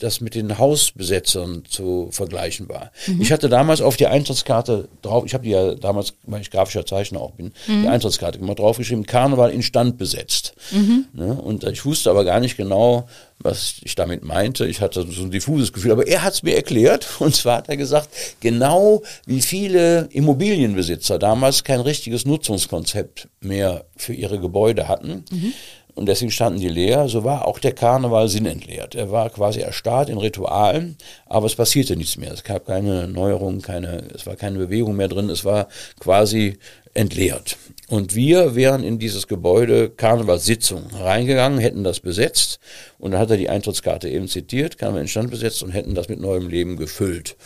das 0.02 0.20
mit 0.20 0.34
den 0.34 0.58
Hausbesetzern 0.58 1.62
zu 1.68 2.08
vergleichen 2.10 2.68
war. 2.68 2.90
Mhm. 3.06 3.20
Ich 3.20 3.32
hatte 3.32 3.48
damals 3.48 3.80
auf 3.80 3.96
die 3.96 4.06
Eintrittskarte 4.06 4.88
drauf, 5.00 5.24
ich 5.24 5.34
habe 5.34 5.44
die 5.44 5.50
ja 5.50 5.74
damals, 5.74 6.14
weil 6.24 6.40
ich 6.40 6.50
grafischer 6.50 6.84
Zeichner 6.84 7.20
auch 7.20 7.32
bin, 7.32 7.52
mhm. 7.66 7.82
die 7.82 7.88
Eintrittskarte 7.88 8.38
immer 8.38 8.54
draufgeschrieben, 8.54 9.06
Karneval 9.06 9.50
in 9.50 9.62
Stand 9.62 9.98
besetzt. 9.98 10.54
Mhm. 10.70 11.06
Ne? 11.12 11.34
Und 11.34 11.64
ich 11.64 11.84
wusste 11.84 12.10
aber 12.10 12.24
gar 12.24 12.40
nicht 12.40 12.56
genau, 12.56 13.08
was 13.38 13.76
ich 13.82 13.94
damit 13.94 14.24
meinte. 14.24 14.66
Ich 14.66 14.80
hatte 14.80 15.06
so 15.08 15.22
ein 15.22 15.30
diffuses 15.30 15.72
Gefühl, 15.72 15.92
aber 15.92 16.06
er 16.06 16.22
hat 16.22 16.34
es 16.34 16.42
mir 16.42 16.56
erklärt. 16.56 17.06
Und 17.20 17.34
zwar 17.34 17.58
hat 17.58 17.68
er 17.68 17.76
gesagt, 17.76 18.08
genau 18.40 19.02
wie 19.26 19.40
viele 19.40 20.08
Immobilienbesitzer 20.10 21.18
damals 21.18 21.64
kein 21.64 21.80
richtiges 21.80 22.24
Nutzungskonzept 22.24 23.28
mehr 23.40 23.84
für 23.96 24.14
ihre 24.14 24.40
Gebäude 24.40 24.88
hatten. 24.88 25.24
Mhm 25.30 25.52
und 25.94 26.06
deswegen 26.06 26.30
standen 26.30 26.60
die 26.60 26.68
leer. 26.68 27.08
So 27.08 27.24
war 27.24 27.46
auch 27.46 27.58
der 27.58 27.72
Karneval 27.72 28.28
sinnentleert. 28.28 28.94
Er 28.94 29.10
war 29.10 29.28
quasi 29.30 29.60
erstarrt 29.60 30.08
in 30.08 30.18
Ritualen, 30.18 30.96
aber 31.26 31.46
es 31.46 31.54
passierte 31.54 31.96
nichts 31.96 32.16
mehr. 32.16 32.32
Es 32.32 32.44
gab 32.44 32.66
keine 32.66 33.08
Neuerungen, 33.08 33.60
keine, 33.60 34.08
es 34.14 34.26
war 34.26 34.36
keine 34.36 34.58
Bewegung 34.58 34.96
mehr 34.96 35.08
drin. 35.08 35.28
Es 35.28 35.44
war 35.44 35.68
quasi 36.00 36.58
entleert. 36.94 37.56
Und 37.88 38.14
wir 38.14 38.54
wären 38.54 38.84
in 38.84 38.98
dieses 38.98 39.28
Gebäude 39.28 39.90
Karnevalssitzung 39.90 40.86
reingegangen, 40.94 41.58
hätten 41.58 41.84
das 41.84 42.00
besetzt 42.00 42.58
und 42.98 43.12
dann 43.12 43.20
hat 43.20 43.30
er 43.30 43.36
die 43.36 43.48
Eintrittskarte 43.48 44.08
eben 44.08 44.28
zitiert, 44.28 44.78
Karneval 44.78 45.02
in 45.02 45.08
Stand 45.08 45.30
besetzt 45.30 45.62
und 45.62 45.70
hätten 45.70 45.94
das 45.94 46.08
mit 46.08 46.20
neuem 46.20 46.48
Leben 46.48 46.76
gefüllt. 46.76 47.36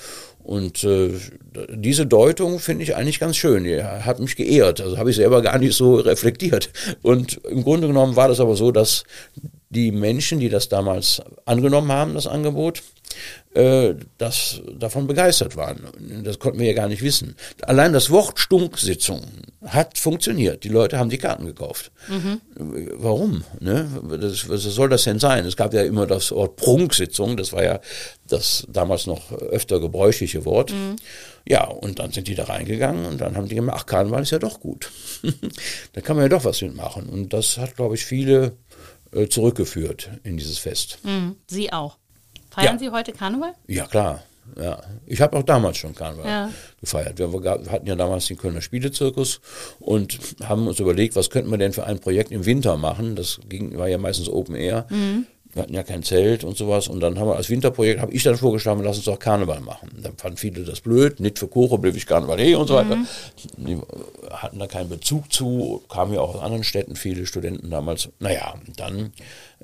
Und 0.43 0.85
äh, 0.85 1.11
diese 1.71 2.07
Deutung 2.07 2.59
finde 2.59 2.85
ich 2.85 2.97
eigentlich 2.97 3.21
ganz 3.21 3.37
schön. 3.37 3.65
Die 3.65 3.83
hat 3.83 4.21
mich 4.21 4.37
geehrt. 4.37 4.81
Also 4.81 4.99
habe 4.99 5.11
ich 5.11 5.17
selber 5.17 5.43
gar 5.43 5.59
nicht 5.59 5.75
so 5.75 5.97
reflektiert. 5.97 6.71
Und 7.03 7.41
im 7.45 7.63
Grunde 7.65 7.87
genommen 7.87 8.17
war 8.17 8.29
das 8.29 8.41
aber 8.41 8.57
so, 8.57 8.73
dass 8.73 9.05
die 9.71 9.93
Menschen, 9.93 10.41
die 10.41 10.49
das 10.49 10.69
damals 10.69 11.21
angenommen 11.45 11.91
haben, 11.93 12.15
das 12.15 12.27
Angebot, 12.27 12.83
äh, 13.55 13.95
das 14.19 14.61
davon 14.79 15.07
begeistert 15.07 15.57
waren. 15.57 15.81
Das 16.23 16.39
konnten 16.39 16.59
wir 16.59 16.67
ja 16.67 16.75
gar 16.75 16.89
nicht 16.89 17.03
wissen. 17.03 17.37
Allein 17.63 17.93
das 17.93 18.11
Wort 18.11 18.39
Stunksitzung 18.39 19.23
hat 19.65 19.99
funktioniert. 19.99 20.63
Die 20.65 20.69
Leute 20.69 20.99
haben 20.99 21.11
die 21.11 21.19
Karten 21.19 21.47
gekauft. 21.47 21.91
Mhm. 22.09 22.41
Warum? 22.95 23.45
Ne? 23.61 23.89
Das, 24.21 24.49
was 24.49 24.63
soll 24.63 24.89
das 24.89 25.05
denn 25.05 25.19
sein? 25.19 25.47
Es 25.47 25.57
gab 25.57 25.73
ja 25.73 25.83
immer 25.83 26.07
das 26.07 26.33
Wort 26.33 26.57
Prunksitzung, 26.57 27.37
das 27.37 27.53
war 27.53 27.65
ja 27.65 27.81
das 28.29 28.67
damals 28.69 29.07
noch 29.07 29.33
öfter 29.33 29.81
gebräuchliche 29.81 30.45
Wort. 30.45 30.73
Mhm. 30.73 30.97
Ja, 31.49 31.65
und 31.65 31.99
dann 31.99 32.13
sind 32.13 32.29
die 32.29 32.35
da 32.35 32.45
reingegangen 32.45 33.07
und 33.07 33.21
dann 33.21 33.37
haben 33.37 33.49
die 33.49 33.55
gemacht, 33.55 33.79
ach, 33.81 33.87
Karneval 33.87 34.23
ist 34.23 34.33
ja 34.33 34.39
doch 34.39 34.61
gut. 34.61 34.91
da 35.93 36.01
kann 36.01 36.17
man 36.17 36.25
ja 36.25 36.29
doch 36.29 36.45
was 36.45 36.61
mitmachen. 36.61 37.09
Und 37.09 37.33
das 37.33 37.57
hat, 37.57 37.77
glaube 37.77 37.95
ich, 37.95 38.05
viele 38.05 38.57
äh, 39.13 39.29
zurückgeführt 39.29 40.11
in 40.25 40.37
dieses 40.37 40.59
Fest. 40.59 40.99
Mhm. 41.05 41.37
Sie 41.47 41.73
auch. 41.73 41.97
Feiern 42.57 42.77
ja. 42.77 42.79
Sie 42.79 42.91
heute 42.91 43.13
Karneval? 43.13 43.53
Ja, 43.67 43.85
klar. 43.87 44.23
Ja, 44.59 44.81
ich 45.05 45.21
habe 45.21 45.37
auch 45.37 45.43
damals 45.43 45.77
schon 45.77 45.95
Karneval 45.95 46.27
ja. 46.27 46.51
gefeiert. 46.81 47.19
Wir 47.19 47.29
hatten 47.71 47.87
ja 47.87 47.97
damals 47.97 48.27
den 48.27 48.39
Kölner 48.39 48.63
Spielezirkus 48.63 49.41
und 49.79 50.19
haben 50.43 50.67
uns 50.67 50.81
überlegt, 50.81 51.17
was 51.17 51.29
könnten 51.29 51.51
wir 51.51 51.59
denn 51.59 51.75
für 51.75 51.85
ein 51.85 51.99
Projekt 51.99 52.31
im 52.31 52.47
Winter 52.47 52.79
machen. 52.79 53.15
Das 53.15 53.41
ging, 53.49 53.77
war 53.77 53.89
ja 53.89 53.99
meistens 53.99 54.31
Open 54.31 54.55
Air. 54.55 54.87
Mhm. 54.89 55.27
Wir 55.57 55.63
hatten 55.63 55.73
ja 55.73 55.83
kein 55.83 56.03
Zelt 56.03 56.45
und 56.45 56.55
sowas. 56.59 56.87
Und 56.87 57.01
dann 57.01 57.19
haben 57.19 57.29
wir 57.29 57.37
als 57.37 57.49
Winterprojekt, 57.49 57.99
habe 58.03 58.13
ich 58.13 58.23
dann 58.23 58.37
vorgeschlagen, 58.37 58.83
lass 58.85 58.97
uns 58.97 59.07
doch 59.07 59.19
Karneval 59.19 59.61
machen. 59.61 59.89
Dann 60.03 60.15
fanden 60.19 60.37
viele 60.37 60.65
das 60.65 60.83
blöd, 60.83 61.19
nicht 61.19 61.39
für 61.39 61.49
Kuchen, 61.49 61.81
blieb 61.81 61.97
ich 61.97 62.05
Karneval 62.05 62.39
eh 62.39 62.55
und 62.57 62.67
so 62.69 62.75
weiter. 62.75 62.97
Mhm. 62.97 63.07
Die 63.57 63.79
hatten 64.31 64.59
da 64.59 64.67
keinen 64.67 64.91
Bezug 64.91 65.33
zu, 65.33 65.83
kamen 65.89 66.13
ja 66.13 66.21
auch 66.21 66.35
aus 66.35 66.43
anderen 66.43 66.63
Städten, 66.63 66.95
viele 66.95 67.25
Studenten 67.25 67.71
damals. 67.71 68.11
Naja, 68.19 68.57
dann 68.77 69.15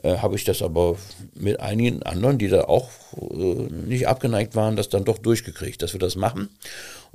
äh, 0.03 0.17
habe 0.17 0.37
ich 0.37 0.45
das 0.45 0.63
aber 0.63 0.97
mit 1.35 1.61
einigen 1.61 2.03
anderen, 2.05 2.39
die 2.39 2.49
da 2.49 2.65
auch 2.65 2.89
äh, 3.21 3.35
nicht 3.35 4.09
abgeneigt 4.09 4.57
waren, 4.57 4.77
das 4.77 4.89
dann 4.89 5.05
doch 5.05 5.19
durchgekriegt, 5.19 5.83
dass 5.83 5.93
wir 5.93 6.01
das 6.01 6.17
machen. 6.17 6.49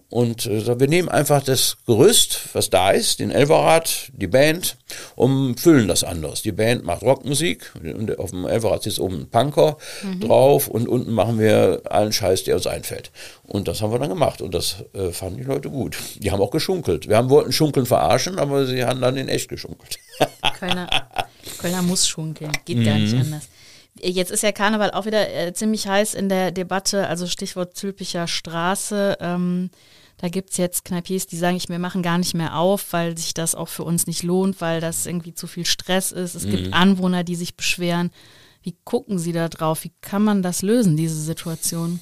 Und 0.09 0.45
äh, 0.45 0.79
wir 0.79 0.87
nehmen 0.87 1.09
einfach 1.09 1.43
das 1.43 1.77
Gerüst, 1.85 2.39
was 2.53 2.69
da 2.69 2.91
ist, 2.91 3.19
den 3.19 3.29
Elverrad, 3.29 4.09
die 4.13 4.27
Band, 4.27 4.77
und 5.15 5.59
füllen 5.59 5.89
das 5.89 6.05
anders. 6.05 6.41
Die 6.41 6.53
Band 6.53 6.85
macht 6.85 7.01
Rockmusik, 7.01 7.73
und 7.75 8.17
auf 8.17 8.31
dem 8.31 8.45
Elverrad 8.45 8.83
sitzt 8.83 8.99
oben 8.99 9.21
ein 9.21 9.29
Punker 9.29 9.77
mhm. 10.03 10.21
drauf 10.21 10.69
und 10.69 10.87
unten 10.87 11.11
machen 11.11 11.39
wir 11.39 11.81
allen 11.89 12.13
Scheiß, 12.13 12.45
der 12.45 12.55
uns 12.55 12.67
einfällt. 12.67 13.11
Und 13.43 13.67
das 13.67 13.81
haben 13.81 13.91
wir 13.91 13.99
dann 13.99 14.09
gemacht 14.09 14.41
und 14.41 14.53
das 14.53 14.85
äh, 14.93 15.11
fanden 15.11 15.39
die 15.39 15.43
Leute 15.43 15.69
gut. 15.69 15.97
Die 16.15 16.31
haben 16.31 16.41
auch 16.41 16.51
geschunkelt. 16.51 17.09
Wir 17.09 17.17
haben 17.17 17.29
wollten 17.29 17.51
Schunkeln 17.51 17.85
verarschen, 17.85 18.39
aber 18.39 18.65
sie 18.65 18.85
haben 18.85 19.01
dann 19.01 19.17
in 19.17 19.27
echt 19.27 19.49
geschunkelt. 19.49 19.99
Kölner, 20.57 20.89
Kölner 21.59 21.81
muss 21.81 22.07
schunkeln, 22.07 22.51
geht 22.63 22.77
mhm. 22.77 22.85
gar 22.85 22.97
nicht 22.97 23.13
anders. 23.13 23.49
Jetzt 24.01 24.31
ist 24.31 24.43
ja 24.43 24.51
Karneval 24.51 24.91
auch 24.91 25.05
wieder 25.05 25.33
äh, 25.33 25.53
ziemlich 25.53 25.87
heiß 25.87 26.13
in 26.13 26.29
der 26.29 26.51
Debatte, 26.51 27.07
also 27.07 27.27
Stichwort 27.27 27.75
Zülpicher 27.75 28.27
Straße. 28.27 29.17
Ähm, 29.19 29.69
da 30.17 30.29
gibt 30.29 30.51
es 30.51 30.57
jetzt 30.57 30.83
Kneipiers, 30.85 31.27
die 31.27 31.37
sagen, 31.37 31.57
ich, 31.57 31.69
wir 31.69 31.79
machen 31.79 32.01
gar 32.01 32.17
nicht 32.17 32.33
mehr 32.33 32.57
auf, 32.57 32.91
weil 32.91 33.17
sich 33.17 33.33
das 33.33 33.53
auch 33.53 33.67
für 33.67 33.83
uns 33.83 34.07
nicht 34.07 34.23
lohnt, 34.23 34.61
weil 34.61 34.81
das 34.81 35.05
irgendwie 35.05 35.33
zu 35.33 35.45
viel 35.45 35.65
Stress 35.65 36.11
ist. 36.11 36.35
Es 36.35 36.45
mhm. 36.45 36.51
gibt 36.51 36.73
Anwohner, 36.73 37.23
die 37.23 37.35
sich 37.35 37.55
beschweren. 37.55 38.09
Wie 38.63 38.75
gucken 38.83 39.19
Sie 39.19 39.31
da 39.31 39.47
drauf? 39.47 39.83
Wie 39.83 39.93
kann 40.01 40.23
man 40.23 40.41
das 40.41 40.63
lösen, 40.63 40.97
diese 40.97 41.21
Situation? 41.21 41.99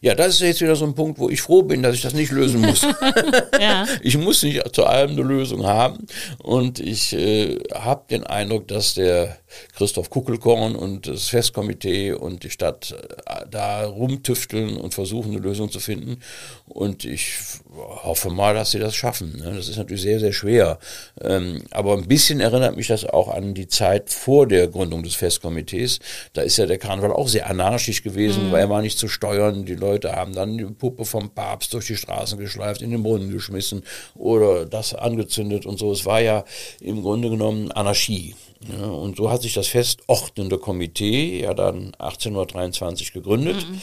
Ja, 0.00 0.14
das 0.14 0.34
ist 0.34 0.40
jetzt 0.40 0.60
wieder 0.60 0.76
so 0.76 0.84
ein 0.84 0.94
Punkt, 0.94 1.18
wo 1.18 1.28
ich 1.28 1.42
froh 1.42 1.62
bin, 1.62 1.82
dass 1.82 1.94
ich 1.94 2.02
das 2.02 2.14
nicht 2.14 2.32
lösen 2.32 2.60
muss. 2.60 2.82
ja. 3.60 3.86
Ich 4.02 4.16
muss 4.16 4.42
nicht 4.42 4.74
zu 4.74 4.84
allem 4.84 5.12
eine 5.12 5.22
Lösung 5.22 5.66
haben. 5.66 6.06
Und 6.38 6.78
ich 6.78 7.12
äh, 7.12 7.58
habe 7.74 8.04
den 8.10 8.24
Eindruck, 8.24 8.68
dass 8.68 8.94
der 8.94 9.38
Christoph 9.74 10.10
Kuckelkorn 10.10 10.76
und 10.76 11.06
das 11.06 11.28
Festkomitee 11.28 12.12
und 12.12 12.44
die 12.44 12.50
Stadt 12.50 12.94
äh, 13.26 13.46
da 13.50 13.84
rumtüfteln 13.84 14.76
und 14.76 14.94
versuchen, 14.94 15.32
eine 15.32 15.40
Lösung 15.40 15.70
zu 15.70 15.80
finden. 15.80 16.20
Und 16.66 17.04
ich 17.04 17.38
hoffe 17.76 18.30
mal, 18.30 18.54
dass 18.54 18.70
sie 18.70 18.78
das 18.78 18.94
schaffen. 18.94 19.36
Ne? 19.36 19.54
Das 19.54 19.68
ist 19.68 19.76
natürlich 19.76 20.02
sehr, 20.02 20.20
sehr 20.20 20.32
schwer. 20.32 20.78
Ähm, 21.20 21.62
aber 21.70 21.94
ein 21.94 22.08
bisschen 22.08 22.40
erinnert 22.40 22.76
mich 22.76 22.88
das 22.88 23.04
auch 23.04 23.28
an 23.28 23.54
die 23.54 23.68
Zeit 23.68 24.10
vor 24.10 24.46
der 24.46 24.68
Gründung 24.68 25.02
des 25.02 25.14
Festkomitees. 25.14 26.00
Da 26.32 26.42
ist 26.42 26.56
ja 26.56 26.66
der 26.66 26.78
Karneval 26.78 27.12
auch 27.12 27.28
sehr 27.28 27.48
anarchisch 27.48 28.02
gewesen, 28.02 28.48
mhm. 28.48 28.52
weil 28.52 28.60
er 28.60 28.70
war 28.70 28.82
nicht 28.82 28.98
zu 28.98 29.08
steuern. 29.08 29.64
Die 29.64 29.74
Leute 29.74 30.12
haben 30.12 30.34
dann 30.34 30.58
die 30.58 30.64
Puppe 30.64 31.04
vom 31.04 31.30
Papst 31.30 31.74
durch 31.74 31.86
die 31.86 31.96
Straßen 31.96 32.38
geschleift, 32.38 32.82
in 32.82 32.90
den 32.90 33.02
Brunnen 33.02 33.30
geschmissen 33.30 33.82
oder 34.14 34.66
das 34.66 34.94
angezündet 34.94 35.66
und 35.66 35.78
so. 35.78 35.92
Es 35.92 36.06
war 36.06 36.20
ja 36.20 36.44
im 36.80 37.02
Grunde 37.02 37.30
genommen 37.30 37.70
Anarchie. 37.72 38.34
Ja, 38.68 38.86
und 38.86 39.16
so 39.16 39.30
hat 39.30 39.42
sich 39.42 39.54
das 39.54 39.68
festordnende 39.68 40.58
Komitee 40.58 41.42
ja 41.42 41.54
dann 41.54 41.92
1823 41.98 43.12
gegründet. 43.12 43.68
Mhm. 43.68 43.82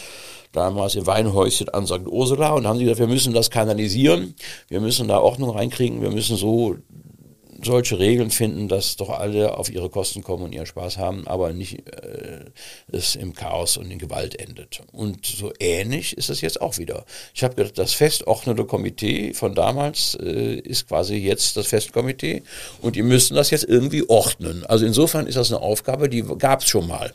Damals 0.53 0.95
im 0.95 1.07
Weinhäuschen 1.07 1.69
an 1.69 1.87
St. 1.87 2.05
Ursula 2.05 2.51
und 2.51 2.65
haben 2.67 2.77
sie 2.77 2.85
gesagt, 2.85 2.99
wir 2.99 3.07
müssen 3.07 3.33
das 3.33 3.49
kanalisieren, 3.49 4.35
wir 4.69 4.79
müssen 4.79 5.07
da 5.07 5.19
Ordnung 5.19 5.49
reinkriegen, 5.49 6.01
wir 6.01 6.11
müssen 6.11 6.37
so 6.37 6.75
solche 7.65 7.99
Regeln 7.99 8.31
finden, 8.31 8.67
dass 8.67 8.95
doch 8.95 9.09
alle 9.09 9.57
auf 9.57 9.69
ihre 9.69 9.89
Kosten 9.89 10.23
kommen 10.23 10.43
und 10.43 10.53
ihren 10.53 10.65
Spaß 10.65 10.97
haben, 10.97 11.27
aber 11.27 11.53
nicht 11.53 11.87
äh, 11.87 12.45
es 12.91 13.15
im 13.15 13.33
Chaos 13.33 13.77
und 13.77 13.89
in 13.91 13.99
Gewalt 13.99 14.39
endet. 14.39 14.81
Und 14.91 15.25
so 15.25 15.51
ähnlich 15.59 16.17
ist 16.17 16.29
es 16.29 16.41
jetzt 16.41 16.61
auch 16.61 16.77
wieder. 16.77 17.05
Ich 17.33 17.43
habe 17.43 17.55
gedacht, 17.55 17.77
das 17.77 17.93
festordnende 17.93 18.65
Komitee 18.65 19.33
von 19.33 19.55
damals 19.55 20.17
äh, 20.21 20.55
ist 20.55 20.87
quasi 20.87 21.15
jetzt 21.15 21.57
das 21.57 21.67
Festkomitee 21.67 22.43
und 22.81 22.95
die 22.95 23.03
müssen 23.03 23.35
das 23.35 23.49
jetzt 23.49 23.65
irgendwie 23.65 24.07
ordnen. 24.09 24.65
Also 24.65 24.85
insofern 24.85 25.27
ist 25.27 25.35
das 25.35 25.51
eine 25.51 25.61
Aufgabe, 25.61 26.09
die 26.09 26.23
gab 26.23 26.61
es 26.61 26.69
schon 26.69 26.87
mal. 26.87 27.13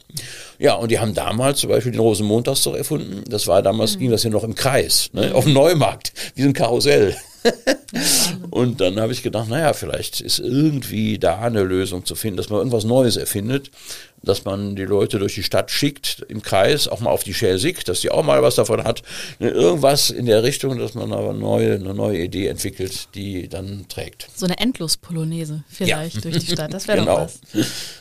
Ja, 0.58 0.74
und 0.74 0.90
die 0.90 0.98
haben 0.98 1.14
damals 1.14 1.60
zum 1.60 1.70
Beispiel 1.70 1.92
den 1.92 2.00
Rosenmontagszug 2.00 2.76
erfunden. 2.76 3.24
Das 3.28 3.46
war 3.46 3.62
damals, 3.62 3.96
mhm. 3.96 4.00
ging 4.00 4.10
das 4.10 4.22
ja 4.22 4.30
noch 4.30 4.44
im 4.44 4.54
Kreis, 4.54 5.10
ne, 5.12 5.34
auf 5.34 5.44
dem 5.44 5.52
Neumarkt, 5.52 6.12
wie 6.34 6.42
ein 6.42 6.52
Karussell. 6.52 7.16
und 8.50 8.80
dann 8.80 9.00
habe 9.00 9.12
ich 9.12 9.22
gedacht, 9.22 9.48
naja, 9.48 9.72
vielleicht 9.72 10.20
ist 10.20 10.38
irgendwie 10.38 11.18
da 11.18 11.38
eine 11.40 11.62
Lösung 11.62 12.04
zu 12.04 12.14
finden, 12.14 12.36
dass 12.36 12.50
man 12.50 12.58
irgendwas 12.58 12.84
Neues 12.84 13.16
erfindet, 13.16 13.70
dass 14.22 14.44
man 14.44 14.76
die 14.76 14.84
Leute 14.84 15.18
durch 15.18 15.34
die 15.34 15.42
Stadt 15.42 15.70
schickt 15.70 16.24
im 16.28 16.42
Kreis, 16.42 16.88
auch 16.88 17.00
mal 17.00 17.10
auf 17.10 17.24
die 17.24 17.34
Schelsig, 17.34 17.84
dass 17.84 18.00
die 18.00 18.10
auch 18.10 18.24
mal 18.24 18.42
was 18.42 18.56
davon 18.56 18.84
hat. 18.84 19.02
Ne, 19.38 19.50
irgendwas 19.50 20.10
in 20.10 20.26
der 20.26 20.42
Richtung, 20.42 20.78
dass 20.78 20.94
man 20.94 21.12
aber 21.12 21.32
neue, 21.32 21.74
eine 21.74 21.94
neue 21.94 22.22
Idee 22.22 22.48
entwickelt, 22.48 23.08
die 23.14 23.48
dann 23.48 23.86
trägt. 23.88 24.28
So 24.34 24.46
eine 24.46 24.58
Endlospolonaise 24.58 25.62
vielleicht 25.68 26.16
ja. 26.16 26.20
durch 26.22 26.38
die 26.38 26.52
Stadt, 26.52 26.72
das 26.72 26.88
wäre 26.88 26.98
genau. 26.98 27.16
doch 27.16 27.24
was. 27.24 27.40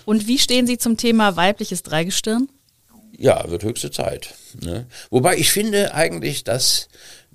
Und 0.05 0.27
wie 0.27 0.39
stehen 0.39 0.67
Sie 0.67 0.77
zum 0.77 0.97
Thema 0.97 1.35
weibliches 1.35 1.83
Dreigestirn? 1.83 2.49
Ja, 3.17 3.49
wird 3.49 3.63
höchste 3.63 3.89
Zeit. 3.89 4.35
Ne? 4.61 4.85
Wobei 5.09 5.37
ich 5.37 5.51
finde 5.51 5.93
eigentlich, 5.93 6.43
dass 6.43 6.87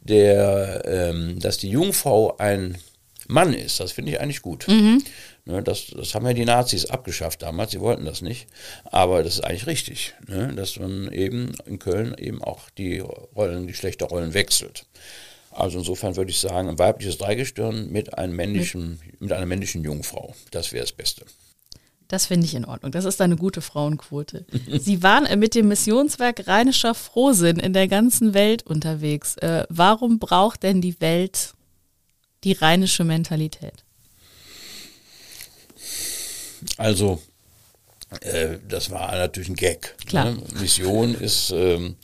der, 0.03 0.83
ähm, 0.85 1.39
dass 1.39 1.59
die 1.59 1.71
Jungfrau 1.71 2.37
ein 2.39 2.79
Mann 3.29 3.55
ist. 3.55 3.81
Das 3.81 3.93
finde 3.93 4.13
ich 4.13 4.21
eigentlich 4.21 4.43
gut. 4.43 4.69
Mhm. 4.69 5.03
Ne, 5.45 5.63
das, 5.63 5.87
das 5.87 6.15
haben 6.15 6.27
ja 6.27 6.35
die 6.35 6.45
Nazis 6.45 6.87
abgeschafft 6.87 7.43
damals, 7.43 7.73
sie 7.73 7.81
wollten 7.81 8.05
das 8.05 8.23
nicht. 8.23 8.47
Aber 8.85 9.23
das 9.23 9.35
ist 9.35 9.41
eigentlich 9.41 9.67
richtig, 9.67 10.15
ne, 10.29 10.53
dass 10.55 10.79
man 10.79 11.11
eben 11.13 11.53
in 11.67 11.79
Köln 11.79 12.15
eben 12.17 12.43
auch 12.43 12.71
die 12.71 13.01
Rollen, 13.01 13.67
die 13.67 13.75
schlechte 13.75 14.05
Rollen 14.05 14.35
wechselt. 14.35 14.87
Also 15.51 15.79
insofern 15.79 16.17
würde 16.17 16.31
ich 16.31 16.39
sagen, 16.39 16.69
ein 16.69 16.79
weibliches 16.79 17.19
Dreigestirn 17.19 17.91
mit 17.91 18.17
einem 18.17 18.35
männlichen, 18.37 19.01
mit 19.19 19.33
einer 19.33 19.47
männlichen 19.47 19.85
Jungfrau. 19.85 20.35
Das 20.51 20.73
wäre 20.73 20.85
das 20.85 20.93
Beste. 20.93 21.25
Das 22.13 22.27
finde 22.27 22.45
ich 22.45 22.55
in 22.55 22.67
Ordnung. 22.67 22.93
Das 22.93 23.07
ist 23.07 23.23
eine 23.23 23.37
gute 23.37 23.63
Frauenquote. 23.63 24.45
Sie 24.79 25.03
waren 25.03 25.25
äh, 25.25 25.35
mit 25.35 25.55
dem 25.55 25.69
Missionswerk 25.69 26.47
Rheinischer 26.47 26.95
Frohsinn 26.95 27.57
in 27.57 27.73
der 27.73 27.89
ganzen 27.89 28.35
Welt 28.35 28.67
unterwegs. 28.67 29.39
Äh, 29.39 29.65
warum 29.71 30.19
braucht 30.19 30.63
denn 30.63 30.83
die 30.83 31.01
Welt 31.01 31.55
die 32.45 32.53
rheinische 32.53 33.05
Mentalität? 33.05 33.85
Also, 36.77 37.23
äh, 38.21 38.59
das 38.69 38.91
war 38.91 39.13
natürlich 39.13 39.49
ein 39.49 39.57
Gag. 39.57 39.97
Klar. 40.07 40.33
Ne? 40.33 40.43
Mission 40.61 41.15
ist, 41.15 41.51
ähm, 41.51 41.97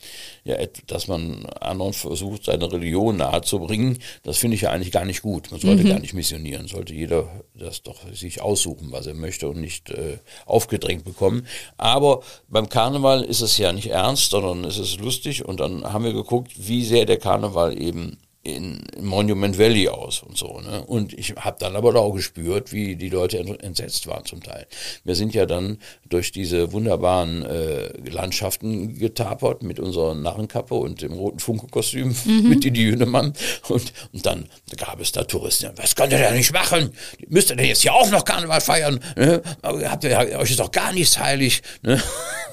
ja, 0.43 0.57
dass 0.87 1.07
man 1.07 1.45
anderen 1.61 1.93
versucht, 1.93 2.45
seine 2.45 2.71
Religion 2.71 3.17
nahezubringen. 3.17 3.99
Das 4.23 4.37
finde 4.37 4.55
ich 4.55 4.61
ja 4.61 4.71
eigentlich 4.71 4.91
gar 4.91 5.05
nicht 5.05 5.21
gut. 5.21 5.51
Man 5.51 5.59
sollte 5.59 5.83
mhm. 5.83 5.89
gar 5.89 5.99
nicht 5.99 6.13
missionieren. 6.13 6.67
Sollte 6.67 6.93
jeder 6.93 7.29
das 7.53 7.83
doch 7.83 7.97
sich 8.13 8.41
aussuchen, 8.41 8.91
was 8.91 9.05
er 9.05 9.13
möchte 9.13 9.47
und 9.47 9.59
nicht 9.61 9.89
äh, 9.91 10.17
aufgedrängt 10.45 11.03
bekommen. 11.03 11.45
Aber 11.77 12.21
beim 12.47 12.69
Karneval 12.69 13.23
ist 13.23 13.41
es 13.41 13.57
ja 13.57 13.71
nicht 13.71 13.91
ernst, 13.91 14.31
sondern 14.31 14.63
es 14.63 14.77
ist 14.77 14.99
lustig. 14.99 15.45
Und 15.45 15.59
dann 15.59 15.91
haben 15.91 16.03
wir 16.03 16.13
geguckt, 16.13 16.51
wie 16.55 16.83
sehr 16.83 17.05
der 17.05 17.17
Karneval 17.17 17.79
eben 17.79 18.17
in 18.55 18.81
Monument 18.99 19.57
Valley 19.57 19.87
aus 19.87 20.21
und 20.23 20.37
so. 20.37 20.59
Ne? 20.61 20.83
Und 20.85 21.13
ich 21.13 21.35
habe 21.35 21.57
dann 21.59 21.75
aber 21.75 21.95
auch 21.95 22.13
gespürt, 22.13 22.71
wie 22.71 22.95
die 22.95 23.09
Leute 23.09 23.39
entsetzt 23.61 24.07
waren 24.07 24.25
zum 24.25 24.43
Teil. 24.43 24.67
Wir 25.03 25.15
sind 25.15 25.33
ja 25.33 25.45
dann 25.45 25.79
durch 26.07 26.31
diese 26.31 26.71
wunderbaren 26.71 27.45
äh, 27.45 28.09
Landschaften 28.09 28.97
getapert 28.97 29.63
mit 29.63 29.79
unserer 29.79 30.15
Narrenkappe 30.15 30.75
und 30.75 31.01
dem 31.01 31.13
roten 31.13 31.39
Funke-Kostüm 31.39 32.15
mhm. 32.25 32.49
mit 32.49 32.63
die 32.63 32.69
Jünemann. 32.69 33.33
Und, 33.67 33.93
und 34.13 34.25
dann 34.25 34.45
gab 34.77 34.99
es 34.99 35.11
da 35.11 35.23
Touristen. 35.23 35.71
Was 35.75 35.95
könnt 35.95 36.13
ihr 36.13 36.19
denn 36.19 36.35
nicht 36.35 36.53
machen? 36.53 36.91
Müsst 37.27 37.49
ihr 37.49 37.55
denn 37.55 37.67
jetzt 37.67 37.81
hier 37.81 37.93
auch 37.93 38.09
noch 38.09 38.25
Karneval 38.25 38.61
feiern? 38.61 38.99
Ne? 39.15 39.41
Habt 39.63 40.03
ihr, 40.03 40.17
euch 40.39 40.51
ist 40.51 40.59
doch 40.59 40.71
gar 40.71 40.93
nichts 40.93 41.17
heilig. 41.17 41.61
Ne? 41.81 42.01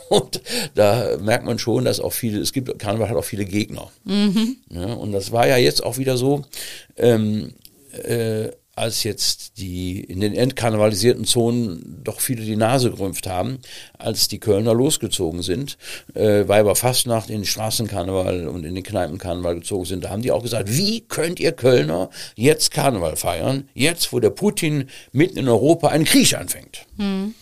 Und 0.09 0.41
da 0.75 1.17
merkt 1.21 1.45
man 1.45 1.59
schon, 1.59 1.85
dass 1.85 2.01
auch 2.01 2.13
viele, 2.13 2.41
es 2.41 2.53
gibt, 2.53 2.79
Karneval 2.79 3.09
hat 3.09 3.17
auch 3.17 3.25
viele 3.25 3.45
Gegner. 3.45 3.91
Mhm. 4.05 4.57
Ja, 4.71 4.95
und 4.95 5.13
das 5.13 5.33
war 5.33 5.47
ja 5.47 5.57
jetzt 5.57 5.83
auch 5.85 5.99
wieder 5.99 6.17
so, 6.17 6.45
ähm, 6.97 7.55
äh, 8.05 8.51
als 8.77 9.05
jetzt 9.05 9.57
die 9.57 10.01
in 10.01 10.21
den 10.21 10.35
entkarnevalisierten 10.35 11.25
Zonen 11.25 12.03
doch 12.05 12.21
viele 12.21 12.45
die 12.45 12.57
Nase 12.57 12.91
gerümpft 12.91 13.27
haben, 13.27 13.59
als 13.97 14.29
die 14.29 14.39
Kölner 14.39 14.75
losgezogen 14.75 15.41
sind, 15.41 15.79
äh, 16.13 16.47
Weiberfastnacht 16.47 17.31
in 17.31 17.37
den 17.37 17.45
Straßenkarneval 17.47 18.47
und 18.49 18.65
in 18.65 18.75
den 18.75 18.85
Kneipenkarneval 18.85 19.55
gezogen 19.57 19.87
sind, 19.87 20.05
da 20.05 20.11
haben 20.11 20.21
die 20.21 20.31
auch 20.31 20.43
gesagt, 20.43 20.69
wie 20.77 21.01
könnt 21.01 21.41
ihr 21.41 21.53
Kölner 21.53 22.11
jetzt 22.35 22.71
Karneval 22.71 23.17
feiern, 23.17 23.67
jetzt 23.73 24.13
wo 24.13 24.21
der 24.21 24.31
Putin 24.31 24.91
mitten 25.11 25.39
in 25.39 25.49
Europa 25.49 25.89
einen 25.89 26.05
Krieg 26.05 26.37
anfängt? 26.37 26.85
Mhm. 26.99 27.35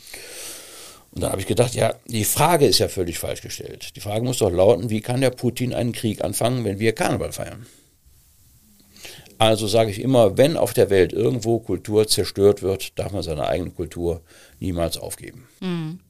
Und 1.14 1.22
dann 1.22 1.30
habe 1.30 1.40
ich 1.40 1.46
gedacht, 1.46 1.74
ja, 1.74 1.94
die 2.06 2.24
Frage 2.24 2.66
ist 2.66 2.80
ja 2.80 2.88
völlig 2.88 3.20
falsch 3.20 3.40
gestellt. 3.40 3.94
Die 3.94 4.00
Frage 4.00 4.24
muss 4.24 4.38
doch 4.38 4.50
lauten, 4.50 4.90
wie 4.90 5.00
kann 5.00 5.20
der 5.20 5.30
Putin 5.30 5.72
einen 5.72 5.92
Krieg 5.92 6.24
anfangen, 6.24 6.64
wenn 6.64 6.80
wir 6.80 6.92
Karneval 6.92 7.30
feiern? 7.30 7.66
Also 9.38 9.68
sage 9.68 9.90
ich 9.90 10.00
immer, 10.00 10.36
wenn 10.36 10.56
auf 10.56 10.72
der 10.72 10.90
Welt 10.90 11.12
irgendwo 11.12 11.60
Kultur 11.60 12.08
zerstört 12.08 12.62
wird, 12.62 12.98
darf 12.98 13.12
man 13.12 13.22
seine 13.22 13.46
eigene 13.46 13.70
Kultur 13.70 14.22
niemals 14.58 14.98
aufgeben. 14.98 15.46
Mhm. 15.60 16.00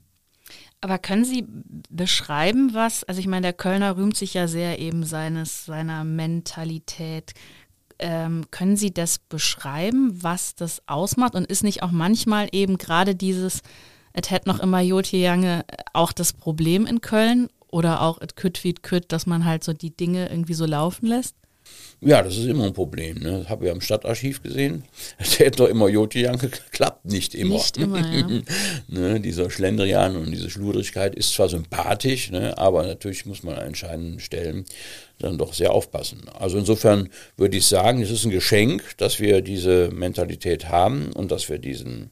Aber 0.81 0.99
können 0.99 1.25
Sie 1.25 1.47
beschreiben, 1.91 2.73
was, 2.73 3.05
also 3.05 3.21
ich 3.21 3.27
meine, 3.27 3.43
der 3.43 3.53
Kölner 3.53 3.97
rühmt 3.97 4.17
sich 4.17 4.35
ja 4.35 4.49
sehr 4.49 4.79
eben 4.79 5.05
seines, 5.05 5.67
seiner 5.67 6.05
Mentalität. 6.05 7.33
Ähm, 7.99 8.47
können 8.51 8.77
Sie 8.77 8.93
das 8.93 9.19
beschreiben, 9.19 10.23
was 10.23 10.55
das 10.55 10.83
ausmacht? 10.87 11.35
Und 11.35 11.47
ist 11.47 11.63
nicht 11.63 11.83
auch 11.83 11.91
manchmal 11.91 12.49
eben 12.53 12.77
gerade 12.77 13.15
dieses, 13.15 13.63
es 14.15 14.31
hätte 14.31 14.49
noch 14.49 14.61
immer 14.61 14.81
Jotje 14.81 15.21
Jange 15.21 15.65
auch 15.93 16.13
das 16.13 16.33
Problem 16.33 16.87
in 16.87 17.01
Köln 17.01 17.49
oder 17.71 18.01
auch 18.03 18.19
es 18.21 18.37
kütt 18.37 18.65
wie 18.65 18.73
kütt, 18.73 19.13
dass 19.13 19.27
man 19.27 19.45
halt 19.45 19.65
so 19.65 19.73
die 19.73 19.95
Dinge 19.95 20.31
irgendwie 20.31 20.55
so 20.55 20.65
laufen 20.65 21.07
lässt? 21.07 21.35
Ja, 22.01 22.23
das 22.23 22.37
ist 22.37 22.47
immer 22.47 22.65
ein 22.65 22.73
Problem. 22.73 23.19
Ne? 23.19 23.39
Das 23.39 23.49
habe 23.49 23.67
ich 23.67 23.73
am 23.73 23.81
Stadtarchiv 23.81 24.43
gesehen. 24.43 24.85
Es 25.19 25.39
hätte 25.39 25.59
doch 25.59 25.69
immer 25.69 25.89
Jotje 25.89 26.23
Janke, 26.23 26.51
klappt 26.71 27.07
nicht 27.07 27.35
immer. 27.35 27.55
Nicht 27.55 27.77
immer, 27.77 28.07
ja. 28.07 28.29
ne? 28.89 29.21
Dieser 29.21 29.51
Schlendrian 29.51 30.17
und 30.17 30.31
diese 30.31 30.51
Schludrigkeit 30.51 31.15
ist 31.15 31.33
zwar 31.33 31.49
sympathisch, 31.49 32.31
ne? 32.31 32.57
aber 32.59 32.87
natürlich 32.87 33.27
muss 33.27 33.43
man 33.43 33.55
an 33.57 33.69
entscheidenden 33.69 34.21
Stellen 34.21 34.67
dann 35.19 35.39
doch 35.39 35.55
sehr 35.55 35.73
aufpassen. 35.73 36.23
Also 36.39 36.59
insofern 36.59 37.09
würde 37.37 37.57
ich 37.57 37.67
sagen, 37.67 38.03
es 38.03 38.11
ist 38.11 38.25
ein 38.25 38.31
Geschenk, 38.31 38.97
dass 38.97 39.21
wir 39.21 39.43
diese 39.43 39.91
Mentalität 39.91 40.69
haben 40.69 41.13
und 41.13 41.31
dass 41.31 41.49
wir 41.49 41.59
diesen 41.59 42.11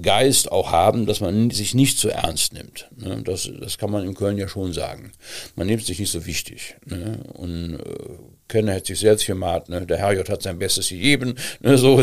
Geist 0.00 0.50
auch 0.50 0.72
haben, 0.72 1.06
dass 1.06 1.20
man 1.20 1.50
sich 1.50 1.74
nicht 1.74 1.98
so 1.98 2.08
ernst 2.08 2.52
nimmt. 2.54 2.88
Ne? 2.96 3.22
Das, 3.24 3.50
das 3.60 3.78
kann 3.78 3.90
man 3.90 4.06
in 4.06 4.14
Köln 4.14 4.38
ja 4.38 4.48
schon 4.48 4.72
sagen. 4.72 5.12
Man 5.54 5.66
nimmt 5.66 5.84
sich 5.84 5.98
nicht 5.98 6.10
so 6.10 6.26
wichtig. 6.26 6.76
Ne? 6.86 7.20
Und 7.34 7.74
äh, 7.74 8.18
Könner 8.48 8.74
hat 8.74 8.86
sich 8.86 9.00
selbst 9.00 9.26
gemacht, 9.26 9.68
ne? 9.68 9.86
der 9.86 9.98
Herrgott 9.98 10.28
hat 10.28 10.42
sein 10.42 10.58
Bestes 10.58 10.88
gegeben, 10.88 11.34
so, 11.62 12.02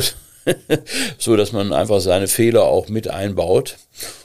so 1.18 1.36
dass 1.36 1.52
man 1.52 1.74
einfach 1.74 2.00
seine 2.00 2.28
Fehler 2.28 2.64
auch 2.64 2.90
mit 2.90 3.08
einbaut 3.08 3.78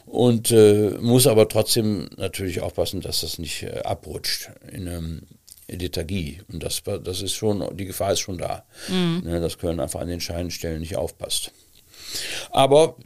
und 0.07 0.51
äh, 0.51 0.93
muss 1.01 1.27
aber 1.27 1.49
trotzdem 1.49 2.09
natürlich 2.17 2.61
aufpassen, 2.61 3.01
dass 3.01 3.21
das 3.21 3.39
nicht 3.39 3.65
äh, 3.65 3.81
abrutscht 3.81 4.51
in 4.73 4.89
einem 4.89 5.23
Lethargie. 5.69 6.41
Und 6.53 6.63
das, 6.63 6.83
das 6.83 7.23
ist 7.23 7.35
schon, 7.35 7.77
die 7.77 7.87
Gefahr 7.87 8.13
ist 8.13 8.21
schon 8.21 8.39
da. 8.39 8.65
Mhm. 8.89 9.23
Ne, 9.25 9.41
dass 9.41 9.59
Köln 9.59 9.81
einfach 9.81 10.01
an 10.01 10.09
den 10.09 10.21
Scheinstellen 10.21 10.81
nicht 10.81 10.97
aufpasst. 10.97 11.53
Aber 12.51 12.97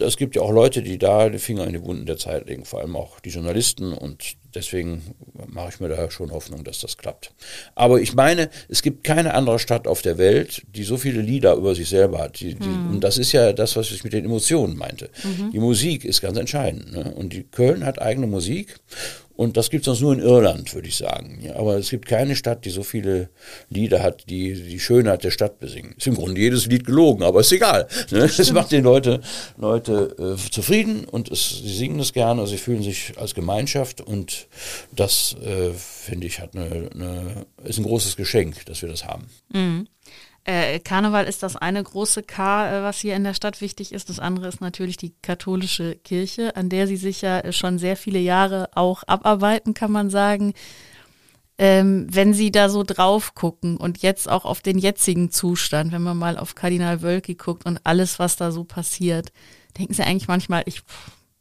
es 0.00 0.16
gibt 0.16 0.36
ja 0.36 0.42
auch 0.42 0.50
Leute, 0.50 0.82
die 0.82 0.98
da 0.98 1.28
die 1.28 1.38
Finger 1.38 1.66
in 1.66 1.72
die 1.72 1.82
Wunden 1.82 2.06
der 2.06 2.18
Zeit 2.18 2.46
legen, 2.46 2.64
vor 2.64 2.80
allem 2.80 2.96
auch 2.96 3.20
die 3.20 3.30
Journalisten 3.30 3.92
und 3.92 4.36
deswegen 4.54 5.14
mache 5.46 5.70
ich 5.70 5.80
mir 5.80 5.88
da 5.88 6.10
schon 6.10 6.32
Hoffnung, 6.32 6.64
dass 6.64 6.80
das 6.80 6.96
klappt. 6.96 7.32
Aber 7.74 8.00
ich 8.00 8.14
meine, 8.14 8.50
es 8.68 8.82
gibt 8.82 9.04
keine 9.04 9.34
andere 9.34 9.58
Stadt 9.58 9.86
auf 9.86 10.02
der 10.02 10.18
Welt, 10.18 10.62
die 10.74 10.82
so 10.82 10.96
viele 10.96 11.20
Lieder 11.20 11.54
über 11.54 11.74
sich 11.74 11.88
selber 11.88 12.18
hat. 12.18 12.40
Die, 12.40 12.54
die, 12.54 12.66
mhm. 12.66 12.90
Und 12.90 13.04
das 13.04 13.18
ist 13.18 13.32
ja 13.32 13.52
das, 13.52 13.76
was 13.76 13.90
ich 13.90 14.04
mit 14.04 14.12
den 14.12 14.24
Emotionen 14.24 14.76
meinte. 14.76 15.10
Mhm. 15.22 15.52
Die 15.52 15.58
Musik 15.58 16.04
ist 16.04 16.20
ganz 16.20 16.38
entscheidend. 16.38 16.92
Ne? 16.92 17.12
Und 17.14 17.32
die 17.32 17.44
Köln 17.44 17.84
hat 17.84 18.00
eigene 18.00 18.26
Musik 18.26 18.76
und 19.38 19.56
das 19.56 19.70
gibt 19.70 19.82
es 19.82 19.84
sonst 19.84 20.00
nur 20.00 20.12
in 20.14 20.18
Irland, 20.18 20.74
würde 20.74 20.88
ich 20.88 20.96
sagen. 20.96 21.38
Ja, 21.40 21.54
aber 21.54 21.76
es 21.76 21.90
gibt 21.90 22.06
keine 22.06 22.34
Stadt, 22.34 22.64
die 22.64 22.70
so 22.70 22.82
viele 22.82 23.28
Lieder 23.70 24.02
hat, 24.02 24.28
die 24.28 24.52
die 24.52 24.80
Schönheit 24.80 25.22
der 25.22 25.30
Stadt 25.30 25.60
besingen. 25.60 25.94
Ist 25.96 26.08
im 26.08 26.16
Grunde 26.16 26.40
jedes 26.40 26.66
Lied 26.66 26.84
gelogen, 26.84 27.22
aber 27.22 27.38
ist 27.38 27.52
egal. 27.52 27.86
Ne? 28.10 28.24
Es 28.24 28.52
macht 28.52 28.72
den 28.72 28.82
Leute, 28.82 29.20
Leute 29.56 30.16
äh, 30.18 30.50
zufrieden 30.50 31.04
und 31.04 31.30
es, 31.30 31.50
sie 31.50 31.72
singen 31.72 32.00
es 32.00 32.12
gerne, 32.12 32.48
sie 32.48 32.58
fühlen 32.58 32.82
sich 32.82 33.12
als 33.16 33.32
Gemeinschaft 33.32 34.00
und 34.00 34.48
das, 34.90 35.36
äh, 35.40 35.70
finde 35.72 36.26
ich, 36.26 36.40
hat 36.40 36.56
eine, 36.56 36.90
eine, 36.92 37.46
ist 37.62 37.78
ein 37.78 37.84
großes 37.84 38.16
Geschenk, 38.16 38.66
dass 38.66 38.82
wir 38.82 38.88
das 38.88 39.04
haben. 39.04 39.28
Mhm. 39.52 39.86
Äh, 40.48 40.80
Karneval 40.80 41.26
ist 41.26 41.42
das 41.42 41.56
eine 41.56 41.82
große 41.82 42.22
K, 42.22 42.78
äh, 42.78 42.82
was 42.82 42.98
hier 43.00 43.14
in 43.14 43.24
der 43.24 43.34
Stadt 43.34 43.60
wichtig 43.60 43.92
ist. 43.92 44.08
Das 44.08 44.18
andere 44.18 44.48
ist 44.48 44.62
natürlich 44.62 44.96
die 44.96 45.12
katholische 45.20 45.96
Kirche, 45.96 46.56
an 46.56 46.70
der 46.70 46.86
Sie 46.86 46.96
sich 46.96 47.20
ja 47.20 47.40
äh, 47.40 47.52
schon 47.52 47.78
sehr 47.78 47.98
viele 47.98 48.18
Jahre 48.18 48.70
auch 48.74 49.02
abarbeiten, 49.06 49.74
kann 49.74 49.92
man 49.92 50.08
sagen. 50.08 50.54
Ähm, 51.58 52.06
wenn 52.10 52.32
Sie 52.32 52.50
da 52.50 52.70
so 52.70 52.82
drauf 52.82 53.34
gucken 53.34 53.76
und 53.76 53.98
jetzt 54.00 54.26
auch 54.26 54.46
auf 54.46 54.62
den 54.62 54.78
jetzigen 54.78 55.30
Zustand, 55.30 55.92
wenn 55.92 56.00
man 56.00 56.16
mal 56.16 56.38
auf 56.38 56.54
Kardinal 56.54 57.02
Wölki 57.02 57.34
guckt 57.34 57.66
und 57.66 57.80
alles, 57.84 58.18
was 58.18 58.36
da 58.36 58.50
so 58.50 58.64
passiert, 58.64 59.32
denken 59.76 59.92
Sie 59.92 60.02
eigentlich 60.02 60.28
manchmal, 60.28 60.62
ich, 60.64 60.80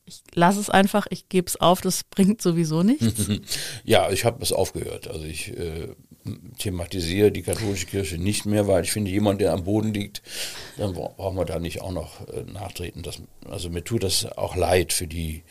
ich 0.03 0.22
lasse 0.34 0.60
es 0.60 0.70
einfach, 0.70 1.08
ich 1.12 1.30
gebe 1.30 1.47
es 1.47 1.62
auf, 1.62 1.80
das 1.80 2.03
bringt 2.03 2.41
sowieso 2.41 2.84
nichts. 2.84 3.30
ja, 3.86 4.12
ich 4.12 4.26
habe 4.26 4.43
es 4.43 4.51
aufgehört. 4.51 5.08
Also 5.08 5.24
ich 5.24 5.58
äh, 5.58 5.95
thematisiere 6.58 7.32
die 7.32 7.42
katholische 7.42 7.88
Kirche 7.88 8.18
nicht 8.18 8.46
mehr, 8.46 8.68
weil 8.68 8.84
ich 8.84 8.92
finde, 8.92 9.12
jemand, 9.12 9.42
der 9.42 9.54
am 9.54 9.64
Boden 9.64 9.94
liegt, 9.94 10.22
dann 10.78 10.94
brauchen 10.94 11.38
wir 11.38 11.46
da 11.46 11.60
nicht 11.60 11.82
auch 11.82 11.92
noch 11.92 12.28
äh, 12.28 12.44
nachtreten. 12.52 13.04
Das, 13.04 13.22
also 13.50 13.70
mir 13.70 13.84
tut 13.84 14.04
das 14.04 14.26
auch 14.38 14.56
leid 14.56 14.94
für 14.94 15.08
die 15.08 15.44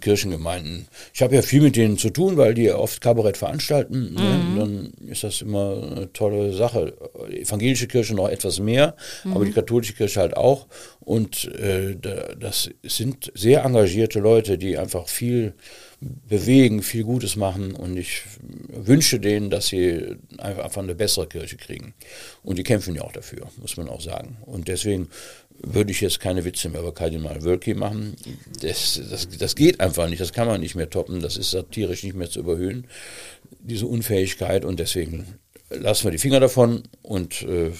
Kirchengemeinden. 0.00 0.86
Ich 1.14 1.22
habe 1.22 1.34
ja 1.34 1.42
viel 1.42 1.62
mit 1.62 1.76
denen 1.76 1.96
zu 1.96 2.10
tun, 2.10 2.36
weil 2.36 2.52
die 2.54 2.64
ja 2.64 2.76
oft 2.76 3.00
Kabarett 3.00 3.36
veranstalten. 3.36 4.14
Ne? 4.14 4.20
Mhm. 4.20 4.58
Dann 4.58 4.92
ist 5.08 5.24
das 5.24 5.40
immer 5.40 5.82
eine 5.82 6.12
tolle 6.12 6.52
Sache. 6.52 6.94
Die 7.30 7.40
evangelische 7.40 7.86
Kirche 7.86 8.14
noch 8.14 8.28
etwas 8.28 8.60
mehr, 8.60 8.96
mhm. 9.24 9.32
aber 9.32 9.44
die 9.44 9.52
katholische 9.52 9.94
Kirche 9.94 10.20
halt 10.20 10.36
auch. 10.36 10.66
Und 11.00 11.46
äh, 11.54 11.96
das 12.38 12.70
sind 12.82 13.32
sehr 13.34 13.64
engagierte 13.64 14.20
Leute, 14.20 14.58
die 14.58 14.76
einfach 14.76 15.08
viel 15.08 15.54
bewegen, 16.28 16.82
viel 16.82 17.04
Gutes 17.04 17.36
machen 17.36 17.74
und 17.74 17.96
ich 17.96 18.22
wünsche 18.68 19.20
denen, 19.20 19.50
dass 19.50 19.68
sie 19.68 20.16
einfach 20.38 20.82
eine 20.82 20.94
bessere 20.94 21.26
Kirche 21.26 21.56
kriegen. 21.56 21.94
Und 22.42 22.58
die 22.58 22.62
kämpfen 22.62 22.94
ja 22.94 23.02
auch 23.02 23.12
dafür, 23.12 23.48
muss 23.60 23.76
man 23.76 23.88
auch 23.88 24.00
sagen. 24.00 24.36
Und 24.46 24.68
deswegen 24.68 25.08
würde 25.62 25.92
ich 25.92 26.00
jetzt 26.00 26.20
keine 26.20 26.44
Witze 26.44 26.68
mehr 26.68 26.80
über 26.80 26.92
Kardinal 26.92 27.42
Wölki 27.42 27.74
machen. 27.74 28.16
Das, 28.60 29.00
das, 29.10 29.28
das 29.28 29.54
geht 29.54 29.80
einfach 29.80 30.08
nicht, 30.08 30.20
das 30.20 30.32
kann 30.32 30.48
man 30.48 30.60
nicht 30.60 30.74
mehr 30.74 30.90
toppen, 30.90 31.20
das 31.20 31.36
ist 31.36 31.50
satirisch 31.50 32.02
nicht 32.02 32.16
mehr 32.16 32.30
zu 32.30 32.40
überhöhen, 32.40 32.86
diese 33.60 33.86
Unfähigkeit 33.86 34.64
und 34.64 34.80
deswegen 34.80 35.26
lassen 35.70 36.04
wir 36.04 36.10
die 36.10 36.18
Finger 36.18 36.40
davon 36.40 36.82
und 37.02 37.42
äh, 37.42 37.70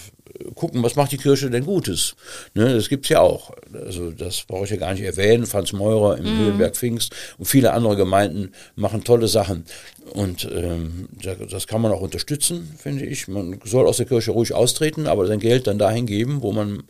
gucken, 0.54 0.82
was 0.82 0.96
macht 0.96 1.12
die 1.12 1.18
Kirche 1.18 1.50
denn 1.50 1.64
Gutes. 1.64 2.16
Ne, 2.54 2.74
das 2.74 2.88
gibt's 2.88 3.08
ja 3.08 3.20
auch. 3.20 3.52
Also 3.72 4.10
das 4.10 4.44
brauche 4.44 4.64
ich 4.64 4.70
ja 4.70 4.76
gar 4.76 4.92
nicht 4.92 5.02
erwähnen. 5.02 5.46
Franz 5.46 5.72
Meurer 5.72 6.16
im 6.16 6.24
mhm. 6.24 6.38
Höhenberg 6.38 6.76
Pfingst 6.76 7.14
und 7.38 7.44
viele 7.44 7.72
andere 7.72 7.96
Gemeinden 7.96 8.52
machen 8.74 9.04
tolle 9.04 9.28
Sachen. 9.28 9.64
Und 10.12 10.48
ähm, 10.52 11.08
das 11.50 11.66
kann 11.66 11.80
man 11.80 11.92
auch 11.92 12.00
unterstützen, 12.00 12.74
finde 12.78 13.04
ich. 13.04 13.28
Man 13.28 13.60
soll 13.64 13.86
aus 13.86 13.98
der 13.98 14.06
Kirche 14.06 14.32
ruhig 14.32 14.52
austreten, 14.52 15.06
aber 15.06 15.26
sein 15.26 15.40
Geld 15.40 15.66
dann 15.66 15.78
dahin 15.78 16.06
geben, 16.06 16.42
wo 16.42 16.52
man 16.52 16.84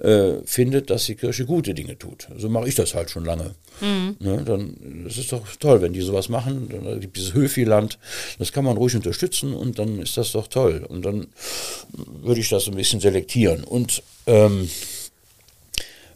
äh, 0.00 0.44
findet, 0.44 0.90
dass 0.90 1.06
die 1.06 1.14
Kirche 1.14 1.44
gute 1.44 1.74
Dinge 1.74 1.98
tut. 1.98 2.28
So 2.36 2.48
mache 2.48 2.68
ich 2.68 2.74
das 2.74 2.94
halt 2.94 3.10
schon 3.10 3.24
lange. 3.24 3.54
Mhm. 3.80 4.16
Ne, 4.20 4.42
dann, 4.44 5.04
das 5.04 5.18
ist 5.18 5.32
doch 5.32 5.44
toll, 5.58 5.80
wenn 5.80 5.92
die 5.92 6.00
sowas 6.00 6.28
machen. 6.28 6.68
Dann 6.70 7.00
gibt 7.00 7.16
dieses 7.16 7.34
Höfiland, 7.34 7.98
das 8.38 8.52
kann 8.52 8.64
man 8.64 8.76
ruhig 8.76 8.94
unterstützen 8.96 9.54
und 9.54 9.78
dann 9.78 10.00
ist 10.00 10.16
das 10.16 10.32
doch 10.32 10.48
toll. 10.48 10.84
Und 10.88 11.04
dann 11.04 11.28
würde 12.22 12.40
ich 12.40 12.48
das 12.48 12.68
ein 12.68 12.74
bisschen 12.74 13.00
selektieren. 13.00 13.64
Und 13.64 14.02
ähm, 14.26 14.68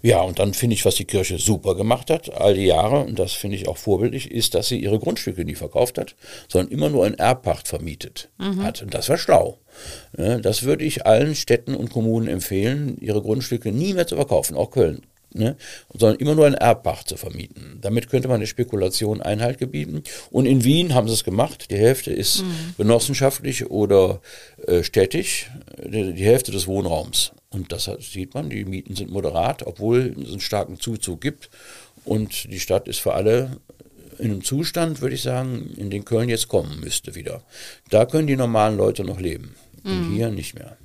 ja, 0.03 0.21
und 0.21 0.41
dann 0.41 0.53
finde 0.53 0.75
ich, 0.75 0.85
was 0.85 0.97
die 0.97 1.05
Kirche 1.05 1.39
super 1.39 1.77
gemacht 1.77 2.11
hat, 2.11 2.33
all 2.33 2.55
die 2.55 2.67
Jahre, 2.67 3.01
und 3.05 3.19
das 3.19 3.33
finde 3.33 3.57
ich 3.57 3.69
auch 3.69 3.77
vorbildlich, 3.77 4.31
ist, 4.31 4.55
dass 4.55 4.69
sie 4.69 4.79
ihre 4.79 4.99
Grundstücke 4.99 5.45
nie 5.45 5.55
verkauft 5.55 5.97
hat, 5.97 6.17
sondern 6.49 6.73
immer 6.73 6.91
nur 6.91 7.07
in 7.07 7.15
Erbpacht 7.15 7.69
vermietet 7.69 8.29
mhm. 8.39 8.63
hat. 8.65 8.83
Und 8.83 8.95
das 8.95 9.09
war 9.09 9.17
schlau. 9.17 9.59
Das 10.13 10.65
würde 10.65 10.85
ich 10.85 11.07
allen 11.07 11.35
Städten 11.35 11.75
und 11.75 11.91
Kommunen 11.91 12.29
empfehlen, 12.29 12.99
ihre 13.01 13.23
Grundstücke 13.23 13.73
nie 13.73 13.95
mehr 13.95 14.07
zu 14.07 14.17
verkaufen, 14.17 14.57
auch 14.57 14.71
Köln. 14.71 15.03
Ne, 15.35 15.57
sondern 15.95 16.19
immer 16.19 16.35
nur 16.35 16.47
in 16.47 16.53
Erbpacht 16.53 17.09
zu 17.09 17.17
vermieten. 17.17 17.79
Damit 17.81 18.11
könnte 18.11 18.29
man 18.29 18.41
der 18.41 18.47
Spekulation 18.47 19.23
Einhalt 19.23 19.57
gebieten. 19.57 20.03
Und 20.31 20.45
in 20.45 20.63
Wien 20.63 20.93
haben 20.93 21.09
sie 21.09 21.15
es 21.15 21.25
gemacht. 21.25 21.71
Die 21.71 21.79
Hälfte 21.79 22.13
ist 22.13 22.43
mhm. 22.43 22.75
genossenschaftlich 22.77 23.71
oder 23.71 24.21
äh, 24.67 24.83
städtisch, 24.83 25.51
die, 25.83 26.13
die, 26.13 26.25
Hälfte 26.27 26.53
des 26.53 26.67
Wohnraums. 26.67 27.33
Und 27.53 27.71
das 27.71 27.91
sieht 28.01 28.35
man, 28.35 28.51
die 28.51 28.65
Mieten 28.65 28.97
sind 28.97 29.11
moderat, 29.11 29.67
obwohl 29.67 30.17
es 30.21 30.31
einen 30.31 30.41
starken 30.41 30.81
Zuzug 30.81 31.21
gibt. 31.21 31.51
Und 32.05 32.51
die 32.51 32.61
Stadt 32.61 32.89
ist 32.89 33.01
für 33.01 33.13
alle 33.13 33.59
in 34.19 34.31
einem 34.31 34.45
Zustand, 34.45 35.01
würde 35.01 35.15
ich 35.15 35.23
sagen, 35.23 35.73
in 35.77 35.91
den 35.91 36.05
Köln 36.05 36.29
jetzt 36.29 36.49
kommen 36.49 36.81
müsste 36.81 37.15
wieder. 37.15 37.43
Da 37.91 38.07
können 38.07 38.27
die 38.27 38.37
normalen 38.37 38.77
Leute 38.77 39.05
noch 39.05 39.21
leben. 39.21 39.55
Und 39.85 40.11
mhm. 40.11 40.15
hier 40.15 40.31
nicht 40.31 40.55
mehr. 40.55 40.77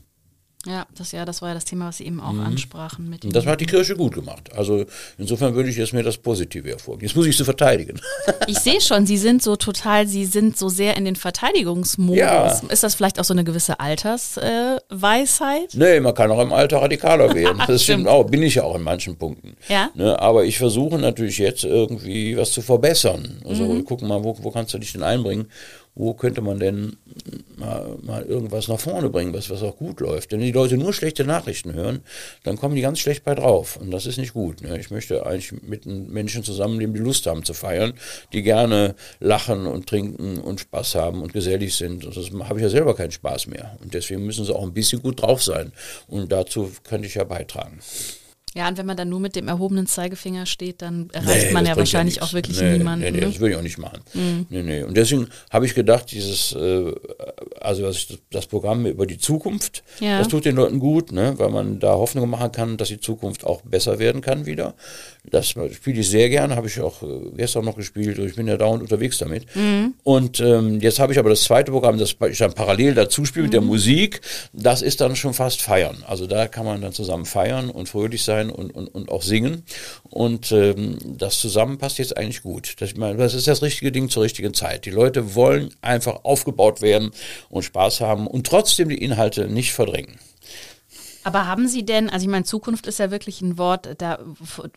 Ja, 0.68 0.86
das 0.98 1.12
ja, 1.14 1.24
das 1.24 1.42
war 1.42 1.50
ja 1.50 1.56
das 1.56 1.66
Thema, 1.66 1.88
was 1.88 1.98
Sie 1.98 2.06
eben 2.06 2.20
auch 2.20 2.34
mhm. 2.34 2.42
ansprachen. 2.42 3.10
Mit 3.10 3.24
das 3.34 3.46
hat 3.46 3.62
die 3.62 3.66
Kirche 3.66 3.96
gut 3.96 4.14
gemacht. 4.14 4.52
Also 4.54 4.86
insofern 5.18 5.56
würde 5.56 5.70
ich 5.70 5.78
jetzt 5.78 5.94
mir 5.94 6.04
das 6.04 6.18
Positive 6.18 6.68
hervorgeben. 6.68 7.08
Jetzt 7.08 7.16
muss 7.16 7.26
ich 7.26 7.38
sie 7.38 7.46
verteidigen. 7.46 8.00
Ich 8.48 8.60
sehe 8.60 8.80
schon, 8.80 9.06
Sie 9.06 9.18
sind 9.18 9.44
so 9.44 9.58
total, 9.58 10.08
Sie 10.08 10.26
sind 10.26 10.58
so 10.58 10.70
sehr 10.70 10.96
in 10.96 11.04
den 11.06 11.16
Verteidigungsmodus. 11.18 12.18
Ja. 12.18 12.62
Ist 12.70 12.84
das 12.84 12.96
vielleicht 12.96 13.20
auch 13.20 13.26
so 13.26 13.34
eine 13.34 13.44
gewisse 13.44 13.80
Altersweisheit? 13.80 15.74
Äh, 15.74 15.78
nee, 15.78 16.00
man 16.00 16.14
kann 16.14 16.32
auch 16.32 16.42
im 16.42 16.54
Alter 16.54 16.82
radikaler 16.82 17.34
werden. 17.36 17.62
Das 17.68 17.84
stimmt 17.84 18.08
auch, 18.08 18.24
bin 18.26 18.44
ich 18.44 18.56
ja 18.56 18.64
auch 18.64 18.76
in 18.76 18.84
manchen 18.84 19.18
Punkten. 19.18 19.58
Ja. 19.68 19.90
Ne, 19.96 20.18
aber 20.20 20.46
ich 20.46 20.58
versuche 20.58 20.98
natürlich 20.98 21.40
jetzt 21.40 21.66
irgendwie 21.66 22.38
was 22.38 22.52
zu 22.52 22.62
verbessern. 22.62 23.42
Also 23.46 23.66
mhm. 23.66 23.84
gucken 23.86 24.08
mal, 24.08 24.24
wo, 24.24 24.38
wo 24.42 24.52
kannst 24.52 24.74
du 24.74 24.78
dich 24.78 24.94
denn 24.94 25.04
einbringen? 25.04 25.48
Wo 25.98 26.14
könnte 26.14 26.42
man 26.42 26.60
denn 26.60 26.96
mal, 27.58 27.98
mal, 28.04 28.24
irgendwas 28.24 28.68
nach 28.68 28.80
vorne 28.80 29.10
bringen, 29.10 29.34
was, 29.34 29.50
was 29.50 29.64
auch 29.64 29.78
gut 29.78 30.00
läuft. 30.00 30.32
Wenn 30.32 30.40
die 30.40 30.52
Leute 30.52 30.78
nur 30.78 30.94
schlechte 30.94 31.26
Nachrichten 31.26 31.74
hören, 31.74 32.02
dann 32.44 32.56
kommen 32.56 32.76
die 32.76 32.82
ganz 32.82 33.00
schlecht 33.00 33.24
bei 33.24 33.34
drauf. 33.34 33.78
Und 33.78 33.90
das 33.90 34.06
ist 34.06 34.18
nicht 34.18 34.34
gut. 34.34 34.62
Ne? 34.62 34.80
Ich 34.80 34.92
möchte 34.92 35.26
eigentlich 35.26 35.52
mit 35.64 35.88
Menschen 35.88 36.44
zusammenleben, 36.44 36.94
die 36.94 37.02
Lust 37.02 37.26
haben 37.26 37.44
zu 37.44 37.56
feiern, 37.56 37.94
die 38.32 38.44
gerne 38.44 38.96
lachen 39.20 39.66
und 39.66 39.88
trinken 39.88 40.38
und 40.38 40.60
Spaß 40.60 40.96
haben 40.96 41.24
und 41.24 41.34
gesellig 41.34 41.74
sind. 41.74 42.06
Und 42.06 42.16
das 42.16 42.30
habe 42.48 42.60
ich 42.60 42.64
ja 42.64 42.70
selber 42.70 42.96
keinen 42.96 43.12
Spaß 43.12 43.48
mehr. 43.48 43.76
Und 43.82 43.96
deswegen 43.96 44.24
müssen 44.24 44.46
sie 44.46 44.56
auch 44.56 44.64
ein 44.64 44.74
bisschen 44.74 45.02
gut 45.02 45.24
drauf 45.24 45.42
sein. 45.42 45.72
Und 46.08 46.32
dazu 46.32 46.72
könnte 46.84 47.08
ich 47.08 47.16
ja 47.16 47.24
beitragen. 47.24 47.80
Ja, 48.58 48.68
und 48.68 48.80
wenn 48.80 48.88
man 48.88 48.98
dann 48.98 49.10
nur 49.10 49.20
mit 49.20 49.36
dem 49.36 49.48
erhobenen 49.48 49.86
Zeigefinger 49.86 50.48
steht, 50.48 50.82
dann 50.82 51.12
erreicht 51.14 51.48
nee, 51.50 51.54
man 51.54 51.68
ja 51.68 51.78
wahrscheinlich 51.78 52.16
ja 52.16 52.24
auch 52.24 52.34
wirklich 52.34 52.60
nee, 52.60 52.80
niemanden. 52.80 53.06
Nee, 53.06 53.12
nee, 53.12 53.20
ne? 53.20 53.28
das 53.28 53.40
würde 53.40 53.52
ich 53.52 53.58
auch 53.60 53.62
nicht 53.62 53.78
machen. 53.78 54.00
Mhm. 54.16 54.48
Nee, 54.50 54.64
nee. 54.64 54.82
Und 54.82 54.98
deswegen 54.98 55.28
habe 55.52 55.68
ich 55.68 55.76
gedacht, 55.76 56.12
dieses, 56.12 56.54
äh, 56.54 56.92
also 57.62 57.88
das 58.32 58.48
Programm 58.48 58.88
über 58.88 59.06
die 59.06 59.20
Zukunft, 59.20 59.84
ja. 60.00 60.18
das 60.18 60.28
tut 60.30 60.46
den 60.46 60.56
Leuten 60.56 60.80
gut, 60.80 61.12
ne, 61.12 61.36
weil 61.38 61.50
man 61.50 61.80
da 61.80 61.94
Hoffnung 61.94 62.28
machen 62.32 62.52
kann, 62.52 62.78
dass 62.78 62.88
die 62.88 63.00
Zukunft 63.00 63.46
auch 63.46 63.62
besser 63.62 64.00
werden 64.00 64.22
kann 64.22 64.48
wieder. 64.48 64.74
Das 65.30 65.50
spiele 65.50 66.00
ich 66.00 66.10
sehr 66.10 66.30
gerne, 66.30 66.56
habe 66.56 66.66
ich 66.66 66.82
auch 66.82 67.04
äh, 67.04 67.30
gestern 67.36 67.66
noch 67.66 67.76
gespielt. 67.76 68.18
Ich 68.18 68.36
bin 68.36 68.48
ja 68.48 68.58
dauernd 68.58 68.82
unterwegs 68.82 69.20
damit. 69.20 69.46
Mhm. 69.56 69.94
Und 70.04 70.40
ähm, 70.40 70.80
jetzt 70.80 71.00
habe 71.00 71.14
ich 71.14 71.20
aber 71.20 71.30
das 71.30 71.44
zweite 71.44 71.72
Programm, 71.72 72.00
das 72.00 72.16
ich 72.28 72.38
dann 72.40 72.54
parallel 72.54 72.96
dazu 72.96 73.24
spiele 73.24 73.44
mit 73.44 73.54
der 73.54 73.62
mhm. 73.62 73.68
Musik. 73.68 74.22
Das 74.54 74.82
ist 74.82 75.00
dann 75.02 75.16
schon 75.16 75.36
fast 75.36 75.62
feiern. 75.62 76.04
Also 76.08 76.26
da 76.26 76.48
kann 76.48 76.66
man 76.66 76.82
dann 76.82 76.94
zusammen 76.94 77.26
feiern 77.26 77.70
und 77.70 77.90
fröhlich 77.90 78.24
sein 78.24 78.47
sein 78.48 78.56
und, 78.56 78.72
und, 78.72 78.88
und 78.88 79.12
auch 79.12 79.22
singen. 79.22 79.64
Und 80.04 80.52
ähm, 80.52 80.98
das 81.04 81.40
zusammen 81.40 81.78
passt 81.78 81.98
jetzt 81.98 82.18
eigentlich 82.18 82.42
gut. 82.42 82.76
Das, 82.80 82.92
ich 82.92 82.98
meine, 82.98 83.18
das 83.18 83.34
ist 83.34 83.48
das 83.48 83.62
richtige 83.62 83.92
Ding 83.92 84.10
zur 84.10 84.24
richtigen 84.24 84.54
Zeit. 84.54 84.86
Die 84.86 84.92
Leute 84.92 85.36
wollen 85.36 85.74
einfach 85.82 86.24
aufgebaut 86.24 86.82
werden 86.82 87.12
und 87.50 87.64
Spaß 87.64 88.02
haben 88.02 88.28
und 88.28 88.48
trotzdem 88.48 88.90
die 88.90 89.04
Inhalte 89.04 89.48
nicht 89.48 89.74
verdrängen. 89.74 90.20
Aber 91.24 91.46
haben 91.46 91.68
Sie 91.68 91.86
denn, 91.86 92.10
also 92.10 92.24
ich 92.24 92.32
meine, 92.32 92.46
Zukunft 92.46 92.88
ist 92.88 93.00
ja 93.00 93.12
wirklich 93.12 93.42
ein 93.42 93.58
Wort, 93.58 93.90
da, 93.98 94.20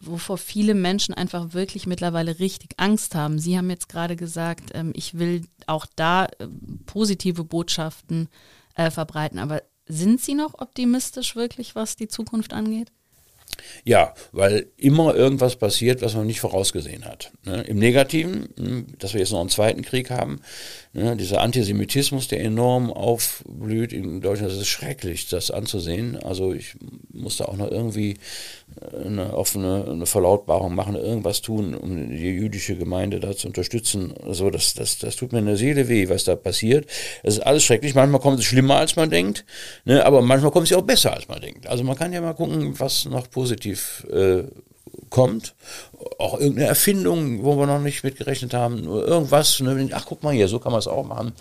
wovor 0.00 0.36
viele 0.36 0.74
Menschen 0.74 1.14
einfach 1.14 1.52
wirklich 1.52 1.86
mittlerweile 1.86 2.40
richtig 2.40 2.72
Angst 2.76 3.14
haben. 3.14 3.38
Sie 3.38 3.56
haben 3.56 3.70
jetzt 3.70 3.88
gerade 3.88 4.16
gesagt, 4.16 4.70
ähm, 4.74 4.90
ich 4.96 5.16
will 5.16 5.44
auch 5.68 5.86
da 5.94 6.24
äh, 6.24 6.48
positive 6.86 7.44
Botschaften 7.44 8.28
äh, 8.74 8.90
verbreiten. 8.90 9.38
Aber 9.38 9.62
sind 9.86 10.20
Sie 10.20 10.34
noch 10.34 10.54
optimistisch 10.58 11.36
wirklich, 11.36 11.76
was 11.76 11.94
die 11.94 12.08
Zukunft 12.08 12.52
angeht? 12.52 12.90
Ja, 13.84 14.14
weil 14.32 14.66
immer 14.76 15.14
irgendwas 15.14 15.56
passiert, 15.56 16.02
was 16.02 16.14
man 16.14 16.26
nicht 16.26 16.40
vorausgesehen 16.40 17.04
hat. 17.04 17.32
Ne? 17.44 17.62
Im 17.62 17.78
Negativen, 17.78 18.48
hm, 18.56 18.86
dass 18.98 19.14
wir 19.14 19.20
jetzt 19.20 19.32
noch 19.32 19.40
einen 19.40 19.48
zweiten 19.48 19.82
Krieg 19.82 20.10
haben, 20.10 20.40
ne? 20.92 21.16
dieser 21.16 21.40
Antisemitismus, 21.40 22.28
der 22.28 22.40
enorm 22.40 22.92
aufblüht 22.92 23.92
in 23.92 24.20
Deutschland, 24.20 24.52
das 24.52 24.60
ist 24.60 24.68
schrecklich, 24.68 25.28
das 25.28 25.50
anzusehen. 25.50 26.16
Also 26.16 26.52
ich 26.52 26.74
muss 27.12 27.36
da 27.36 27.46
auch 27.46 27.56
noch 27.56 27.70
irgendwie 27.70 28.16
äh, 28.80 29.06
eine 29.06 29.34
offene 29.34 29.86
eine 29.88 30.06
Verlautbarung 30.06 30.74
machen, 30.74 30.94
irgendwas 30.94 31.42
tun, 31.42 31.74
um 31.74 32.10
die 32.10 32.16
jüdische 32.16 32.76
Gemeinde 32.76 33.20
da 33.20 33.36
zu 33.36 33.48
unterstützen. 33.48 34.14
Also 34.24 34.50
das, 34.50 34.74
das, 34.74 34.98
das 34.98 35.16
tut 35.16 35.32
mir 35.32 35.40
in 35.40 35.46
der 35.46 35.56
Seele 35.56 35.88
weh, 35.88 36.08
was 36.08 36.24
da 36.24 36.36
passiert. 36.36 36.86
Es 37.22 37.34
ist 37.34 37.40
alles 37.40 37.64
schrecklich. 37.64 37.94
Manchmal 37.94 38.20
kommt 38.20 38.38
es 38.38 38.44
schlimmer, 38.44 38.76
als 38.76 38.96
man 38.96 39.10
denkt, 39.10 39.44
ne? 39.84 40.04
aber 40.04 40.22
manchmal 40.22 40.50
kommt 40.50 40.70
es 40.70 40.76
auch 40.76 40.82
besser, 40.82 41.12
als 41.14 41.28
man 41.28 41.40
denkt. 41.40 41.66
Also 41.66 41.84
man 41.84 41.96
kann 41.96 42.12
ja 42.12 42.20
mal 42.20 42.34
gucken, 42.34 42.78
was 42.78 43.04
noch 43.04 43.30
positiv 43.30 44.06
äh, 44.10 44.44
kommt 45.10 45.54
auch 46.18 46.38
irgendeine 46.38 46.68
Erfindung, 46.68 47.44
wo 47.44 47.56
wir 47.58 47.66
noch 47.66 47.80
nicht 47.80 48.04
mitgerechnet 48.04 48.54
haben, 48.54 48.84
irgendwas. 48.84 49.60
Ne? 49.60 49.90
Ach, 49.92 50.04
guck 50.06 50.22
mal 50.22 50.32
hier, 50.32 50.48
so 50.48 50.58
kann 50.58 50.72
man 50.72 50.78
es 50.78 50.86
auch 50.86 51.04
machen. 51.04 51.32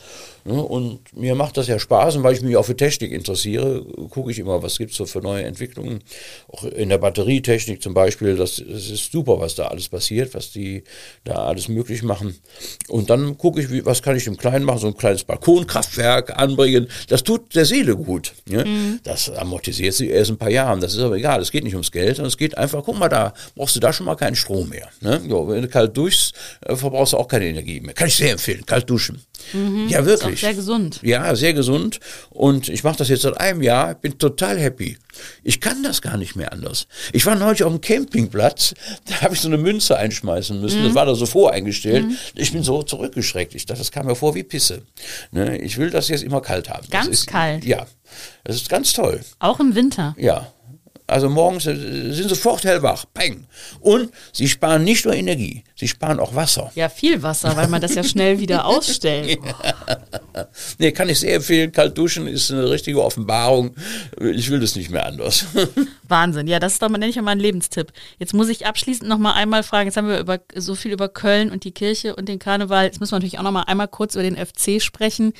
Ne? 0.45 0.61
Und 0.61 1.15
mir 1.15 1.35
macht 1.35 1.57
das 1.57 1.67
ja 1.67 1.79
Spaß 1.79 2.17
und 2.17 2.23
weil 2.23 2.33
ich 2.33 2.41
mich 2.41 2.55
auch 2.55 2.65
für 2.65 2.75
Technik 2.75 3.11
interessiere, 3.11 3.85
gucke 4.09 4.31
ich 4.31 4.39
immer, 4.39 4.63
was 4.63 4.77
gibt 4.77 4.91
es 4.91 4.97
so 4.97 5.05
für 5.05 5.19
neue 5.19 5.43
Entwicklungen. 5.43 6.03
Auch 6.47 6.63
in 6.63 6.89
der 6.89 6.97
Batterietechnik 6.97 7.81
zum 7.81 7.93
Beispiel, 7.93 8.35
das, 8.35 8.63
das, 8.65 8.89
ist 8.89 9.11
super, 9.11 9.39
was 9.39 9.55
da 9.55 9.67
alles 9.67 9.89
passiert, 9.89 10.33
was 10.33 10.51
die 10.51 10.83
da 11.23 11.35
alles 11.35 11.67
möglich 11.67 12.03
machen. 12.03 12.37
Und 12.87 13.09
dann 13.09 13.37
gucke 13.37 13.61
ich, 13.61 13.71
wie, 13.71 13.85
was 13.85 14.01
kann 14.01 14.15
ich 14.15 14.27
im 14.27 14.37
Kleinen 14.37 14.65
machen, 14.65 14.79
so 14.79 14.87
ein 14.87 14.97
kleines 14.97 15.23
Balkonkraftwerk 15.23 16.37
anbringen. 16.37 16.87
Das 17.07 17.23
tut 17.23 17.55
der 17.55 17.65
Seele 17.65 17.95
gut. 17.95 18.33
Ne? 18.45 18.65
Mhm. 18.65 18.99
Das 19.03 19.29
amortisiert 19.29 19.93
sich 19.93 20.09
erst 20.09 20.31
ein 20.31 20.37
paar 20.37 20.51
Jahren. 20.51 20.81
Das 20.81 20.93
ist 20.93 20.99
aber 20.99 21.17
egal. 21.17 21.41
Es 21.41 21.51
geht 21.51 21.63
nicht 21.63 21.75
ums 21.75 21.91
Geld, 21.91 22.17
sondern 22.17 22.29
es 22.29 22.37
geht 22.37 22.57
einfach, 22.57 22.83
guck 22.83 22.97
mal 22.97 23.09
da, 23.09 23.33
brauchst 23.55 23.75
du 23.75 23.79
da 23.79 23.93
schon 23.93 24.05
mal 24.05 24.15
keinen 24.15 24.35
Strom 24.35 24.69
mehr. 24.69 24.89
Ne? 25.01 25.21
Jo, 25.27 25.47
wenn 25.47 25.61
du 25.61 25.67
kalt 25.67 25.95
duschst, 25.95 26.33
äh, 26.61 26.75
verbrauchst 26.75 27.13
du 27.13 27.17
auch 27.17 27.27
keine 27.27 27.45
Energie 27.45 27.79
mehr. 27.79 27.93
Kann 27.93 28.07
ich 28.07 28.15
sehr 28.15 28.31
empfehlen, 28.31 28.65
kalt 28.65 28.89
duschen. 28.89 29.21
Ja, 29.87 30.05
wirklich. 30.05 30.28
Auch 30.33 30.37
sehr 30.37 30.53
gesund. 30.53 30.99
Ja, 31.01 31.35
sehr 31.35 31.53
gesund. 31.53 31.99
Und 32.29 32.69
ich 32.69 32.83
mache 32.83 32.97
das 32.97 33.09
jetzt 33.09 33.21
seit 33.21 33.39
einem 33.39 33.61
Jahr, 33.61 33.95
bin 33.95 34.17
total 34.17 34.59
happy. 34.59 34.97
Ich 35.43 35.59
kann 35.59 35.83
das 35.83 36.01
gar 36.01 36.17
nicht 36.17 36.35
mehr 36.35 36.51
anders. 36.53 36.87
Ich 37.13 37.25
war 37.25 37.35
neulich 37.35 37.63
auf 37.63 37.71
dem 37.71 37.81
Campingplatz, 37.81 38.73
da 39.05 39.21
habe 39.21 39.33
ich 39.33 39.41
so 39.41 39.47
eine 39.47 39.57
Münze 39.57 39.97
einschmeißen 39.97 40.59
müssen. 40.59 40.83
Das 40.83 40.93
war 40.93 41.05
da 41.05 41.15
so 41.15 41.25
voreingestellt. 41.25 42.05
Ich 42.35 42.53
bin 42.53 42.63
so 42.63 42.83
zurückgeschreckt. 42.83 43.55
Ich 43.55 43.65
dachte, 43.65 43.79
das 43.79 43.91
kam 43.91 44.05
mir 44.05 44.15
vor 44.15 44.35
wie 44.35 44.43
Pisse. 44.43 44.83
Ne? 45.31 45.57
Ich 45.57 45.77
will 45.77 45.89
das 45.89 46.07
jetzt 46.07 46.23
immer 46.23 46.41
kalt 46.41 46.69
haben. 46.69 46.87
Ganz 46.89 47.09
ist, 47.09 47.27
kalt? 47.27 47.65
Ja. 47.65 47.87
Das 48.43 48.55
ist 48.55 48.69
ganz 48.69 48.93
toll. 48.93 49.21
Auch 49.39 49.59
im 49.59 49.75
Winter. 49.75 50.15
Ja. 50.17 50.51
Also 51.09 51.29
morgens 51.29 51.65
äh, 51.65 52.11
sind 52.11 52.29
sofort 52.29 52.63
hellwach. 52.63 53.05
Peng. 53.13 53.45
Und 53.79 54.11
sie 54.31 54.47
sparen 54.47 54.83
nicht 54.83 55.05
nur 55.05 55.15
Energie, 55.15 55.63
sie 55.75 55.87
sparen 55.87 56.19
auch 56.19 56.35
Wasser. 56.35 56.71
Ja, 56.75 56.89
viel 56.89 57.21
Wasser, 57.23 57.55
weil 57.55 57.67
man 57.67 57.81
das 57.81 57.95
ja 57.95 58.03
schnell 58.03 58.39
wieder 58.39 58.65
ausstellt. 58.65 59.39
Nee, 60.77 60.91
kann 60.91 61.09
ich 61.09 61.19
sehr 61.19 61.35
empfehlen. 61.35 61.71
Kalt 61.71 61.97
duschen 61.97 62.27
ist 62.27 62.51
eine 62.51 62.69
richtige 62.69 63.03
Offenbarung. 63.03 63.75
Ich 64.19 64.49
will 64.49 64.59
das 64.59 64.75
nicht 64.75 64.89
mehr 64.89 65.05
anders. 65.05 65.45
Wahnsinn. 66.07 66.47
Ja, 66.47 66.59
das 66.59 66.73
ist 66.73 66.81
doch 66.81 66.89
mal, 66.89 66.97
nenne 66.97 67.11
ich 67.11 67.21
mal 67.21 67.31
einen 67.31 67.41
Lebenstipp. 67.41 67.91
Jetzt 68.17 68.33
muss 68.33 68.49
ich 68.49 68.65
abschließend 68.65 69.09
noch 69.09 69.17
mal 69.17 69.33
einmal 69.33 69.63
fragen, 69.63 69.87
jetzt 69.87 69.97
haben 69.97 70.07
wir 70.07 70.19
über, 70.19 70.39
so 70.55 70.75
viel 70.75 70.91
über 70.91 71.09
Köln 71.09 71.51
und 71.51 71.63
die 71.63 71.71
Kirche 71.71 72.15
und 72.15 72.29
den 72.29 72.39
Karneval. 72.39 72.85
Jetzt 72.85 72.99
müssen 72.99 73.11
wir 73.11 73.17
natürlich 73.17 73.39
auch 73.39 73.43
noch 73.43 73.51
mal 73.51 73.63
einmal 73.63 73.87
kurz 73.87 74.15
über 74.15 74.23
den 74.23 74.37
FC 74.37 74.81
sprechen. 74.81 75.33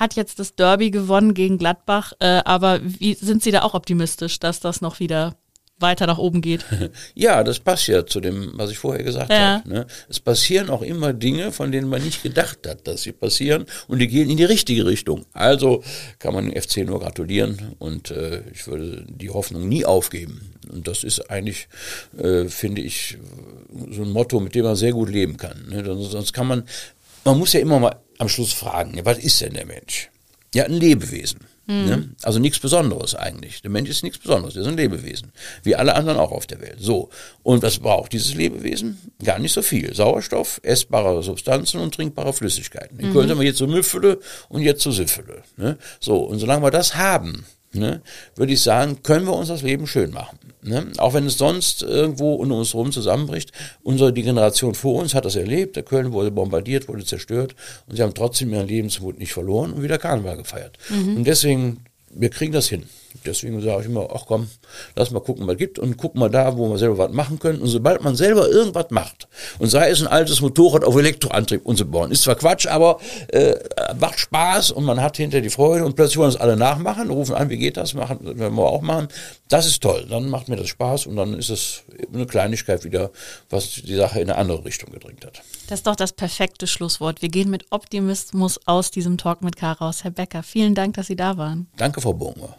Hat 0.00 0.14
jetzt 0.16 0.38
das 0.38 0.54
Derby 0.56 0.90
gewonnen 0.90 1.34
gegen 1.34 1.58
Gladbach, 1.58 2.14
äh, 2.20 2.40
aber 2.46 2.80
wie 2.82 3.12
sind 3.14 3.42
Sie 3.42 3.50
da 3.50 3.62
auch 3.62 3.74
optimistisch, 3.74 4.38
dass 4.40 4.58
das 4.58 4.80
noch 4.80 4.98
wieder 4.98 5.36
weiter 5.78 6.06
nach 6.06 6.16
oben 6.18 6.40
geht? 6.40 6.64
Ja, 7.14 7.44
das 7.44 7.58
passt 7.58 7.86
ja 7.86 8.06
zu 8.06 8.20
dem, 8.20 8.52
was 8.54 8.70
ich 8.70 8.78
vorher 8.78 9.02
gesagt 9.04 9.30
Ja. 9.30 9.56
habe. 9.58 9.68
Ne? 9.68 9.86
Es 10.08 10.18
passieren 10.20 10.70
auch 10.70 10.80
immer 10.80 11.12
Dinge, 11.12 11.52
von 11.52 11.70
denen 11.70 11.88
man 11.90 12.02
nicht 12.02 12.22
gedacht 12.22 12.66
hat, 12.66 12.86
dass 12.88 13.02
sie 13.02 13.12
passieren 13.12 13.66
und 13.88 13.98
die 13.98 14.08
gehen 14.08 14.30
in 14.30 14.38
die 14.38 14.44
richtige 14.44 14.86
Richtung. 14.86 15.26
Also 15.34 15.82
kann 16.18 16.32
man 16.34 16.50
dem 16.50 16.60
FC 16.62 16.78
nur 16.78 17.00
gratulieren 17.00 17.74
und 17.78 18.10
äh, 18.10 18.42
ich 18.54 18.66
würde 18.66 19.04
die 19.06 19.28
Hoffnung 19.30 19.68
nie 19.68 19.84
aufgeben. 19.84 20.52
Und 20.72 20.86
das 20.88 21.04
ist 21.04 21.30
eigentlich, 21.30 21.68
äh, 22.18 22.44
finde 22.46 22.80
ich, 22.80 23.18
so 23.90 24.02
ein 24.02 24.10
Motto, 24.12 24.40
mit 24.40 24.54
dem 24.54 24.64
man 24.64 24.76
sehr 24.76 24.92
gut 24.92 25.10
leben 25.10 25.36
kann. 25.36 25.66
Ne? 25.68 25.84
Sonst 25.84 26.10
sonst 26.10 26.32
kann 26.32 26.46
man, 26.46 26.64
man 27.24 27.38
muss 27.38 27.52
ja 27.52 27.60
immer 27.60 27.78
mal 27.78 27.96
am 28.20 28.28
Schluss 28.28 28.52
fragen, 28.52 28.96
ja, 28.96 29.04
was 29.04 29.18
ist 29.18 29.40
denn 29.40 29.54
der 29.54 29.66
Mensch? 29.66 30.10
Ja, 30.54 30.64
ein 30.64 30.72
Lebewesen. 30.72 31.40
Ne? 31.66 32.10
Also 32.22 32.40
nichts 32.40 32.58
Besonderes 32.58 33.14
eigentlich. 33.14 33.62
Der 33.62 33.70
Mensch 33.70 33.88
ist 33.88 34.02
nichts 34.02 34.18
Besonderes, 34.18 34.56
er 34.56 34.62
ist 34.62 34.68
ein 34.68 34.76
Lebewesen. 34.76 35.30
Wie 35.62 35.76
alle 35.76 35.94
anderen 35.94 36.18
auch 36.18 36.32
auf 36.32 36.48
der 36.48 36.60
Welt. 36.60 36.78
So. 36.80 37.10
Und 37.44 37.62
was 37.62 37.78
braucht 37.78 38.12
dieses 38.12 38.34
Lebewesen? 38.34 38.98
Gar 39.24 39.38
nicht 39.38 39.52
so 39.52 39.62
viel. 39.62 39.94
Sauerstoff, 39.94 40.60
essbare 40.64 41.22
Substanzen 41.22 41.80
und 41.80 41.94
trinkbare 41.94 42.32
Flüssigkeiten. 42.32 42.98
In 42.98 43.12
Köln 43.12 43.28
sind 43.28 43.38
wir 43.38 43.46
jetzt 43.46 43.58
so 43.58 43.68
Müffele 43.68 44.18
und 44.48 44.62
jetzt 44.62 44.82
so 44.82 44.90
Süffele. 44.90 45.44
Ne? 45.56 45.78
So. 46.00 46.16
Und 46.16 46.40
solange 46.40 46.64
wir 46.64 46.72
das 46.72 46.96
haben, 46.96 47.46
ne, 47.72 48.02
würde 48.34 48.52
ich 48.52 48.62
sagen, 48.62 49.02
können 49.02 49.26
wir 49.26 49.34
uns 49.34 49.48
das 49.48 49.62
Leben 49.62 49.86
schön 49.86 50.10
machen. 50.10 50.38
Ne? 50.62 50.88
Auch 50.98 51.14
wenn 51.14 51.26
es 51.26 51.38
sonst 51.38 51.82
irgendwo 51.82 52.34
um 52.34 52.52
uns 52.52 52.74
herum 52.74 52.92
zusammenbricht. 52.92 53.52
Unsere, 53.82 54.12
die 54.12 54.22
Generation 54.22 54.74
vor 54.74 55.00
uns 55.00 55.14
hat 55.14 55.24
das 55.24 55.36
erlebt. 55.36 55.76
Der 55.76 55.82
Köln 55.82 56.12
wurde 56.12 56.30
bombardiert, 56.30 56.88
wurde 56.88 57.04
zerstört 57.04 57.54
und 57.86 57.96
sie 57.96 58.02
haben 58.02 58.14
trotzdem 58.14 58.52
ihren 58.52 58.68
Lebensmut 58.68 59.18
nicht 59.18 59.32
verloren 59.32 59.72
und 59.72 59.82
wieder 59.82 59.98
Karneval 59.98 60.36
gefeiert. 60.36 60.76
Und 61.16 61.24
deswegen, 61.24 61.84
wir 62.10 62.30
kriegen 62.30 62.52
das 62.52 62.68
hin. 62.68 62.84
Deswegen 63.24 63.60
sage 63.60 63.82
ich 63.82 63.86
immer, 63.86 64.08
ach 64.14 64.24
komm, 64.26 64.48
lass 64.96 65.10
mal 65.10 65.20
gucken, 65.20 65.46
was 65.46 65.56
gibt 65.56 65.78
und 65.78 65.96
guck 65.96 66.14
mal 66.14 66.30
da, 66.30 66.56
wo 66.56 66.68
wir 66.68 66.78
selber 66.78 66.98
was 66.98 67.12
machen 67.12 67.38
können. 67.38 67.60
Und 67.60 67.68
sobald 67.68 68.02
man 68.02 68.16
selber 68.16 68.48
irgendwas 68.48 68.86
macht, 68.90 69.28
und 69.58 69.68
sei 69.68 69.90
es 69.90 70.00
ein 70.00 70.06
altes 70.06 70.40
Motorrad 70.40 70.84
auf 70.84 70.96
Elektroantrieb 70.96 71.64
und 71.66 71.76
so 71.76 71.84
bauen, 71.84 72.10
ist 72.10 72.22
zwar 72.22 72.36
Quatsch, 72.36 72.66
aber 72.66 72.98
äh, 73.28 73.54
macht 73.98 74.18
Spaß 74.18 74.70
und 74.70 74.84
man 74.84 75.02
hat 75.02 75.16
hinter 75.16 75.40
die 75.40 75.50
Freude 75.50 75.84
und 75.84 75.96
plötzlich 75.96 76.18
wollen 76.18 76.30
es 76.30 76.36
alle 76.36 76.56
nachmachen, 76.56 77.10
rufen 77.10 77.34
an, 77.34 77.50
wie 77.50 77.58
geht 77.58 77.76
das, 77.76 77.94
machen, 77.94 78.38
werden 78.38 78.54
wir 78.54 78.66
auch 78.66 78.82
machen. 78.82 79.08
Das 79.48 79.66
ist 79.66 79.82
toll, 79.82 80.06
dann 80.08 80.28
macht 80.28 80.48
mir 80.48 80.56
das 80.56 80.68
Spaß 80.68 81.06
und 81.06 81.16
dann 81.16 81.34
ist 81.34 81.50
es 81.50 81.82
eine 82.12 82.26
Kleinigkeit 82.26 82.84
wieder, 82.84 83.10
was 83.48 83.82
die 83.84 83.96
Sache 83.96 84.20
in 84.20 84.30
eine 84.30 84.38
andere 84.38 84.64
Richtung 84.64 84.92
gedrängt 84.92 85.24
hat. 85.24 85.42
Das 85.68 85.80
ist 85.80 85.86
doch 85.86 85.96
das 85.96 86.12
perfekte 86.12 86.66
Schlusswort. 86.66 87.22
Wir 87.22 87.28
gehen 87.28 87.50
mit 87.50 87.66
Optimismus 87.70 88.60
aus 88.66 88.90
diesem 88.90 89.18
Talk 89.18 89.42
mit 89.42 89.56
K 89.56 89.72
raus. 89.72 90.04
Herr 90.04 90.10
Becker, 90.10 90.42
vielen 90.42 90.74
Dank, 90.74 90.94
dass 90.94 91.06
Sie 91.06 91.16
da 91.16 91.36
waren. 91.36 91.68
Danke, 91.76 92.00
Frau 92.00 92.12
Burger. 92.12 92.56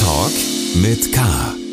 Talk 0.00 0.32
mit 0.82 1.12
K. 1.12 1.63